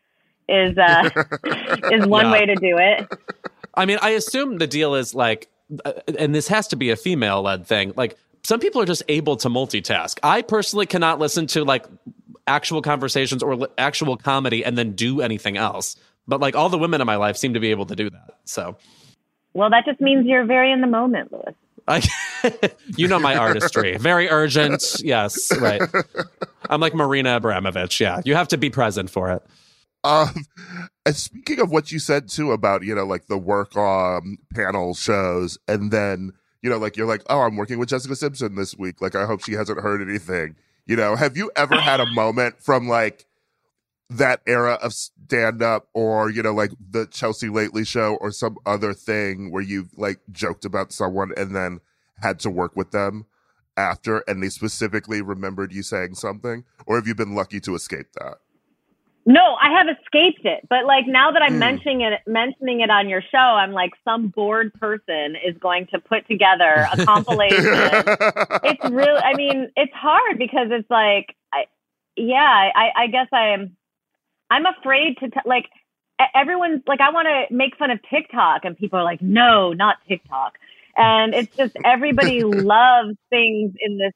[0.49, 1.09] is uh,
[1.91, 2.33] is one Yeah.
[2.33, 3.09] way to do it.
[3.75, 5.49] I mean, I assume the deal is like,
[5.85, 7.93] uh, and this has to be a female led thing.
[7.97, 10.19] Like, some people are just able to multitask.
[10.23, 11.87] I personally cannot listen to like
[12.47, 15.97] actual conversations or actual comedy and then do anything else.
[16.27, 18.39] But like all the women in my life seem to be able to do that.
[18.45, 18.77] So,
[19.53, 21.55] Well, that just means you're very in the moment, Louis.
[21.89, 22.03] I,
[22.97, 25.01] you know my artistry, very urgent.
[25.03, 25.83] Yes, right.
[26.69, 28.01] I'm like Marina Abramovich.
[28.01, 29.43] Yeah, you have to be present for it.
[30.03, 30.47] Um,
[31.05, 34.95] and speaking of what you said too about you know like the work on panel
[34.95, 36.33] shows, and then
[36.63, 39.01] you know like you're like, oh, I'm working with Jessica Simpson this week.
[39.01, 40.57] Like I hope she hasn't heard anything.
[40.87, 43.27] You know, have you ever had a moment from like
[44.09, 48.57] that era of stand up, or you know like the Chelsea Lately show, or some
[48.67, 51.81] other thing where you like joked about someone and then
[52.23, 53.27] had to work with them
[53.77, 58.13] after, and they specifically remembered you saying something, or have you been lucky to escape
[58.15, 58.39] that?
[59.31, 60.67] No, I have escaped it.
[60.69, 61.61] But like now that I'm Hmm.
[61.61, 66.01] mentioning it mentioning it on your show, I'm like some bored person is going to
[66.01, 68.11] put together a compilation.
[68.65, 71.67] it's really I mean, it's hard because it's like I
[72.17, 73.77] yeah, I I guess I'm
[74.51, 75.67] I'm afraid to t- like
[76.35, 79.99] everyone's like I want to make fun of TikTok and people are like no, not
[80.09, 80.55] TikTok.
[80.97, 84.13] And it's just everybody loves things in this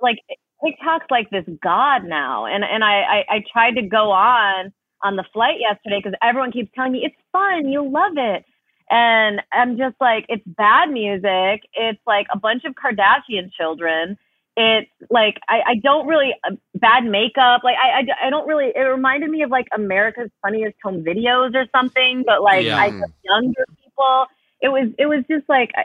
[0.00, 0.18] like
[0.64, 2.46] TikTok's like this god now.
[2.46, 6.52] And and I I, I tried to go on on the flight yesterday because everyone
[6.52, 8.44] keeps telling me it's fun, you'll love it.
[8.90, 11.62] And I'm just like, it's bad music.
[11.74, 14.18] It's like a bunch of Kardashian children.
[14.56, 17.62] It's like I, I don't really uh, bad makeup.
[17.62, 18.72] Like I, I I don't really.
[18.74, 22.24] It reminded me of like America's Funniest Home Videos or something.
[22.26, 22.78] But like Yeah.
[22.78, 22.86] I
[23.22, 24.26] younger people.
[24.60, 25.84] It was it was just like I,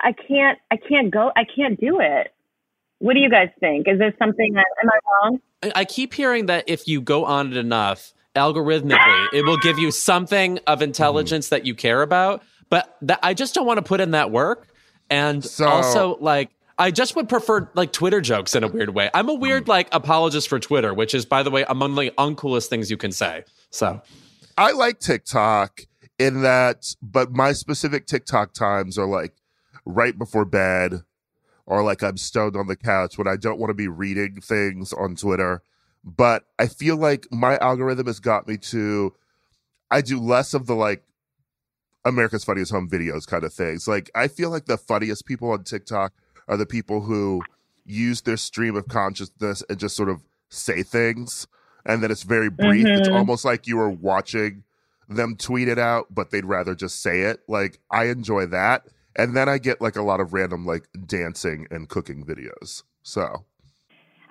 [0.00, 2.34] I can't I can't go I can't do it.
[3.00, 3.88] What do you guys think?
[3.88, 5.40] Is this something that am I wrong?
[5.62, 9.78] I I keep hearing that if you go on it enough, algorithmically, it will give
[9.78, 10.84] you something of mm-hmm.
[10.84, 12.42] intelligence that you care about.
[12.68, 14.68] But that, I just don't want to put in that work.
[15.08, 19.10] And So- also, like, I just would prefer like Twitter jokes in a weird way.
[19.12, 19.42] I'm a mm-hmm.
[19.42, 22.96] weird like apologist for Twitter, which is, by the way, among the uncoolest things you
[22.96, 23.44] can say.
[23.70, 24.00] So
[24.56, 25.82] I like TikTok
[26.18, 29.34] in that, but my specific TikTok times are like
[29.84, 31.02] right before bed
[31.70, 34.92] or like I'm stoned on the couch when I don't want to be reading things
[34.92, 35.62] on Twitter.
[36.02, 39.14] But I feel like my algorithm has got me to,
[39.88, 41.04] I do less of the like
[42.04, 43.86] America's Funniest Home Videos kind of things.
[43.86, 46.12] Like, I feel like the funniest people on TikTok
[46.48, 47.40] are the people who
[47.84, 51.46] use their stream of consciousness and just sort of say things.
[51.86, 52.86] And then it's very brief.
[52.86, 53.14] It's Mhm.
[53.14, 54.64] almost like you were watching
[55.08, 57.40] them tweet it out, but they'd rather just say it.
[57.46, 58.86] Like, I enjoy that.
[59.16, 62.82] And then I get like a lot of random like dancing and cooking videos.
[63.02, 63.44] So,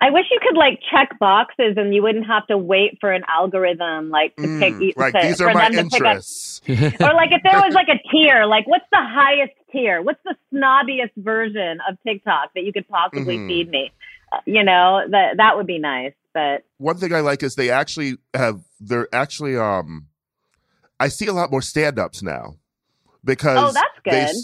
[0.00, 3.22] I wish you could like check boxes and you wouldn't have to wait for an
[3.28, 6.16] algorithm like to pick mm, like to, these are for my them to pick up
[6.16, 6.60] interests.
[6.68, 10.00] or like if there was like a tier, like what's the highest tier?
[10.00, 13.46] What's the snobbiest version of TikTok that you could possibly Mhm.
[13.46, 13.92] feed me?
[14.32, 16.14] Uh, you know, that that would be nice.
[16.32, 20.06] But one thing I like is they actually have they're actually um
[20.98, 22.56] I see a lot more stand-ups now
[23.24, 24.36] because Oh, that's they good.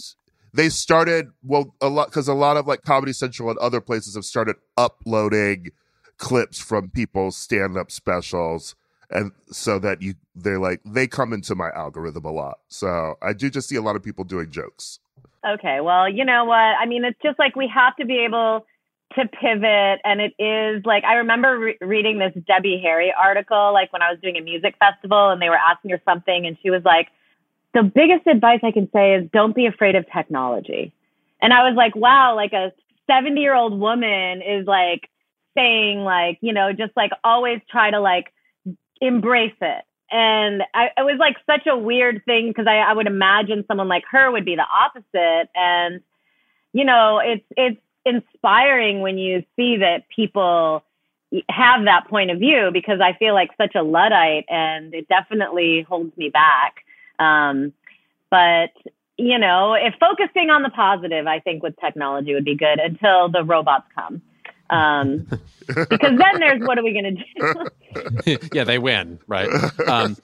[0.57, 4.15] They started well a lot because a lot of like Comedy Central and other places
[4.15, 5.71] have started uploading
[6.19, 8.75] clips from people's stand-up specials
[9.11, 13.35] and so that you they're like they come into my algorithm a lot so I
[13.35, 14.99] do just see a lot of people doing jokes
[15.47, 16.57] okay, well, you know what?
[16.57, 18.67] I mean, it's just like we have to be able
[19.15, 23.93] to pivot, and it is like I remember re- reading this Debbie Harry article, like
[23.93, 26.71] when I was doing a music festival, and they were asking her something, and she
[26.71, 27.09] was like,
[27.77, 30.93] "The biggest advice I can say is don't be afraid of technology."
[31.43, 32.73] And I was like, "Wow!" Like a
[33.07, 35.11] seventy-year-old woman is like
[35.57, 38.33] saying, like, you know, just like always try to like
[39.01, 39.85] embrace it.
[40.11, 43.89] And I, it was like such a weird thing because I, I would imagine someone
[43.89, 45.51] like her would be the opposite.
[45.55, 46.01] And,
[46.73, 50.85] you know, it's, it's inspiring when you see that people
[51.51, 55.85] have that point of view because I feel like such a Luddite and it definitely
[55.89, 56.85] holds me back.
[57.19, 57.73] Um,
[58.31, 58.71] but,
[59.17, 63.31] you know, if focusing on the positive, I think with technology would be good until
[63.31, 64.23] the robots come.
[64.69, 65.27] Um,
[65.67, 68.49] because then there's what are we going to do?
[68.53, 69.49] yeah, they win, right?
[69.87, 70.17] Um,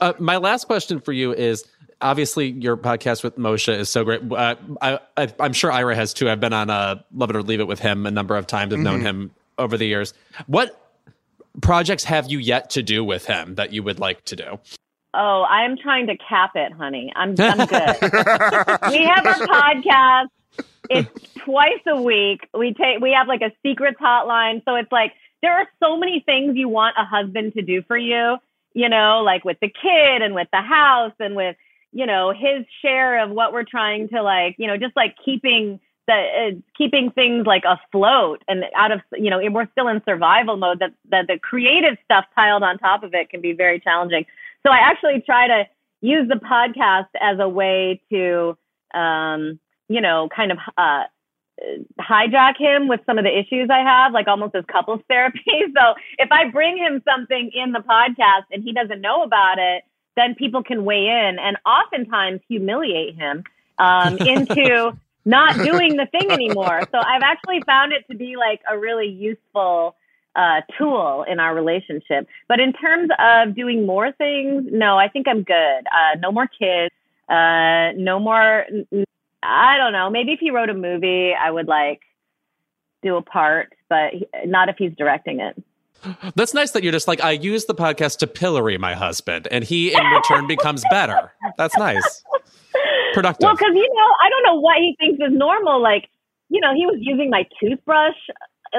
[0.00, 1.64] uh, my last question for you is
[2.00, 4.20] obviously your podcast with Moshe is so great.
[4.30, 6.28] Uh, I, I, I'm sure Ira has too.
[6.28, 8.74] I've been on a Love It or Leave It with him a number of times.
[8.74, 10.12] I've known him over the years.
[10.46, 10.78] What
[11.62, 14.58] projects have you yet to do with him that you would like to do?
[15.16, 17.12] Oh, I'm trying to cap it, honey.
[17.16, 17.96] I'm I'm good.
[18.90, 20.28] we have our podcast.
[20.90, 22.46] It's twice a week.
[22.52, 24.62] We take we have like a secrets hotline.
[24.66, 25.12] So it's like
[25.42, 28.36] there are so many things you want a husband to do for you,
[28.74, 31.56] you know, like with the kid and with the house and with,
[31.92, 35.80] you know, his share of what we're trying to like, you know, just like keeping
[36.06, 40.56] the uh, keeping things like afloat and out of you know we're still in survival
[40.56, 44.24] mode that that the creative stuff piled on top of it can be very challenging
[44.66, 45.64] so i actually try to
[46.00, 48.56] use the podcast as a way to
[48.94, 49.58] um
[49.88, 51.04] you know kind of uh
[52.00, 55.40] hijack him with some of the issues I have, like almost as couples therapy.
[55.46, 59.84] So if I bring him something in the podcast and he doesn't know about it,
[60.16, 63.44] then people can weigh in and oftentimes humiliate him
[63.78, 64.92] um, into
[65.24, 66.82] not doing the thing anymore.
[66.92, 69.96] So I've actually found it to be like a really useful
[70.36, 72.28] uh, tool in our relationship.
[72.48, 75.54] But in terms of doing more things, no, I think I'm good.
[75.86, 76.94] Uh, no more kids.
[77.28, 78.66] Uh, no more.
[79.42, 80.10] I don't know.
[80.10, 82.00] Maybe if he wrote a movie, I would like
[83.02, 84.12] do a part, but
[84.44, 85.62] not if he's directing it.
[86.36, 89.64] That's nice that you're just like, I use the podcast to pillory my husband, and
[89.64, 91.32] he in return becomes better.
[91.56, 92.22] That's nice
[93.16, 93.44] productive.
[93.44, 95.82] Well, because you know, I don't know what he thinks is normal.
[95.82, 96.08] Like,
[96.48, 98.14] you know, he was using my toothbrush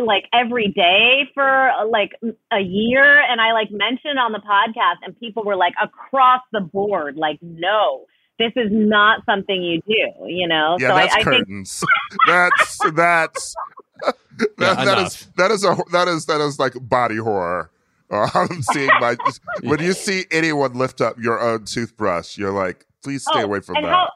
[0.04, 2.12] like every day for like
[2.52, 6.62] a year, and I like mentioned on the podcast, and people were like across the
[6.62, 8.06] board, like, no.
[8.40, 10.78] This is not something you do, you know.
[10.80, 11.84] Yeah, so that's I, I curtains.
[12.28, 13.56] that's that's
[14.04, 14.16] that,
[14.60, 15.08] Yeah, that enough.
[15.08, 17.72] is that is a that is that is like body horror.
[18.12, 19.16] Uh, I'm seeing my
[19.64, 23.60] when you see anyone lift up your own toothbrush, you're like, please stay Oh, away
[23.62, 23.92] from and that.
[23.92, 24.12] How,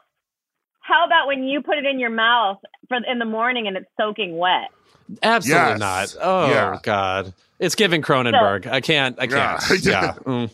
[0.82, 3.90] how about when you put it in your mouth for in the morning and it's
[4.00, 4.70] soaking wet?
[5.22, 5.78] Absolutely Yes.
[5.78, 6.16] not.
[6.20, 6.78] Oh Yeah.
[6.82, 8.66] God, it's giving Cronenberg.
[8.66, 9.18] I can't.
[9.20, 9.62] I can't.
[9.84, 9.90] Yeah.
[9.92, 10.12] Yeah.
[10.24, 10.50] Mm.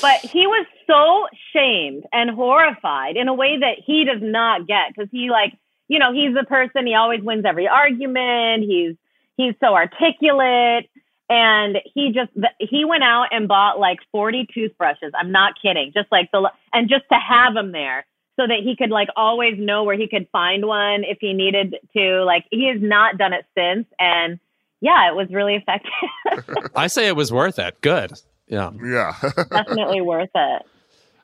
[0.00, 4.88] But he was so shamed and horrified in a way that he does not get
[4.88, 5.52] because he like,
[5.88, 8.64] you know, he's the person he always wins every argument.
[8.64, 8.96] He's
[9.36, 10.88] he's so articulate
[11.28, 15.12] and he just he went out and bought like 40 toothbrushes.
[15.14, 15.92] I'm not kidding.
[15.94, 18.04] Just like the and just to have them there
[18.36, 21.76] so that he could like always know where he could find one if he needed
[21.96, 22.24] to.
[22.24, 24.38] Like he has not done it since and
[24.80, 26.70] yeah, it was really effective.
[26.76, 27.80] I say it was worth it.
[27.82, 28.20] Good.
[28.48, 28.70] Yeah.
[28.84, 29.14] yeah.
[29.50, 30.62] Definitely worth it.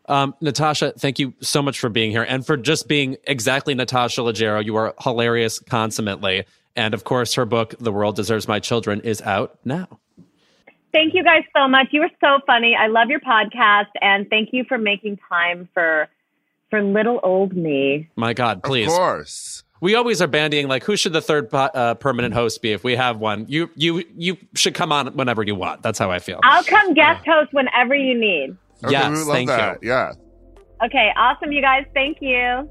[0.07, 4.23] Um, Natasha, thank you so much for being here and for just being exactly Natasha
[4.23, 4.65] Leggero.
[4.65, 6.45] You are hilarious consummately.
[6.77, 9.99] And of course, her book, The World Deserves My Children, is out now.
[10.93, 11.89] Thank you guys so much.
[11.91, 12.75] You were so funny.
[12.75, 16.09] I love your podcast and thank you for making time for
[16.71, 18.09] for little old me.
[18.17, 18.87] My God, please.
[18.89, 19.63] Of course.
[19.81, 22.97] We always are bandying like, who should the third uh, permanent host be if we
[22.97, 23.47] have one?
[23.49, 25.83] You, you, you should come on whenever you want.
[25.83, 26.41] That's how I feel.
[26.43, 28.57] I'll come guest host whenever you need.
[28.85, 29.83] Okay, Yes, we love thank that.
[29.83, 29.89] you.
[29.89, 30.13] Yeah.
[30.85, 31.85] Okay, awesome you guys.
[31.95, 32.69] Thank you.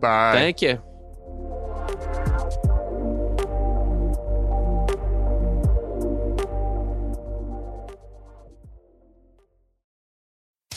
[0.00, 0.32] Bye.
[0.34, 0.82] Thank you.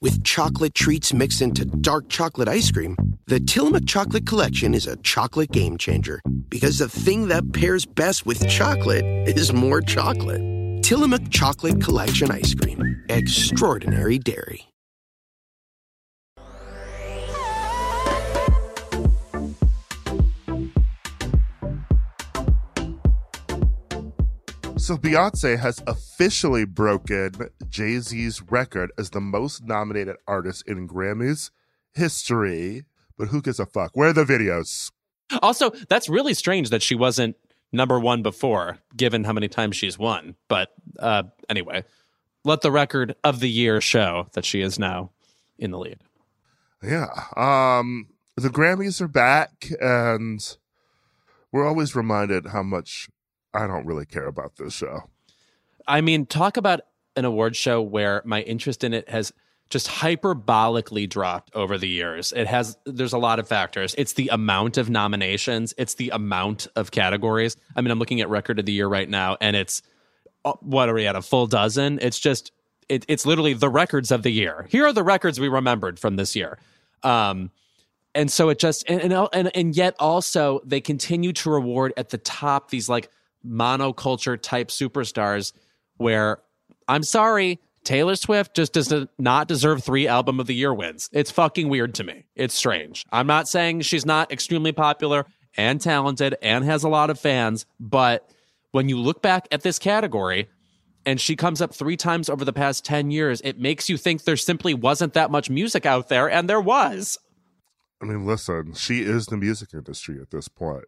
[0.00, 2.96] With chocolate treats mixed into dark chocolate ice cream,
[3.26, 6.20] the Tillamook Chocolate Collection is a chocolate game changer.
[6.48, 10.42] Because the thing that pairs best with chocolate is more chocolate.
[10.82, 13.04] Tillamook Chocolate Collection Ice Cream.
[13.08, 14.71] Extraordinary Dairy.
[24.82, 27.34] So Beyonce has officially broken
[27.68, 31.52] Jay Z's record as the most nominated artist in Grammys
[31.94, 32.82] history.
[33.16, 33.92] But who gives a fuck?
[33.94, 34.90] Where are the videos?
[35.40, 37.36] Also, that's really strange that she wasn't
[37.70, 40.34] number one before, given how many times she's won.
[40.48, 41.84] But uh, anyway,
[42.44, 45.12] let the record of the year show that she is now
[45.60, 46.00] in the lead.
[46.82, 47.06] Yeah.
[47.36, 50.56] Um, the Grammys are back, and
[51.52, 53.08] we're always reminded how much
[53.54, 55.04] I don't really care about this show.
[55.86, 56.80] I mean, talk about
[57.16, 59.32] an award show where my interest in it has
[59.72, 62.32] just hyperbolically dropped over the years.
[62.32, 63.94] It has there's a lot of factors.
[63.96, 67.56] It's the amount of nominations, it's the amount of categories.
[67.74, 69.82] I mean, I'm looking at record of the year right now and it's
[70.44, 71.98] uh, what are we at a full dozen?
[72.02, 72.52] It's just
[72.90, 74.66] it, it's literally the records of the year.
[74.68, 76.58] Here are the records we remembered from this year.
[77.02, 77.50] Um
[78.14, 82.10] and so it just and and and, and yet also they continue to reward at
[82.10, 83.10] the top these like
[83.46, 85.52] monoculture type superstars
[85.96, 86.38] where
[86.88, 91.08] I'm sorry, Taylor Swift just does not deserve three album of the year wins.
[91.12, 92.26] It's fucking weird to me.
[92.36, 93.04] It's strange.
[93.10, 95.26] I'm not saying she's not extremely popular
[95.56, 98.28] and talented and has a lot of fans, but
[98.70, 100.48] when you look back at this category
[101.04, 104.22] and she comes up three times over the past 10 years, it makes you think
[104.22, 107.18] there simply wasn't that much music out there, and there was.
[108.00, 110.84] I mean, listen, she is the music industry at this point.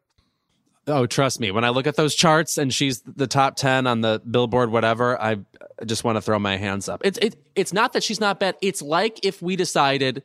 [0.87, 1.51] Oh, trust me.
[1.51, 5.21] When I look at those charts and she's the top 10 on the Billboard whatever,
[5.21, 5.39] I
[5.87, 7.01] just want to throw my hands up.
[7.05, 8.57] It's it it's not that she's not bad.
[8.61, 10.23] It's like if we decided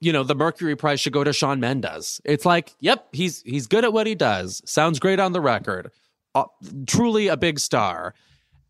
[0.00, 2.20] you know, the Mercury Prize should go to Shawn Mendes.
[2.24, 4.62] It's like, yep, he's he's good at what he does.
[4.64, 5.90] Sounds great on the record.
[6.34, 6.44] Uh,
[6.86, 8.14] truly a big star.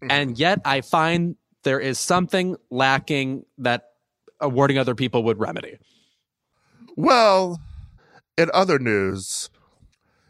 [0.03, 0.11] Mm-hmm.
[0.11, 3.90] And yet I find there is something lacking that
[4.40, 5.78] awarding other people would remedy.
[6.96, 7.61] Well,
[8.36, 9.51] in other news,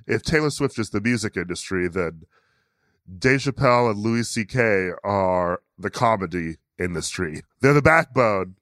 [0.09, 2.23] if Taylor Swift is the music industry, then
[3.19, 4.91] Dave Chappelle and Louis C.K.
[5.05, 7.43] are the comedy industry.
[7.61, 8.57] They're the backbone.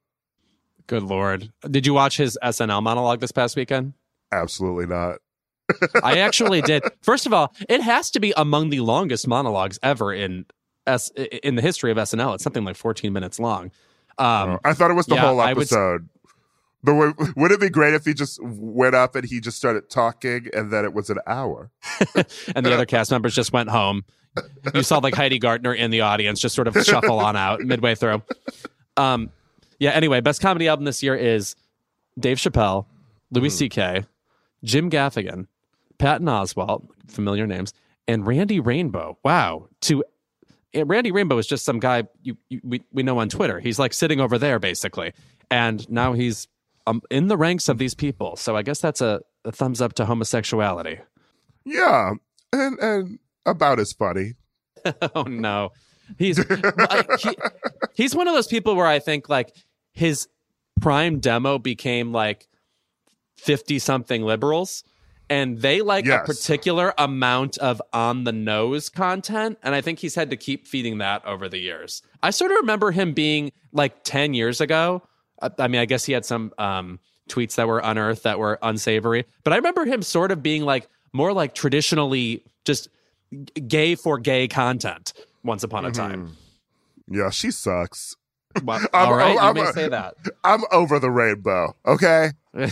[0.85, 1.51] Good lord!
[1.69, 3.93] Did you watch his SNL monologue this past weekend?
[4.31, 5.17] Absolutely not.
[6.01, 6.83] I actually did.
[7.01, 10.45] First of all, it has to be among the longest monologues ever in
[10.85, 11.09] S
[11.43, 12.35] in the history of SNL.
[12.35, 13.71] It's something like 14 minutes long.
[14.17, 16.07] Um, oh, I thought it was the yeah, whole episode.
[16.87, 20.47] But would it be great if he just went up and he just started talking
[20.53, 21.69] and then it was an hour?
[22.55, 24.05] and the other cast members just went home.
[24.73, 27.93] You saw like Heidi Gardner in the audience just sort of shuffle on out midway
[27.95, 28.21] through.
[28.95, 29.31] Um,
[29.79, 31.57] yeah, anyway, best comedy album this year is
[32.17, 32.85] Dave Chappelle,
[33.31, 33.57] Louis mm.
[33.57, 34.05] C.K.,
[34.63, 35.47] Jim Gaffigan,
[35.97, 37.73] Patton Oswalt, familiar names,
[38.07, 39.17] and Randy Rainbow.
[39.25, 39.67] Wow.
[39.81, 40.05] To
[40.73, 43.59] Randy Rainbow is just some guy you, you, we, we know on Twitter.
[43.59, 45.11] He's like sitting over there basically.
[45.51, 46.47] And now he's
[46.87, 48.35] um, in the ranks of these people.
[48.37, 50.99] So I guess that's a, a thumbs up to homosexuality.
[51.65, 52.13] Yeah,
[52.53, 54.33] and and about as funny.
[55.15, 55.71] oh no,
[56.17, 56.37] he's
[57.19, 57.37] he,
[57.93, 59.53] he's one of those people where I think like
[59.91, 60.27] his
[60.81, 62.47] prime demo became like
[63.37, 64.83] fifty something liberals.
[65.29, 66.21] And they like yes.
[66.21, 69.57] a particular amount of on the nose content.
[69.61, 72.01] And I think he's had to keep feeding that over the years.
[72.23, 75.03] I sort of remember him being like 10 years ago
[75.41, 79.25] I mean, I guess he had some um, tweets that were unearthed that were unsavory,
[79.43, 82.89] but I remember him sort of being like more like traditionally just
[83.67, 85.13] gay for gay content
[85.43, 86.27] once upon a time.
[86.27, 87.19] Mm-hmm.
[87.19, 88.15] Yeah, she sucks.
[88.63, 90.15] Well, all right, I'm, you may say that.
[90.43, 91.75] I'm over the rainbow.
[91.85, 92.31] Okay,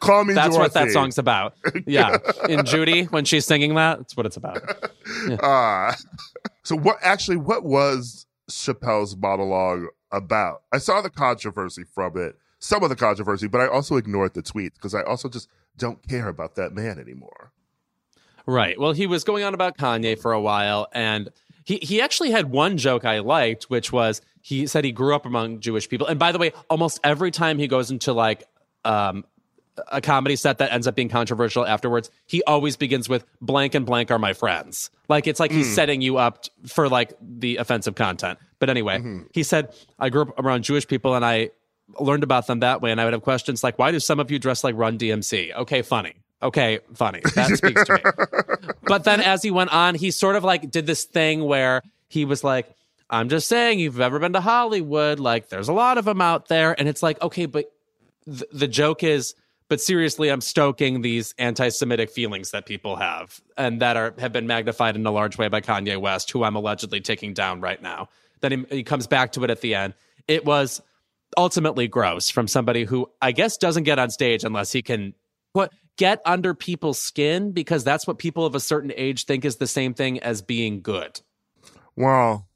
[0.00, 0.34] call me.
[0.34, 0.58] that's Dorothy.
[0.58, 1.54] what that song's about.
[1.86, 4.62] Yeah, in Judy when she's singing that, that's what it's about.
[5.28, 5.36] Yeah.
[5.36, 5.94] Uh,
[6.62, 6.98] so what?
[7.02, 10.62] Actually, what was Chappelle's monologue about.
[10.72, 14.42] I saw the controversy from it, some of the controversy, but I also ignored the
[14.42, 17.52] tweets because I also just don't care about that man anymore.
[18.46, 18.78] Right.
[18.78, 21.30] Well, he was going on about Kanye for a while, and
[21.64, 25.26] he he actually had one joke I liked, which was he said he grew up
[25.26, 26.06] among Jewish people.
[26.06, 28.44] And by the way, almost every time he goes into like
[28.84, 29.24] um,
[29.88, 33.86] a comedy set that ends up being controversial afterwards, he always begins with blank and
[33.86, 34.90] blank are my friends.
[35.08, 35.56] Like it's like mm.
[35.56, 35.74] he's hmm.
[35.74, 38.38] setting you up for like the offensive content.
[38.58, 39.22] But anyway, mm-hmm.
[39.32, 41.50] he said, I grew up around Jewish people and I
[42.00, 42.90] learned about them that way.
[42.90, 45.54] And I would have questions like, why do some of you dress like Run DMC?
[45.54, 46.14] Okay, funny.
[46.42, 47.20] Okay, funny.
[47.34, 48.00] That speaks to me.
[48.82, 52.24] But then as he went on, he sort of like did this thing where he
[52.24, 52.72] was like,
[53.10, 56.46] I'm just saying, you've ever been to Hollywood, like there's a lot of them out
[56.48, 56.78] there.
[56.78, 57.72] And it's like, okay, but
[58.26, 59.34] th- the joke is,
[59.68, 64.46] but seriously, I'm stoking these anti-Semitic feelings that people have, and that are have been
[64.46, 68.08] magnified in a large way by Kanye West, who I'm allegedly taking down right now.
[68.40, 69.94] Then he, he comes back to it at the end.
[70.28, 70.80] It was
[71.36, 75.14] ultimately gross from somebody who I guess doesn't get on stage unless he can
[75.52, 79.56] what get under people's skin because that's what people of a certain age think is
[79.56, 81.20] the same thing as being good.
[81.96, 82.46] Well,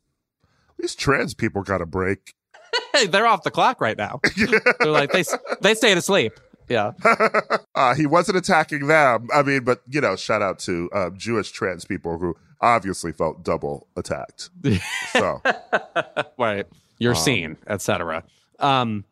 [0.78, 2.34] these trans people got a break.
[3.08, 4.20] They're off the clock right now.
[4.80, 5.24] They're like they
[5.60, 6.38] they stayed asleep.
[6.70, 6.92] Yeah.
[7.74, 9.28] uh, he wasn't attacking them.
[9.34, 13.42] I mean, but you know, shout out to uh, Jewish trans people who obviously felt
[13.42, 14.48] double attacked.
[15.12, 15.42] So,
[16.38, 16.66] right.
[16.98, 18.22] your Um, scene, etc.
[18.60, 19.04] Um,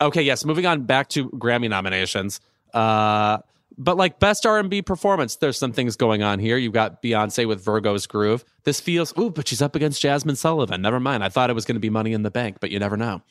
[0.00, 0.44] okay, yes.
[0.44, 2.40] Moving on back to Grammy nominations.
[2.74, 3.38] Uh,
[3.78, 6.58] but like best R and B performance, there's some things going on here.
[6.58, 8.44] You've got Beyonce with Virgo's Groove.
[8.64, 10.82] This feels ooh, but she's up against Jazmine Sullivan.
[10.82, 11.24] Never mind.
[11.24, 13.22] I thought it was going to be Money in the Bank, but you never know.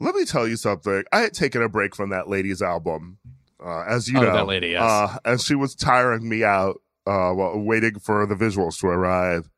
[0.00, 1.04] Let me tell you something.
[1.12, 3.18] I had taken a break from that lady's album,
[3.64, 4.32] uh, as you Oh, know.
[4.32, 4.82] that lady, yes.
[4.82, 9.50] Uh, and she was tiring me out uh, while waiting for the visuals to arrive.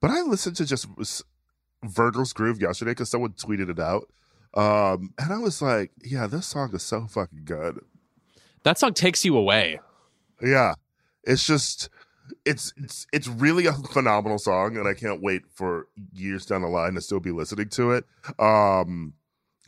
[0.00, 0.86] But I listened to just
[1.84, 4.08] Virgo's Groove yesterday because someone tweeted it out.
[4.54, 7.80] Um, and I was like, yeah, this song is so fucking good.
[8.64, 9.80] That song takes you away.
[10.42, 10.74] Yeah.
[11.24, 11.88] It's just
[12.44, 16.68] it's it's it's really a phenomenal song and I can't wait for years down the
[16.68, 18.04] line to still be listening to it.
[18.38, 19.14] Um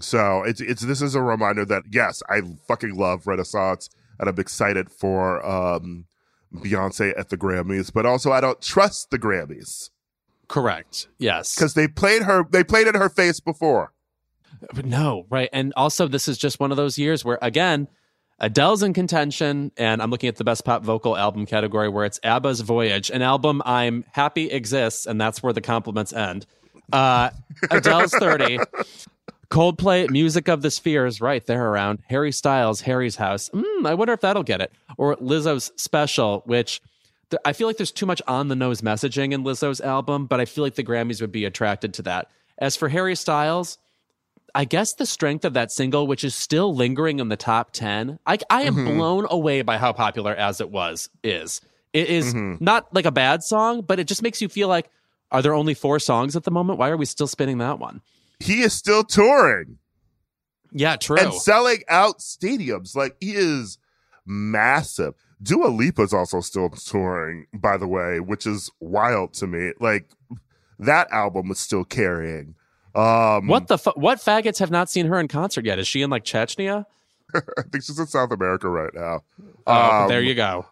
[0.00, 4.38] so it's it's this is a reminder that yes, I fucking love Renaissance and I'm
[4.38, 6.06] excited for um
[6.54, 9.90] Beyonce at the Grammys, but also I don't trust the Grammys
[10.48, 11.08] Correct.
[11.18, 11.54] Yes.
[11.56, 13.92] cuz they played her they played in her face before.
[14.84, 15.48] No, right.
[15.52, 17.88] And also, this is just one of those years where, again,
[18.40, 22.18] Adele's in contention, and I'm looking at the best pop vocal album category where it's
[22.22, 26.46] ABBA's Voyage, an album I'm happy exists, and that's where the compliments end.
[26.92, 27.30] Uh,
[27.70, 28.58] Adele's 30.
[29.55, 32.01] Coldplay, Music of the Spheres, right there around.
[32.09, 33.51] Harry Styles, Harry's House.
[33.51, 34.72] Mm, I wonder if that'll get it.
[34.98, 36.82] Or Lizzo's Special, which
[37.31, 40.40] th- I feel like there's too much on the nose messaging in Lizzo's album, but
[40.40, 42.32] I feel like the Grammys would be attracted to that.
[42.59, 43.78] As for Harry Styles,
[44.56, 48.18] I guess the strength of that single, which is still lingering in the top 10,
[48.26, 51.60] I, I am blown away by how popular As It Was is.
[51.93, 54.90] It is not like a bad song, but it just makes you feel like,
[55.31, 56.81] are there only four songs at the moment?
[56.81, 58.01] Why are we still spinning that one?
[58.40, 59.78] He is still touring.
[60.73, 61.19] Yeah, true.
[61.19, 62.97] and selling out stadiums.
[62.97, 63.78] Like he is
[64.27, 65.15] massive.
[65.43, 69.73] Dua Lipa's also still touring, by the way, which is wild to me.
[69.81, 70.09] Like
[70.78, 72.55] that album was still carrying.
[72.94, 75.78] Um, what the fu- what faggots have not seen her in concert yet?
[75.78, 76.86] Is she in like Chechnya?
[77.35, 79.23] I think she's in South America right now.
[79.66, 80.66] Oh, Um, there you go.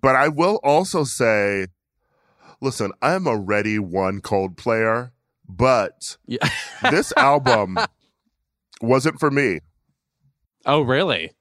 [0.00, 1.66] But I will also say,
[2.60, 5.12] listen, I'm a ready one cold player,
[5.48, 6.48] but Yeah.
[6.90, 7.78] this album
[8.80, 9.60] wasn't for me.
[10.64, 11.32] oh, really?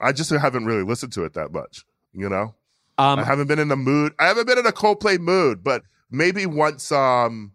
[0.00, 2.54] I just haven't really listened to it that much, you know?
[2.98, 4.14] Um, I haven't been in the mood.
[4.18, 7.52] I haven't been in a Coldplay mood, but maybe once um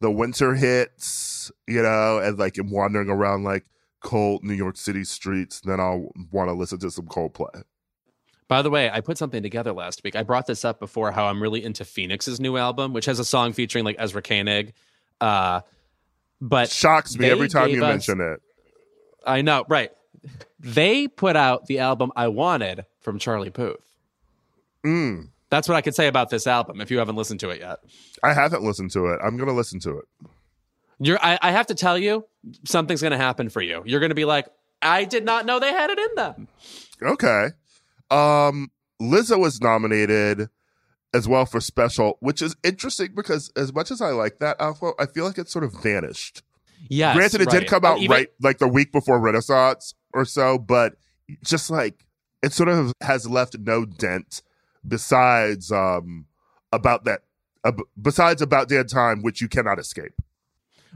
[0.00, 3.64] the winter hits, you know, and like I'm wandering around like
[4.02, 7.62] cold New York City streets, then I'll want to listen to some Coldplay.
[8.54, 10.14] By the way, I put something together last week.
[10.14, 13.24] I brought this up before how I'm really into Phoenix's new album, which has a
[13.24, 14.74] song featuring like Ezra Koenig.
[15.20, 15.62] Uh,
[16.40, 18.40] but Shocks me every time you us- mention it.
[19.26, 19.90] I know, right?
[20.60, 23.80] They put out the album I wanted from Charlie Puth.
[24.86, 26.80] Mm, That's what I could say about this album.
[26.80, 27.80] If you haven't listened to it yet,
[28.22, 29.18] I haven't listened to it.
[29.20, 30.04] I'm gonna listen to it.
[31.00, 31.18] you're.
[31.20, 32.24] I, I have to tell you,
[32.64, 33.82] something's going to happen for you.
[33.84, 34.46] You're going to be like,
[34.80, 36.48] I did not know they had it in them.
[37.02, 37.48] Okay.
[38.14, 38.70] Um,
[39.00, 40.48] Lizzo was nominated
[41.12, 44.92] as well for special, which is interesting because as much as I like that album,
[44.98, 46.42] I feel like it sort of vanished.
[46.88, 47.60] Yes, Granted, it right.
[47.60, 50.96] did come out Even- right like the week before Renaissance or so, but
[51.42, 52.04] just like
[52.42, 54.42] it sort of has left no dent
[54.86, 56.26] besides um
[56.72, 57.22] about that
[57.64, 60.12] uh, besides about damn time, which you cannot escape.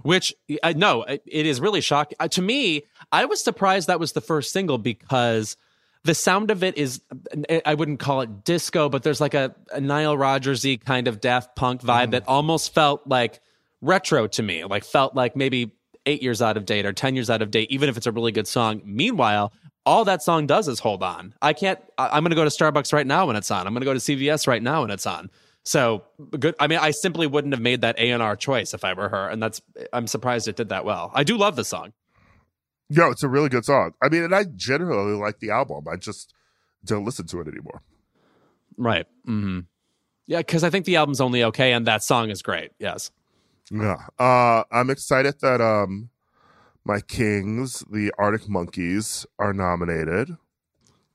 [0.02, 2.82] Which uh, no, it it is really shocking uh, to me.
[3.10, 5.56] I was surprised that was the first single because
[6.08, 7.02] the sound of it is
[7.66, 11.54] I wouldn't call it disco, but there's like a, a Nile Rodgersy kind of Daft
[11.54, 12.10] Punk vibe mm.
[12.12, 13.40] that almost felt like
[13.82, 14.64] retro to me.
[14.64, 15.72] Like felt like maybe
[16.06, 18.12] eight years out of date or ten years out of date, even if it's a
[18.12, 18.80] really good song.
[18.86, 19.52] Meanwhile,
[19.84, 21.34] all that song does is hold on.
[21.42, 21.78] I can't.
[21.98, 23.66] I, I'm going to go to Starbucks right now when it's on.
[23.66, 25.28] I'm going to go to CVS right now when it's on.
[25.66, 26.04] So
[26.40, 26.54] good.
[26.58, 29.10] I mean, I simply wouldn't have made that A and R choice if I were
[29.10, 29.60] her, and that's.
[29.92, 31.10] I'm surprised it did that well.
[31.12, 31.92] I do love the song.
[32.90, 33.92] Yo, it's a really good song.
[34.02, 35.86] I mean, and I generally like the album.
[35.90, 36.32] I just
[36.84, 37.82] don't listen to it anymore.
[38.76, 39.06] Right.
[39.26, 39.60] Mm-hmm.
[40.26, 42.70] Yeah, because I think the album's only okay, and that song is great.
[42.78, 43.10] Yes.
[43.70, 43.96] Yeah.
[44.18, 46.10] Uh I'm excited that um
[46.84, 50.36] my Kings, the Arctic Monkeys, are nominated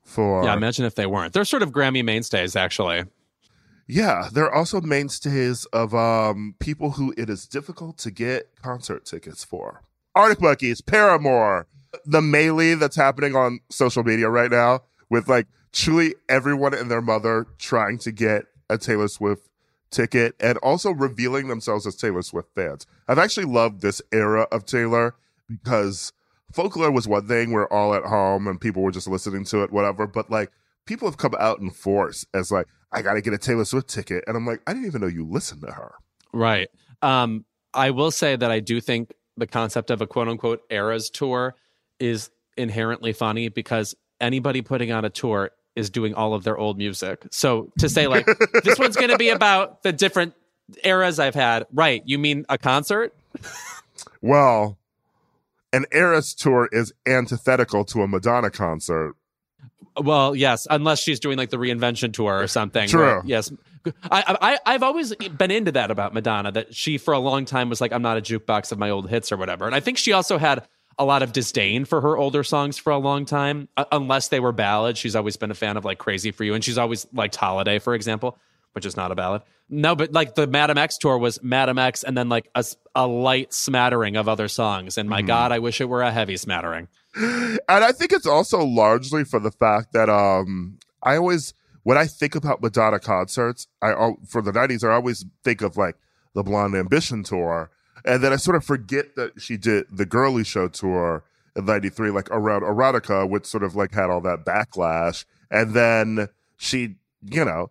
[0.03, 0.53] for Yeah.
[0.53, 1.33] Imagine if they weren't.
[1.33, 3.05] They're sort of Grammy mainstays, actually.
[3.87, 9.43] Yeah, they're also mainstays of um people who it is difficult to get concert tickets
[9.43, 9.81] for.
[10.15, 11.67] Arctic Monkeys, Paramore,
[12.05, 17.01] the melee that's happening on social media right now with like truly everyone and their
[17.01, 19.47] mother trying to get a Taylor Swift
[19.91, 22.85] ticket and also revealing themselves as Taylor Swift fans.
[23.07, 25.15] I've actually loved this era of Taylor
[25.47, 26.11] because
[26.51, 29.71] folklore was one thing, we're all at home and people were just listening to it,
[29.71, 30.07] whatever.
[30.07, 30.51] But like
[30.85, 34.23] people have come out in force as like, I gotta get a Taylor Swift ticket.
[34.27, 35.95] And I'm like, I didn't even know you listened to her.
[36.33, 36.69] Right.
[37.01, 41.09] Um, I will say that I do think the concept of a quote unquote eras
[41.09, 41.55] tour
[41.99, 46.77] is inherently funny because anybody putting on a tour is doing all of their old
[46.77, 47.25] music.
[47.31, 48.25] So to say like
[48.63, 50.33] this one's going to be about the different
[50.83, 52.01] eras I've had, right?
[52.05, 53.13] You mean a concert?
[54.21, 54.77] Well,
[55.71, 59.15] an Eras tour is antithetical to a Madonna concert.
[59.97, 62.87] Well, yes, unless she's doing like the reinvention tour or something.
[62.87, 62.99] True.
[63.01, 63.51] where- yes.
[64.09, 67.67] I, I I've always been into that about Madonna that she for a long time
[67.67, 69.65] was like I'm not a jukebox of my old hits or whatever.
[69.65, 70.65] And I think she also had
[70.97, 74.39] a lot of disdain for her older songs for a long time uh, unless they
[74.39, 74.99] were ballads.
[74.99, 77.77] She's always been a fan of like Crazy for You and she's always liked Holiday
[77.79, 78.37] for example,
[78.71, 79.41] which is not a ballad.
[79.69, 82.49] No, but like the Madame X tour was Madame X and then like
[82.95, 84.97] a light smattering of other songs.
[84.97, 86.87] And my god, I wish it were a heavy smattering.
[87.15, 91.53] And I think it's also largely for the fact that um I always
[91.83, 95.95] when I think about Madonna concerts, I for the 90s I always think of like
[96.33, 97.69] the Blonde Ambition tour.
[98.05, 101.23] And then I sort of forget that she did the Girly Show tour
[101.55, 105.25] in 93 like around erotica which sort of like had all that backlash.
[105.51, 107.69] And then she, you know,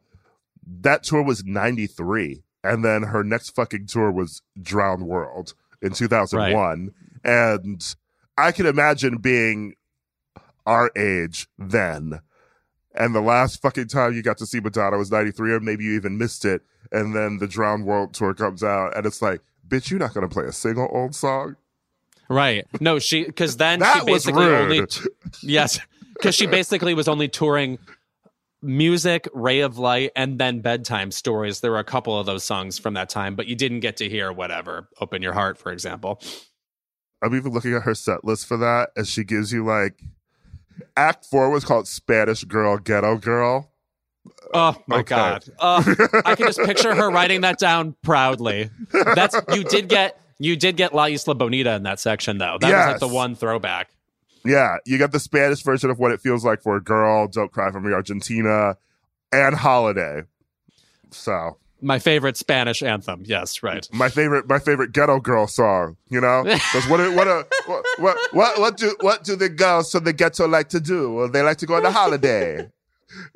[0.81, 6.93] that tour was 93 and then her next fucking tour was Drowned World in 2001
[7.25, 7.97] and
[8.37, 9.75] I can imagine being
[10.67, 12.21] our age then
[12.95, 15.93] and the last fucking time you got to see Madonna was 93 or maybe you
[15.95, 19.91] even missed it and then the Drowned World tour comes out and it's like bitch
[19.91, 21.57] you're not going to play a single old song
[22.29, 22.67] Right.
[22.81, 24.63] No, she because then That she was basically rude.
[24.63, 24.87] only
[25.43, 25.79] yes
[26.15, 27.79] because she basically was only touring
[28.63, 31.61] music, Ray of Light, and then bedtime stories.
[31.61, 34.09] There were a couple of those songs from that time, but you didn't get to
[34.09, 34.89] hear whatever.
[35.01, 36.21] Open your heart, for example.
[37.23, 40.03] I'm even looking at her set list for that and she gives you like
[40.97, 43.71] act 4 was called Spanish Girl Ghetto Girl
[44.55, 45.15] Oh my Okay.
[45.15, 45.45] god!
[45.59, 45.83] Uh,
[46.25, 48.71] I can just picture her writing that down proudly.
[49.15, 52.59] That's you did get you did get La Isla Bonita in that section though.
[52.61, 53.91] That was like the one throwback.
[54.45, 57.51] Yeah, you got the Spanish version of what it feels like for a girl, Don't
[57.51, 58.77] Cry for Me Argentina,
[59.33, 60.23] and Holiday.
[61.11, 63.23] So My favorite Spanish anthem.
[63.27, 63.87] Yes, right.
[63.93, 66.43] my favorite my favorite ghetto girl song, you know?
[66.45, 70.13] Because what what, a, what what what what do what do the girls from the
[70.13, 71.13] ghetto like to do?
[71.13, 72.69] Well, they like to go on the holiday.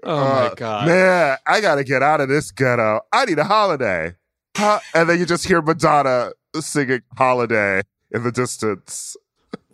[0.05, 0.87] Oh Uh, my god!
[0.87, 3.01] Man, I gotta get out of this ghetto.
[3.13, 4.15] I need a holiday.
[4.57, 4.81] Huh?
[4.95, 9.19] And then you just hear Madonna singing holiday in the distance.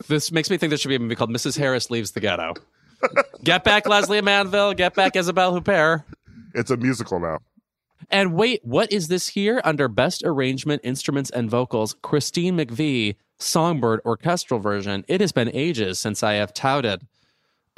[0.09, 1.57] This makes me think there should be a movie called Mrs.
[1.57, 2.55] Harris Leaves the Ghetto.
[3.45, 4.75] get back Lesley Manville.
[4.75, 6.03] Get back Isabelle Huppert.
[6.53, 7.39] It's a musical now.
[8.13, 11.97] And wait, what is this here under Best Arrangement, Instruments, and Vocals?
[12.03, 15.03] Christine McVie, Songbird Orchestral Version.
[15.09, 17.07] It has been ages since I have touted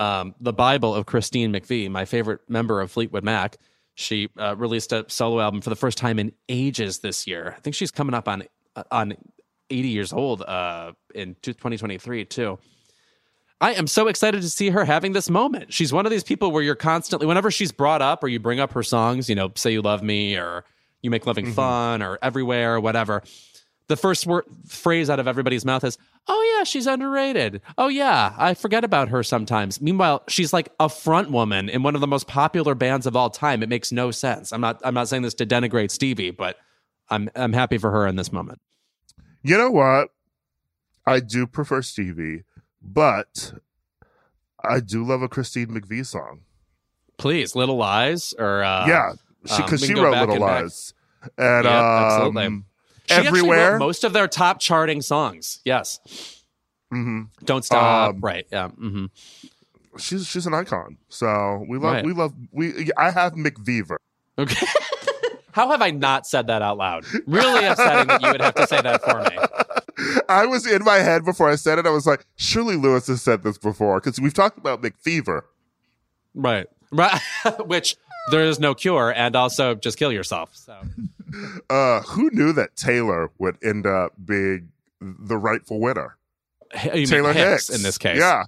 [0.01, 3.59] um, the Bible of Christine McVie, my favorite member of Fleetwood Mac.
[3.95, 7.55] She uh, released a solo album for the first time in ages this year.
[7.57, 8.43] I think she's coming up on
[8.91, 9.15] on
[9.71, 12.59] 80 years old uh, in 2023 too.
[13.61, 15.73] I am so excited to see her having this moment.
[15.73, 18.61] She's one of these people where you're constantly, whenever she's brought up or you bring
[18.61, 20.65] up her songs, you know, Say You Love Me or
[21.03, 21.55] You Make Loving mm-hmm.
[21.55, 23.23] Fun or Everywhere or whatever,
[23.87, 27.61] the first word, phrase out of everybody's mouth is, Oh, yeah, she's underrated.
[27.77, 29.81] Oh, yeah, I forget about her sometimes.
[29.81, 33.29] Meanwhile, she's like a front woman in one of the most popular bands of all
[33.29, 33.63] time.
[33.63, 34.53] It makes no sense.
[34.53, 36.57] I'm not, I'm not saying this to denigrate Stevie, but
[37.11, 38.61] I'm, I'm happy for her in this moment.
[39.43, 40.09] You know what?
[41.07, 42.45] I do prefer Stevie,
[42.85, 43.55] but
[44.63, 46.41] I do love a Christine McVie song.
[47.17, 49.17] Please, Little Lies or, uh, yeah, um,
[49.57, 50.63] because she, can go wrote Little and back.
[50.63, 50.95] Lies,
[51.39, 52.63] and Yep, um, absolutely.
[53.07, 53.79] She everywhere.
[53.79, 55.61] most of their top charting songs.
[55.65, 56.01] Yes.
[56.91, 58.15] hmm Don't stop.
[58.15, 58.47] Um, right.
[58.51, 58.69] Yeah.
[58.69, 59.07] Mm-hmm.
[59.99, 60.97] She's she's an icon.
[61.09, 62.05] So we love Right.
[62.05, 62.91] we love we.
[62.97, 63.97] I have McVeaver.
[64.39, 64.67] Okay.
[65.53, 67.05] How have I not said that out loud?
[67.27, 69.37] Really upsetting that you would have to say that for me.
[70.29, 71.87] I was in my head before I said it.
[71.87, 75.43] I was like, surely Louis has said this before because we've talked about McFever.
[76.35, 76.67] Right.
[76.91, 77.21] Right.
[77.67, 77.97] Which
[78.31, 80.51] there is no cure, and also just kill yourself.
[80.55, 80.77] So
[81.71, 86.17] Uh, who knew that Taylor would end up being the rightful winner?
[86.95, 88.19] You Taylor Hicks, Hicks in this case.
[88.19, 88.45] Yeah,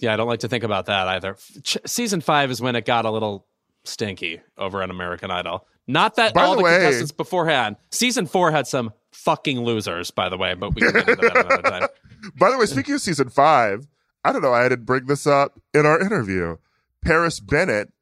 [0.00, 1.36] Yeah, I don't like to think about that either.
[1.62, 3.46] Ch- season five is when it got a little
[3.84, 5.66] stinky over on American Idol.
[5.86, 7.76] Not that By all the the, way- contestants beforehand.
[7.90, 11.36] Season four had some fucking losers, by the way, but we can get into that
[11.46, 11.88] another time.
[12.36, 13.86] By the way, speaking of season five,
[14.24, 14.52] I don't know.
[14.52, 16.56] I didn't bring this up in our interview.
[17.02, 17.92] Paris Bennett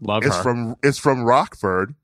[0.00, 0.42] Love is her.
[0.42, 1.94] from is from Rockford,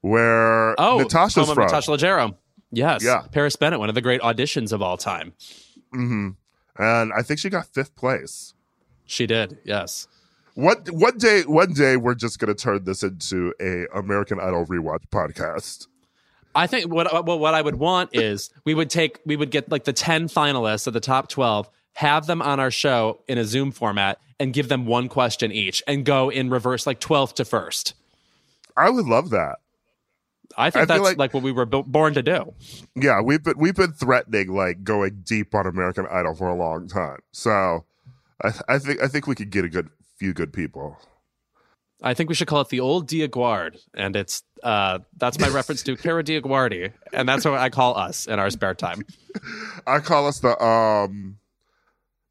[0.00, 1.64] where oh, Natasha's from.
[1.64, 2.34] Natasha Leggero.
[2.72, 3.04] Yes.
[3.04, 3.22] Yeah.
[3.30, 5.34] Paris Bennett, one of the great auditions of all time.
[5.92, 6.30] hmm
[6.78, 8.54] And I think she got fifth place.
[9.04, 9.58] She did.
[9.64, 10.08] Yes.
[10.54, 15.04] What one day one day we're just gonna turn this into a American Idol rewatch
[15.10, 15.86] podcast.
[16.54, 19.50] I think what uh, well, what I would want is we would take we would
[19.50, 23.38] get like the ten finalists of the top twelve, have them on our show in
[23.38, 27.34] a Zoom format, and give them one question each, and go in reverse like twelfth
[27.36, 27.94] to first.
[28.76, 29.56] I would love that.
[30.56, 32.52] I think I that's like- like, what we were bu- born to do.
[32.94, 36.88] Yeah, we've been we've been threatening like going deep on American Idol for a long
[36.88, 37.20] time.
[37.32, 37.84] So
[38.42, 39.88] I, I think I think we could get a good
[40.18, 40.98] few good people.
[42.02, 45.82] I think we should call it the old Diaguard, and it's uh, that's my reference
[45.84, 49.02] to Kara DioGuardi, and that's what I call us in our spare time.
[49.86, 51.38] I call us the um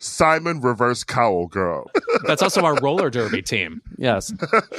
[0.02, 1.89] Simon Reverse Cowl Girl.
[2.23, 3.84] That's also our roller derby team.
[3.98, 4.34] Yes.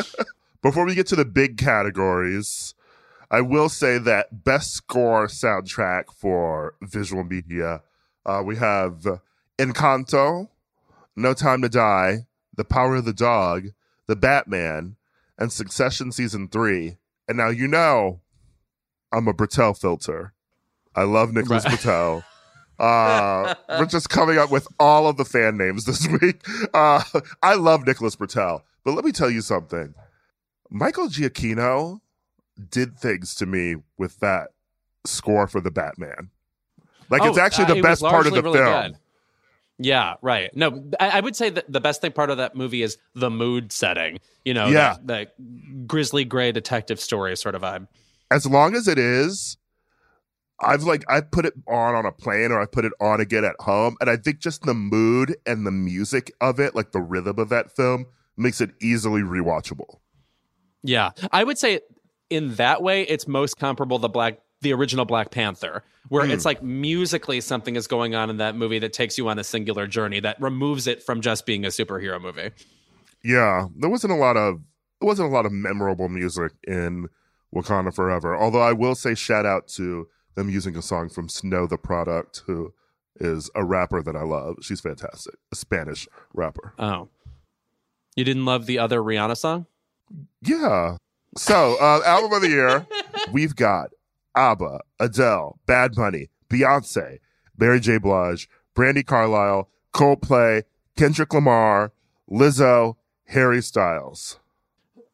[0.62, 2.74] Before we get to the big categories,
[3.30, 7.82] I will say that best score soundtrack for visual media,
[8.26, 9.06] uh, we have
[9.58, 10.48] Encanto,
[11.14, 13.68] No Time to Die, The Power of the Dog,
[14.08, 14.96] The Batman,
[15.38, 16.96] and Succession Season 3.
[17.28, 18.20] And now you know
[19.12, 20.34] I'm a Britell filter.
[20.94, 21.78] I love Nicholas Right.
[21.78, 22.24] Britell.
[22.78, 26.42] Uh, we're just coming up with all of the fan names this week.
[26.74, 27.00] Uh,
[27.40, 29.94] I love Nicholas Britell, but let me tell you something.
[30.68, 32.00] Michael Giacchino
[32.70, 34.48] did things to me with that
[35.04, 36.30] score for the Batman.
[37.08, 38.96] Like it's Oh, actually uh, the was best part of the really film.
[39.84, 40.54] Yeah, right.
[40.56, 43.30] No, I, I would say that the best thing part of that movie is the
[43.30, 44.18] mood setting.
[44.44, 44.96] You know, Yeah.
[45.02, 45.06] that,
[45.38, 47.88] that grizzly gray detective story sort of vibe.
[48.30, 49.56] As long as it is,
[50.60, 53.44] I've like I put it on on a plane or I put it on again
[53.44, 57.00] at home, and I think just the mood and the music of it, like the
[57.00, 58.06] rhythm of that film,
[58.36, 59.98] makes it easily rewatchable.
[60.84, 61.80] Yeah, I would say
[62.30, 66.30] in that way, it's most comparable to Black, the original Black Panther, where Hmm.
[66.32, 69.44] it's like musically something is going on in that movie that takes you on a
[69.44, 72.50] singular journey that removes it from just being a superhero movie.
[73.22, 74.60] Yeah, there wasn't a lot of
[75.00, 77.08] there wasn't a lot of memorable music in
[77.54, 78.36] Wakanda Forever.
[78.36, 82.42] Although I will say shout out to them using a song from Snow Tha Product,
[82.46, 82.72] who
[83.16, 84.56] is a rapper that I love.
[84.62, 86.72] She's fantastic, a Spanish rapper.
[86.78, 87.08] Oh,
[88.16, 89.66] you didn't love the other Rihanna song?
[90.42, 90.96] Yeah.
[91.36, 92.86] So, uh, album of the year,
[93.32, 93.90] we've got
[94.34, 97.18] ABBA, Adele, Bad Bunny, Beyonce,
[97.58, 97.98] Mary J.
[97.98, 100.64] Blige, Brandi Carlile, Coldplay,
[100.96, 101.92] Kendrick Lamar,
[102.30, 102.96] Lizzo,
[103.26, 104.38] Harry Styles.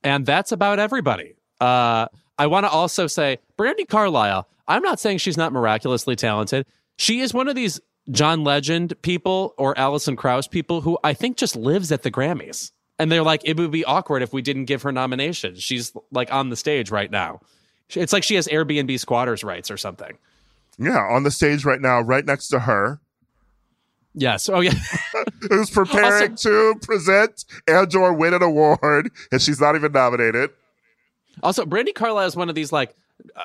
[0.02, 1.34] And that's about everybody.
[1.60, 2.06] Uh,
[2.38, 6.66] I want to also say, Brandi Carlile, I'm not saying she's not miraculously talented.
[6.96, 7.80] She is one of these
[8.10, 12.72] John Legend people or Alison Krauss people who I think just lives at the Grammys.
[12.98, 15.62] And they're like, it would be awkward if we didn't give her nominations.
[15.62, 17.40] She's like on the stage right now.
[17.94, 20.18] It's like she has Airbnb squatters' rights or something.
[20.78, 23.00] Yeah, on the stage right now, right next to her,
[24.14, 24.48] Yes.
[24.48, 24.74] Oh, yeah.
[25.48, 30.50] who's preparing to present and or win an award, and she's not even nominated.
[31.42, 32.94] Also, Brandi Carlile is one of these like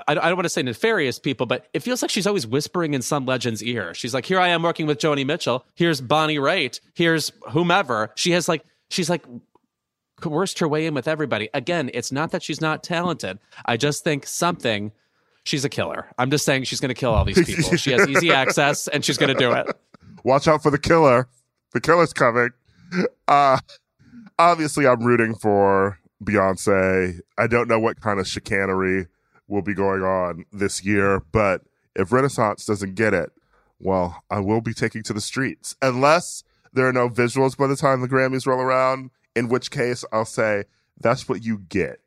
[0.07, 2.94] I, I don't want to say nefarious people, but it feels like she's always whispering
[2.94, 3.94] in some legend's ear.
[3.94, 5.65] She's like, "Here I am working with Joni Mitchell.
[5.76, 6.80] Here's Bonnie Raitt.
[6.95, 9.24] Here's whomever." She has like she's like
[10.24, 11.50] coerced her way in with everybody.
[11.54, 13.40] Again, it's not that she's not talented.
[13.66, 14.94] I just think something.
[15.44, 16.08] She's a killer.
[16.18, 17.76] I'm just saying she's going to kill all these people.
[17.76, 19.68] she has easy access, and she's going to do it.
[20.24, 21.28] Watch out for the killer.
[21.74, 22.52] The killer's coming.
[23.28, 23.58] Uh
[24.40, 27.20] obviously I'm rooting for Beyonce.
[27.38, 29.08] I don't know what kind of chicanery
[29.48, 31.62] will be going on this year, but
[31.95, 33.32] if Renaissance doesn't get it,
[33.80, 35.76] well, I will be taking to the streets.
[35.82, 40.03] Unless there are no visuals by the time the Grammys roll around, in which case
[40.11, 40.65] I'll say
[40.99, 41.99] that's what you get.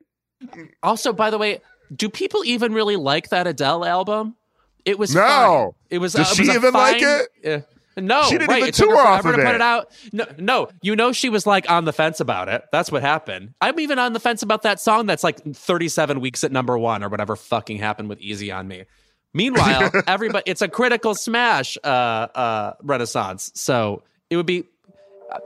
[0.82, 1.60] Also, by the way,
[1.94, 4.36] do people even really like that Adele album?
[4.84, 5.20] It was No.
[5.22, 5.70] fine.
[5.90, 6.12] It was.
[6.12, 7.28] Does uh, it she was even like it?
[7.44, 7.60] Uh,
[8.00, 8.58] no, She didn't right.
[8.58, 9.54] even it tour off of to put it.
[9.56, 9.90] it out.
[10.12, 12.62] No, no, you know she was like on the fence about it.
[12.70, 13.54] That's what happened.
[13.60, 17.02] I'm even on the fence about that song that's like 37 weeks at number one
[17.02, 18.84] or whatever fucking happened with Easy on Me.
[19.32, 23.50] Meanwhile, everybody, it's a critical smash, uh, uh, Renaissance.
[23.54, 24.64] So it would be.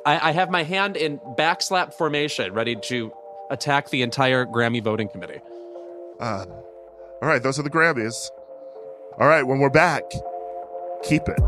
[0.05, 3.13] I, I have my hand in backslap formation, ready to
[3.51, 5.41] attack the entire Grammy voting committee.
[6.21, 6.45] Uh,
[7.23, 8.31] all right, those are the Grammys.
[9.19, 10.03] All right, when we're back,
[11.03, 11.41] keep it.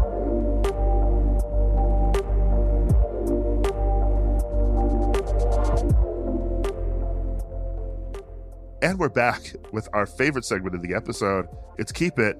[8.82, 11.46] And we're back with our favorite segment of the episode.
[11.78, 12.36] It's Keep It.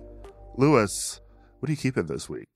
[0.57, 1.21] Louis,
[1.61, 2.52] what are you keeping this week?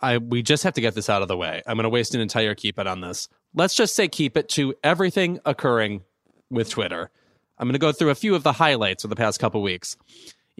[0.00, 1.62] I we just have to get this out of the way.
[1.66, 3.28] I'm going to waste an entire keep it on this.
[3.54, 6.02] Let's just say keep it to everything occurring
[6.50, 7.10] with Twitter.
[7.58, 9.96] I'm going to go through a few of the highlights of the past couple weeks.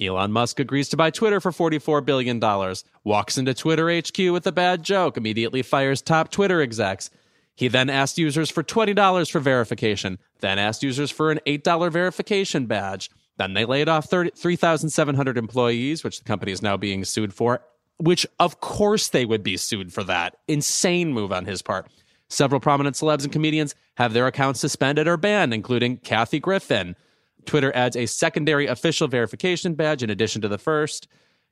[0.01, 2.39] Elon Musk agrees to buy Twitter for $44 billion,
[3.05, 7.11] walks into Twitter HQ with a bad joke, immediately fires top Twitter execs.
[7.55, 12.67] He then asked users for $20 for verification, then asked users for an $8 verification
[12.67, 17.61] badge, Then they laid off 3,700 employees, which the company is now being sued for,
[17.99, 20.37] which of course they would be sued for that.
[20.49, 21.89] Insane move on his part.
[22.29, 26.97] Several prominent celebs and comedians have their accounts suspended or banned, including Kathy Griffin.
[27.45, 31.07] Twitter adds a secondary official verification badge in addition to the first,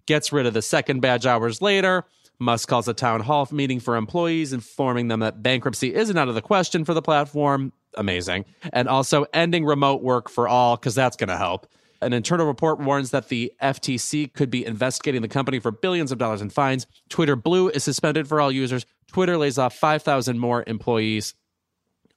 [0.06, 2.04] gets rid of the second badge hours later.
[2.40, 6.34] Musk calls a town hall meeting for employees, informing them that bankruptcy isn't out of
[6.34, 7.72] the question for the platform.
[7.96, 8.44] Amazing.
[8.72, 11.68] And also ending remote work for all, because that's going to help.
[12.04, 16.18] An internal report warns that the FTC could be investigating the company for billions of
[16.18, 16.86] dollars in fines.
[17.08, 18.84] Twitter Blue is suspended for all users.
[19.10, 21.34] Twitter lays off 5,000 more employees,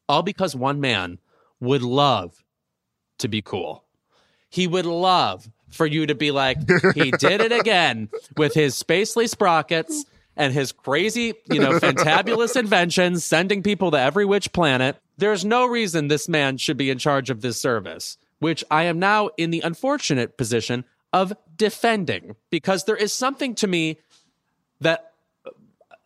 [0.10, 1.20] all because one man
[1.60, 2.44] would love
[3.20, 3.86] to be cool.
[4.50, 6.58] He would love for you to be like,
[6.94, 10.06] he did it again with his spacely sprockets
[10.36, 14.98] and his crazy, you know, fantabulous inventions, sending people to every which planet.
[15.18, 19.00] There's no reason this man should be in charge of this service, which I am
[19.00, 23.98] now in the unfortunate position of defending because there is something to me
[24.82, 25.14] that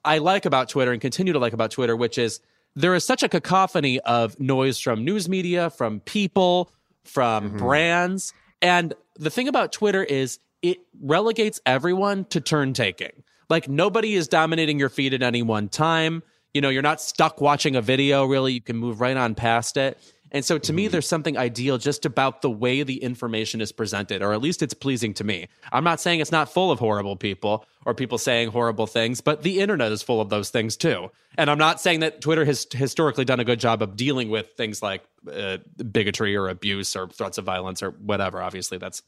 [0.04, 2.40] I like about Twitter and continue to like about Twitter, which is
[2.76, 6.72] there is such a cacophony of noise from news media, from people,
[7.04, 7.58] from mm-hmm.
[7.58, 8.34] brands.
[8.62, 13.24] And the thing about Twitter is it relegates everyone to turn taking.
[13.50, 16.24] Like nobody is dominating your feed at any one time.
[16.54, 18.54] You know, you're not stuck watching a video, really.
[18.54, 19.98] You can move right on past it.
[20.32, 24.22] And so to me, there's something ideal just about the way the information is presented,
[24.22, 25.48] or at least it's pleasing to me.
[25.72, 29.44] I'm not saying it's not full of horrible people or people saying horrible things, but
[29.44, 31.10] the internet is full of those things too.
[31.38, 34.52] And I'm not saying that Twitter has historically done a good job of dealing with
[34.54, 35.58] things like uh,
[35.92, 38.42] bigotry or abuse or threats of violence or whatever.
[38.42, 39.04] Obviously, that's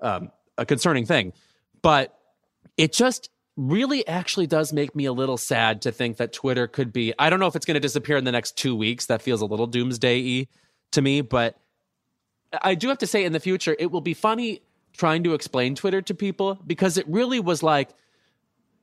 [0.00, 1.32] um, a concerning thing.
[1.82, 2.18] But
[2.76, 6.92] it just really actually does make me a little sad to think that Twitter could
[6.92, 7.14] be.
[7.18, 9.06] I don't know if it's going to disappear in the next two weeks.
[9.06, 10.48] That feels a little doomsday
[10.92, 11.56] to me, but
[12.62, 14.62] I do have to say in the future, it will be funny
[14.92, 17.90] trying to explain Twitter to people because it really was like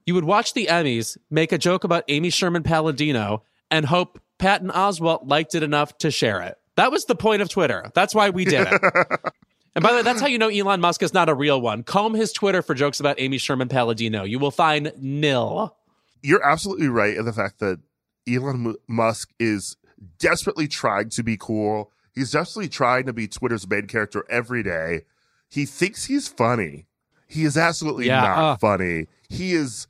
[0.06, 4.70] you would watch the Emmys, make a joke about Amy Sherman Palladino, and hope Patton
[4.70, 6.58] Oswalt liked it enough to share it.
[6.76, 7.90] That was the point of Twitter.
[7.94, 8.82] That's why we did it.
[9.76, 11.84] And by the way, that's how you know Elon Musk is not a real one.
[11.84, 14.24] Comb his Twitter for jokes about Amy Sherman Palladino.
[14.24, 15.76] You will find nil.
[16.22, 17.80] You're absolutely right in the fact that
[18.28, 19.78] Elon Musk is
[20.20, 21.92] desperately trying to be cool.
[22.14, 25.02] He's desperately trying to be Twitter's main character every day.
[25.50, 26.86] He thinks he's funny.
[27.28, 29.08] He is absolutely yeah, not uh, funny.
[29.28, 29.88] He is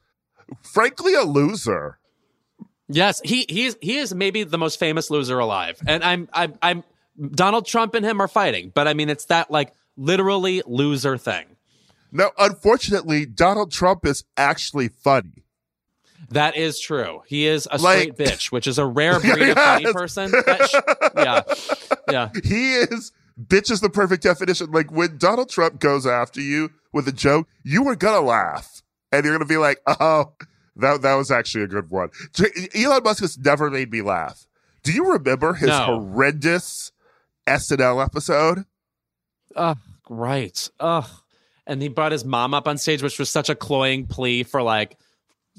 [0.61, 1.99] frankly a loser.
[2.88, 5.81] Yes, he he's he is maybe the most famous loser alive.
[5.85, 6.84] And I'm I'm I'm
[7.31, 11.45] Donald Trump and him are fighting, but I mean, it's that like literally loser thing.
[12.11, 15.44] No, unfortunately, Donald Trump is actually funny.
[16.30, 17.22] That is true.
[17.27, 19.49] He is a like, straight bitch, which is a rare breed yes.
[19.49, 20.31] of funny person.
[20.31, 20.76] Sh-
[21.18, 21.41] yeah,
[22.10, 22.30] yeah.
[22.44, 23.11] He is.
[23.40, 24.72] Bitch is the perfect definition.
[24.72, 29.26] Like when Donald Trump goes after you with a joke, you are gonna laugh, and
[29.26, 30.34] you're gonna be like, "Oh,
[30.76, 32.10] that that was actually a good one."
[32.76, 34.45] Elon Musk has never made me laugh.
[34.84, 35.85] Do you remember his no.
[35.85, 36.91] horrendous
[37.48, 38.65] SNL episode.
[39.56, 39.76] Oh,
[40.10, 40.70] right.
[40.80, 41.10] Ugh.
[41.65, 44.61] And he brought his mom up on stage, which was such a cloying plea for
[44.61, 44.98] like,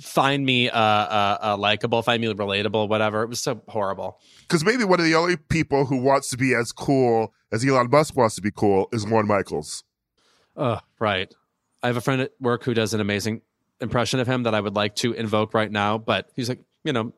[0.01, 3.23] find me uh, uh, uh likable, find me relatable, whatever.
[3.23, 4.19] It was so horrible.
[4.43, 7.89] Because maybe one of the only people who wants to be as cool as Elon
[7.91, 9.85] Musk wants to be cool is Lorne Michaels.
[10.57, 11.33] Oh, right.
[11.83, 13.43] I have a friend at work who does an amazing
[13.81, 16.93] impression of him that I would like to invoke right now, but he's like, you
[16.93, 17.13] know,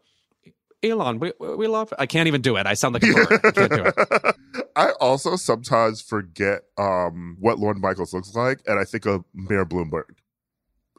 [0.90, 1.92] Elon, we, we love.
[1.98, 2.66] I can't even do it.
[2.66, 3.40] I sound like a bird.
[3.44, 4.36] I can't do it.
[4.76, 9.64] I also sometimes forget um, what Lorne Michaels looks like, and I think of Mayor
[9.64, 10.16] Bloomberg.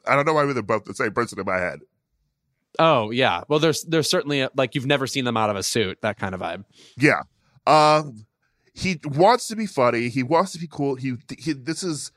[0.06, 1.80] I don't know why they're both the same person in my head.
[2.78, 5.62] Oh yeah, well there's there's certainly a, like you've never seen them out of a
[5.62, 6.64] suit, that kind of vibe.
[6.96, 7.22] Yeah,
[7.66, 8.26] um,
[8.72, 10.08] he wants to be funny.
[10.08, 10.94] He wants to be cool.
[10.94, 12.12] He, he this is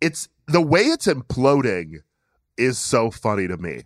[0.00, 1.98] it's the way it's imploding
[2.56, 3.84] is so funny to me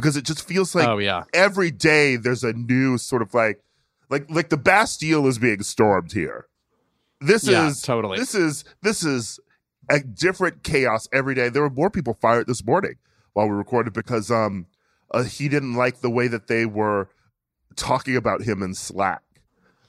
[0.00, 1.24] because it just feels like oh, yeah.
[1.34, 3.62] every day there's a new sort of like
[4.08, 6.46] like like the Bastille is being stormed here.
[7.20, 9.38] This yeah, is totally this is this is
[9.90, 11.50] a different chaos every day.
[11.50, 12.94] There were more people fired this morning
[13.34, 14.66] while we recorded because um
[15.10, 17.08] uh, he didn't like the way that they were
[17.76, 19.22] talking about him in Slack.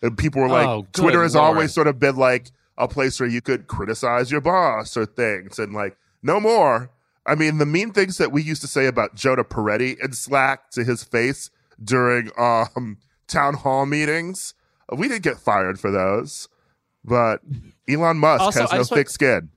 [0.01, 1.45] And people were like, oh, Twitter has Lord.
[1.45, 5.59] always sort of been like a place where you could criticize your boss or things
[5.59, 6.89] and like no more.
[7.25, 10.71] I mean, the mean things that we used to say about Jonah Peretti in Slack
[10.71, 11.51] to his face
[11.83, 14.53] during um, town hall meetings,
[14.91, 16.47] we didn't get fired for those.
[17.03, 17.41] But
[17.89, 19.49] Elon Musk also, has no thick want, skin.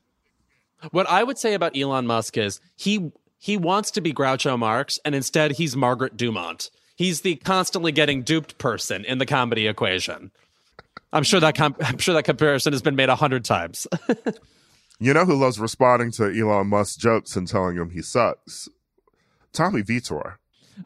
[0.91, 4.99] What I would say about Elon Musk is he he wants to be Groucho Marx,
[5.05, 6.71] and instead he's Margaret Dumont.
[6.97, 10.31] He's the constantly getting duped person in the comedy equation.
[11.13, 13.87] I'm sure that com- I'm sure that comparison has been made a hundred times.
[15.05, 18.71] You know who loves responding to Elon Musk's jokes and telling him he sucks?
[19.53, 20.37] Tommy Vitor.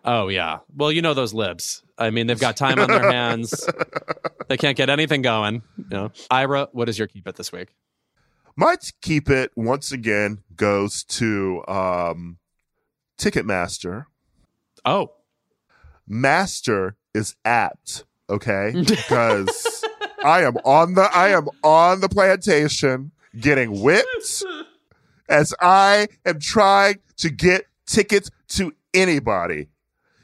[0.04, 0.58] Oh yeah.
[0.76, 1.84] Well, you know those libs.
[1.96, 3.68] I mean, they've got time on their hands.
[4.48, 5.62] they can't get anything going.
[5.76, 6.12] You know.
[6.32, 7.68] Ira, what is your keep it this week?
[8.56, 12.38] My keep it once again goes to um,
[13.20, 14.06] Ticketmaster.
[14.84, 15.12] Oh,
[16.08, 18.72] Master is apt, okay?
[18.84, 19.84] Because
[20.24, 24.44] I am on the I am on the plantation getting whipped
[25.28, 29.68] as I am trying to get tickets to anybody.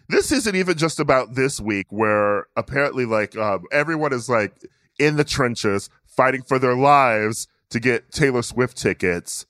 [0.09, 4.55] This isn't even just about this week where apparently like um, everyone is like
[4.99, 9.47] in the trenches fighting for their lives to get Taylor Swift tickets.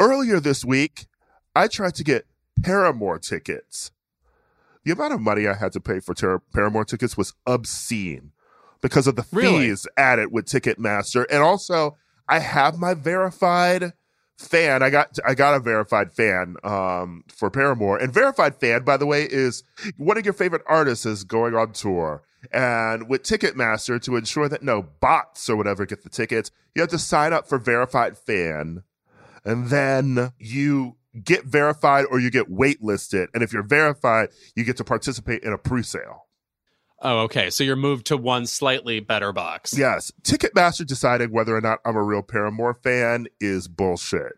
[0.00, 1.06] Earlier this week,
[1.54, 2.26] I tried to get
[2.62, 3.90] Paramore tickets.
[4.84, 8.32] The amount of money I had to pay for Ter- Paramore tickets was obscene
[8.80, 9.68] because of the Really?
[9.68, 11.24] fees added with Ticketmaster.
[11.30, 11.96] And also,
[12.28, 13.92] I have my verified
[14.38, 14.82] fan.
[14.82, 17.98] I got I got a verified fan um, for Paramore.
[17.98, 19.62] And verified fan, by the way, is
[19.96, 22.22] one of your favorite artists is going on tour.
[22.52, 26.90] And with Ticketmaster, to ensure that no bots or whatever get the tickets, you have
[26.90, 28.82] to sign up for verified fan
[29.44, 33.28] and then you get verified or you get waitlisted.
[33.34, 36.26] And if you're verified, you get to participate in a pre-sale.
[37.02, 37.50] Oh, okay.
[37.50, 39.76] So you're moved to one slightly better box.
[39.76, 44.32] Yes, Ticketmaster deciding whether or not I'm a real Paramore fan is bullshit.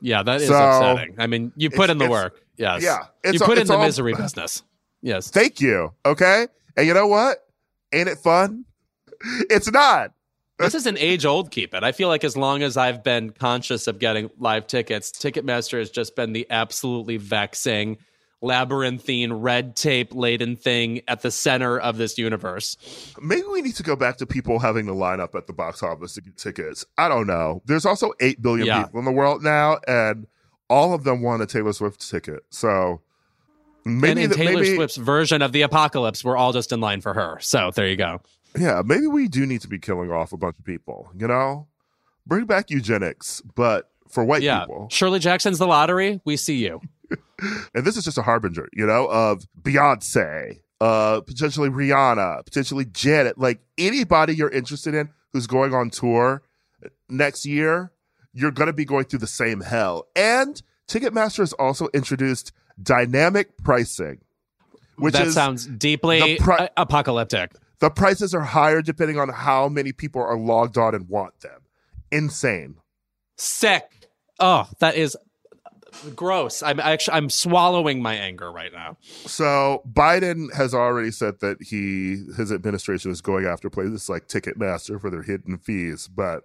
[0.00, 1.16] Yeah, that is So, upsetting.
[1.18, 2.40] I mean, you put in the work.
[2.56, 2.82] Yes.
[2.82, 4.62] yeah, You put in the all- misery business.
[5.02, 5.30] Yes.
[5.30, 5.92] Thank you.
[6.04, 6.46] Okay,
[6.76, 7.46] and you know what?
[7.92, 8.64] Ain't it fun?
[9.50, 10.12] It's not.
[10.58, 11.82] this is an age old keep it.
[11.84, 15.90] I feel like as long as I've been conscious of getting live tickets, Ticketmaster has
[15.90, 17.98] just been the absolutely vexing,
[18.42, 22.76] labyrinthine, red tape laden thing at the center of this universe.
[23.20, 25.82] Maybe we need to go back to people having to line up at the box
[25.82, 26.84] office to get tickets.
[26.98, 27.62] I don't know.
[27.66, 28.84] There's also 8 billion Yeah.
[28.84, 30.26] people in the world now, and
[30.68, 32.44] all of them want a Taylor Swift ticket.
[32.50, 33.00] So
[33.84, 37.00] maybe, and in Taylor maybe Swift's version of the apocalypse, we're all just in line
[37.00, 37.38] for her.
[37.40, 38.20] So there you go.
[38.58, 41.66] yeah, maybe we do need to be killing off a bunch of people, you know?
[42.26, 44.60] Bring back eugenics, but for white yeah.
[44.60, 44.88] people.
[44.90, 46.20] Shirley Jackson's the lottery.
[46.24, 46.80] We see you.
[47.74, 53.38] And this is just a harbinger, you know, of Beyonce, uh, potentially Rihanna, potentially Janet,
[53.38, 56.42] like anybody you're interested in who's going on tour
[57.08, 57.92] next year,
[58.34, 60.06] you're going to be going through the same hell.
[60.14, 64.20] And Ticketmaster has also introduced dynamic pricing,
[64.96, 67.52] which that sounds deeply pri- apocalyptic.
[67.78, 71.62] the prices are higher depending on how many people are logged on and want them.
[72.12, 72.76] Insane.
[73.38, 73.84] Sick.
[74.38, 75.16] Oh, that is
[76.14, 76.62] gross.
[76.62, 78.96] I'm actually I'm swallowing my anger right now.
[79.26, 85.00] So Biden has already said that he his administration is going after places like Ticketmaster
[85.00, 86.44] for their hidden fees, but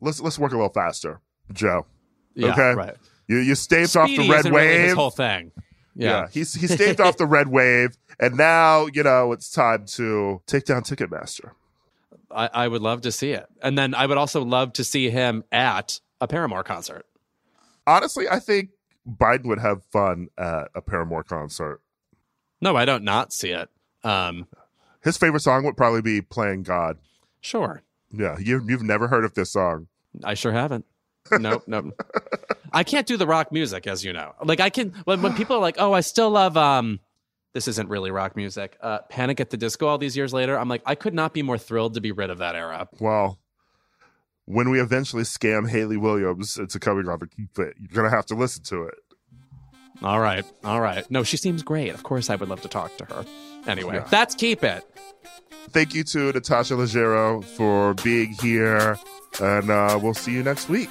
[0.00, 1.20] let's let's work a little faster,
[1.52, 1.86] Joe.
[2.34, 2.74] Yeah, Okay.
[2.74, 2.96] right.
[3.28, 4.96] You you staved off the red isn't really his wave.
[4.96, 5.52] whole thing.
[5.94, 6.28] Yeah.
[6.32, 10.64] he's he staved off the red wave, and now you know it's time to take
[10.64, 11.50] down Ticketmaster.
[12.30, 13.44] I, I would love to see it.
[13.62, 17.04] And then I would also love to see him at a Paramore concert.
[17.86, 18.70] Honestly, I think
[19.08, 21.80] Biden would have fun at a Paramore concert.
[22.60, 23.68] No, I don't not see it.
[24.04, 24.46] Um,
[25.02, 26.98] His favorite song would probably be "Playing God."
[27.40, 27.82] sure.
[28.14, 29.86] Yeah, you've you've never heard of this song.
[30.22, 30.84] I sure haven't.
[31.30, 31.94] Nope, nope.
[32.72, 34.34] I can't do the rock music, as you know.
[34.44, 37.00] Like I can when when people are like, "Oh, I still love um
[37.54, 40.58] this isn't really rock music." Uh Panic at the Disco all these years later.
[40.58, 42.86] I'm like, I could not be more thrilled to be rid of that era.
[43.00, 43.38] Well,
[44.46, 48.26] when we eventually scam Hayley Williams into coming on the Keep It, you're gonna have
[48.26, 48.94] to listen to it.
[50.02, 50.44] All right.
[50.64, 51.08] All right.
[51.10, 51.90] No, she seems great.
[51.94, 53.24] Of course I would love to talk to her.
[53.68, 54.04] Anyway, Yeah.
[54.10, 54.84] that's keep it.
[55.70, 58.98] Thank you to Natasha Leggero for being here,
[59.40, 60.90] and uh, we'll see you next week.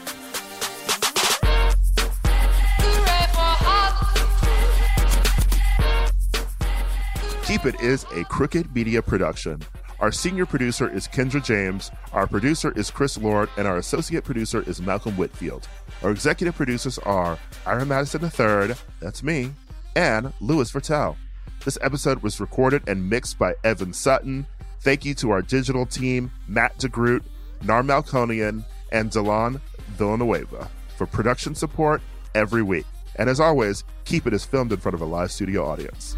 [7.43, 9.61] Keep It is a Crooked Media production.
[10.01, 14.63] Our senior producer is Kendra James, our producer is Chris Lord, and our associate producer
[14.67, 15.67] is Malcolm Whitfield.
[16.01, 17.37] Our executive producers are
[17.67, 19.53] Ira Madison III, that's me,
[19.95, 21.15] and Louis Virtel.
[21.63, 24.47] This episode was recorded and mixed by Evan Sutton.
[24.79, 27.21] Thank you to our digital team, Matt DeGroot,
[27.61, 29.61] Nar Melkonian, and Delon
[29.97, 30.67] Villanueva
[30.97, 32.01] for production support
[32.33, 32.87] every week.
[33.17, 36.17] And as always, Keep it as filmed in front of a live studio audience.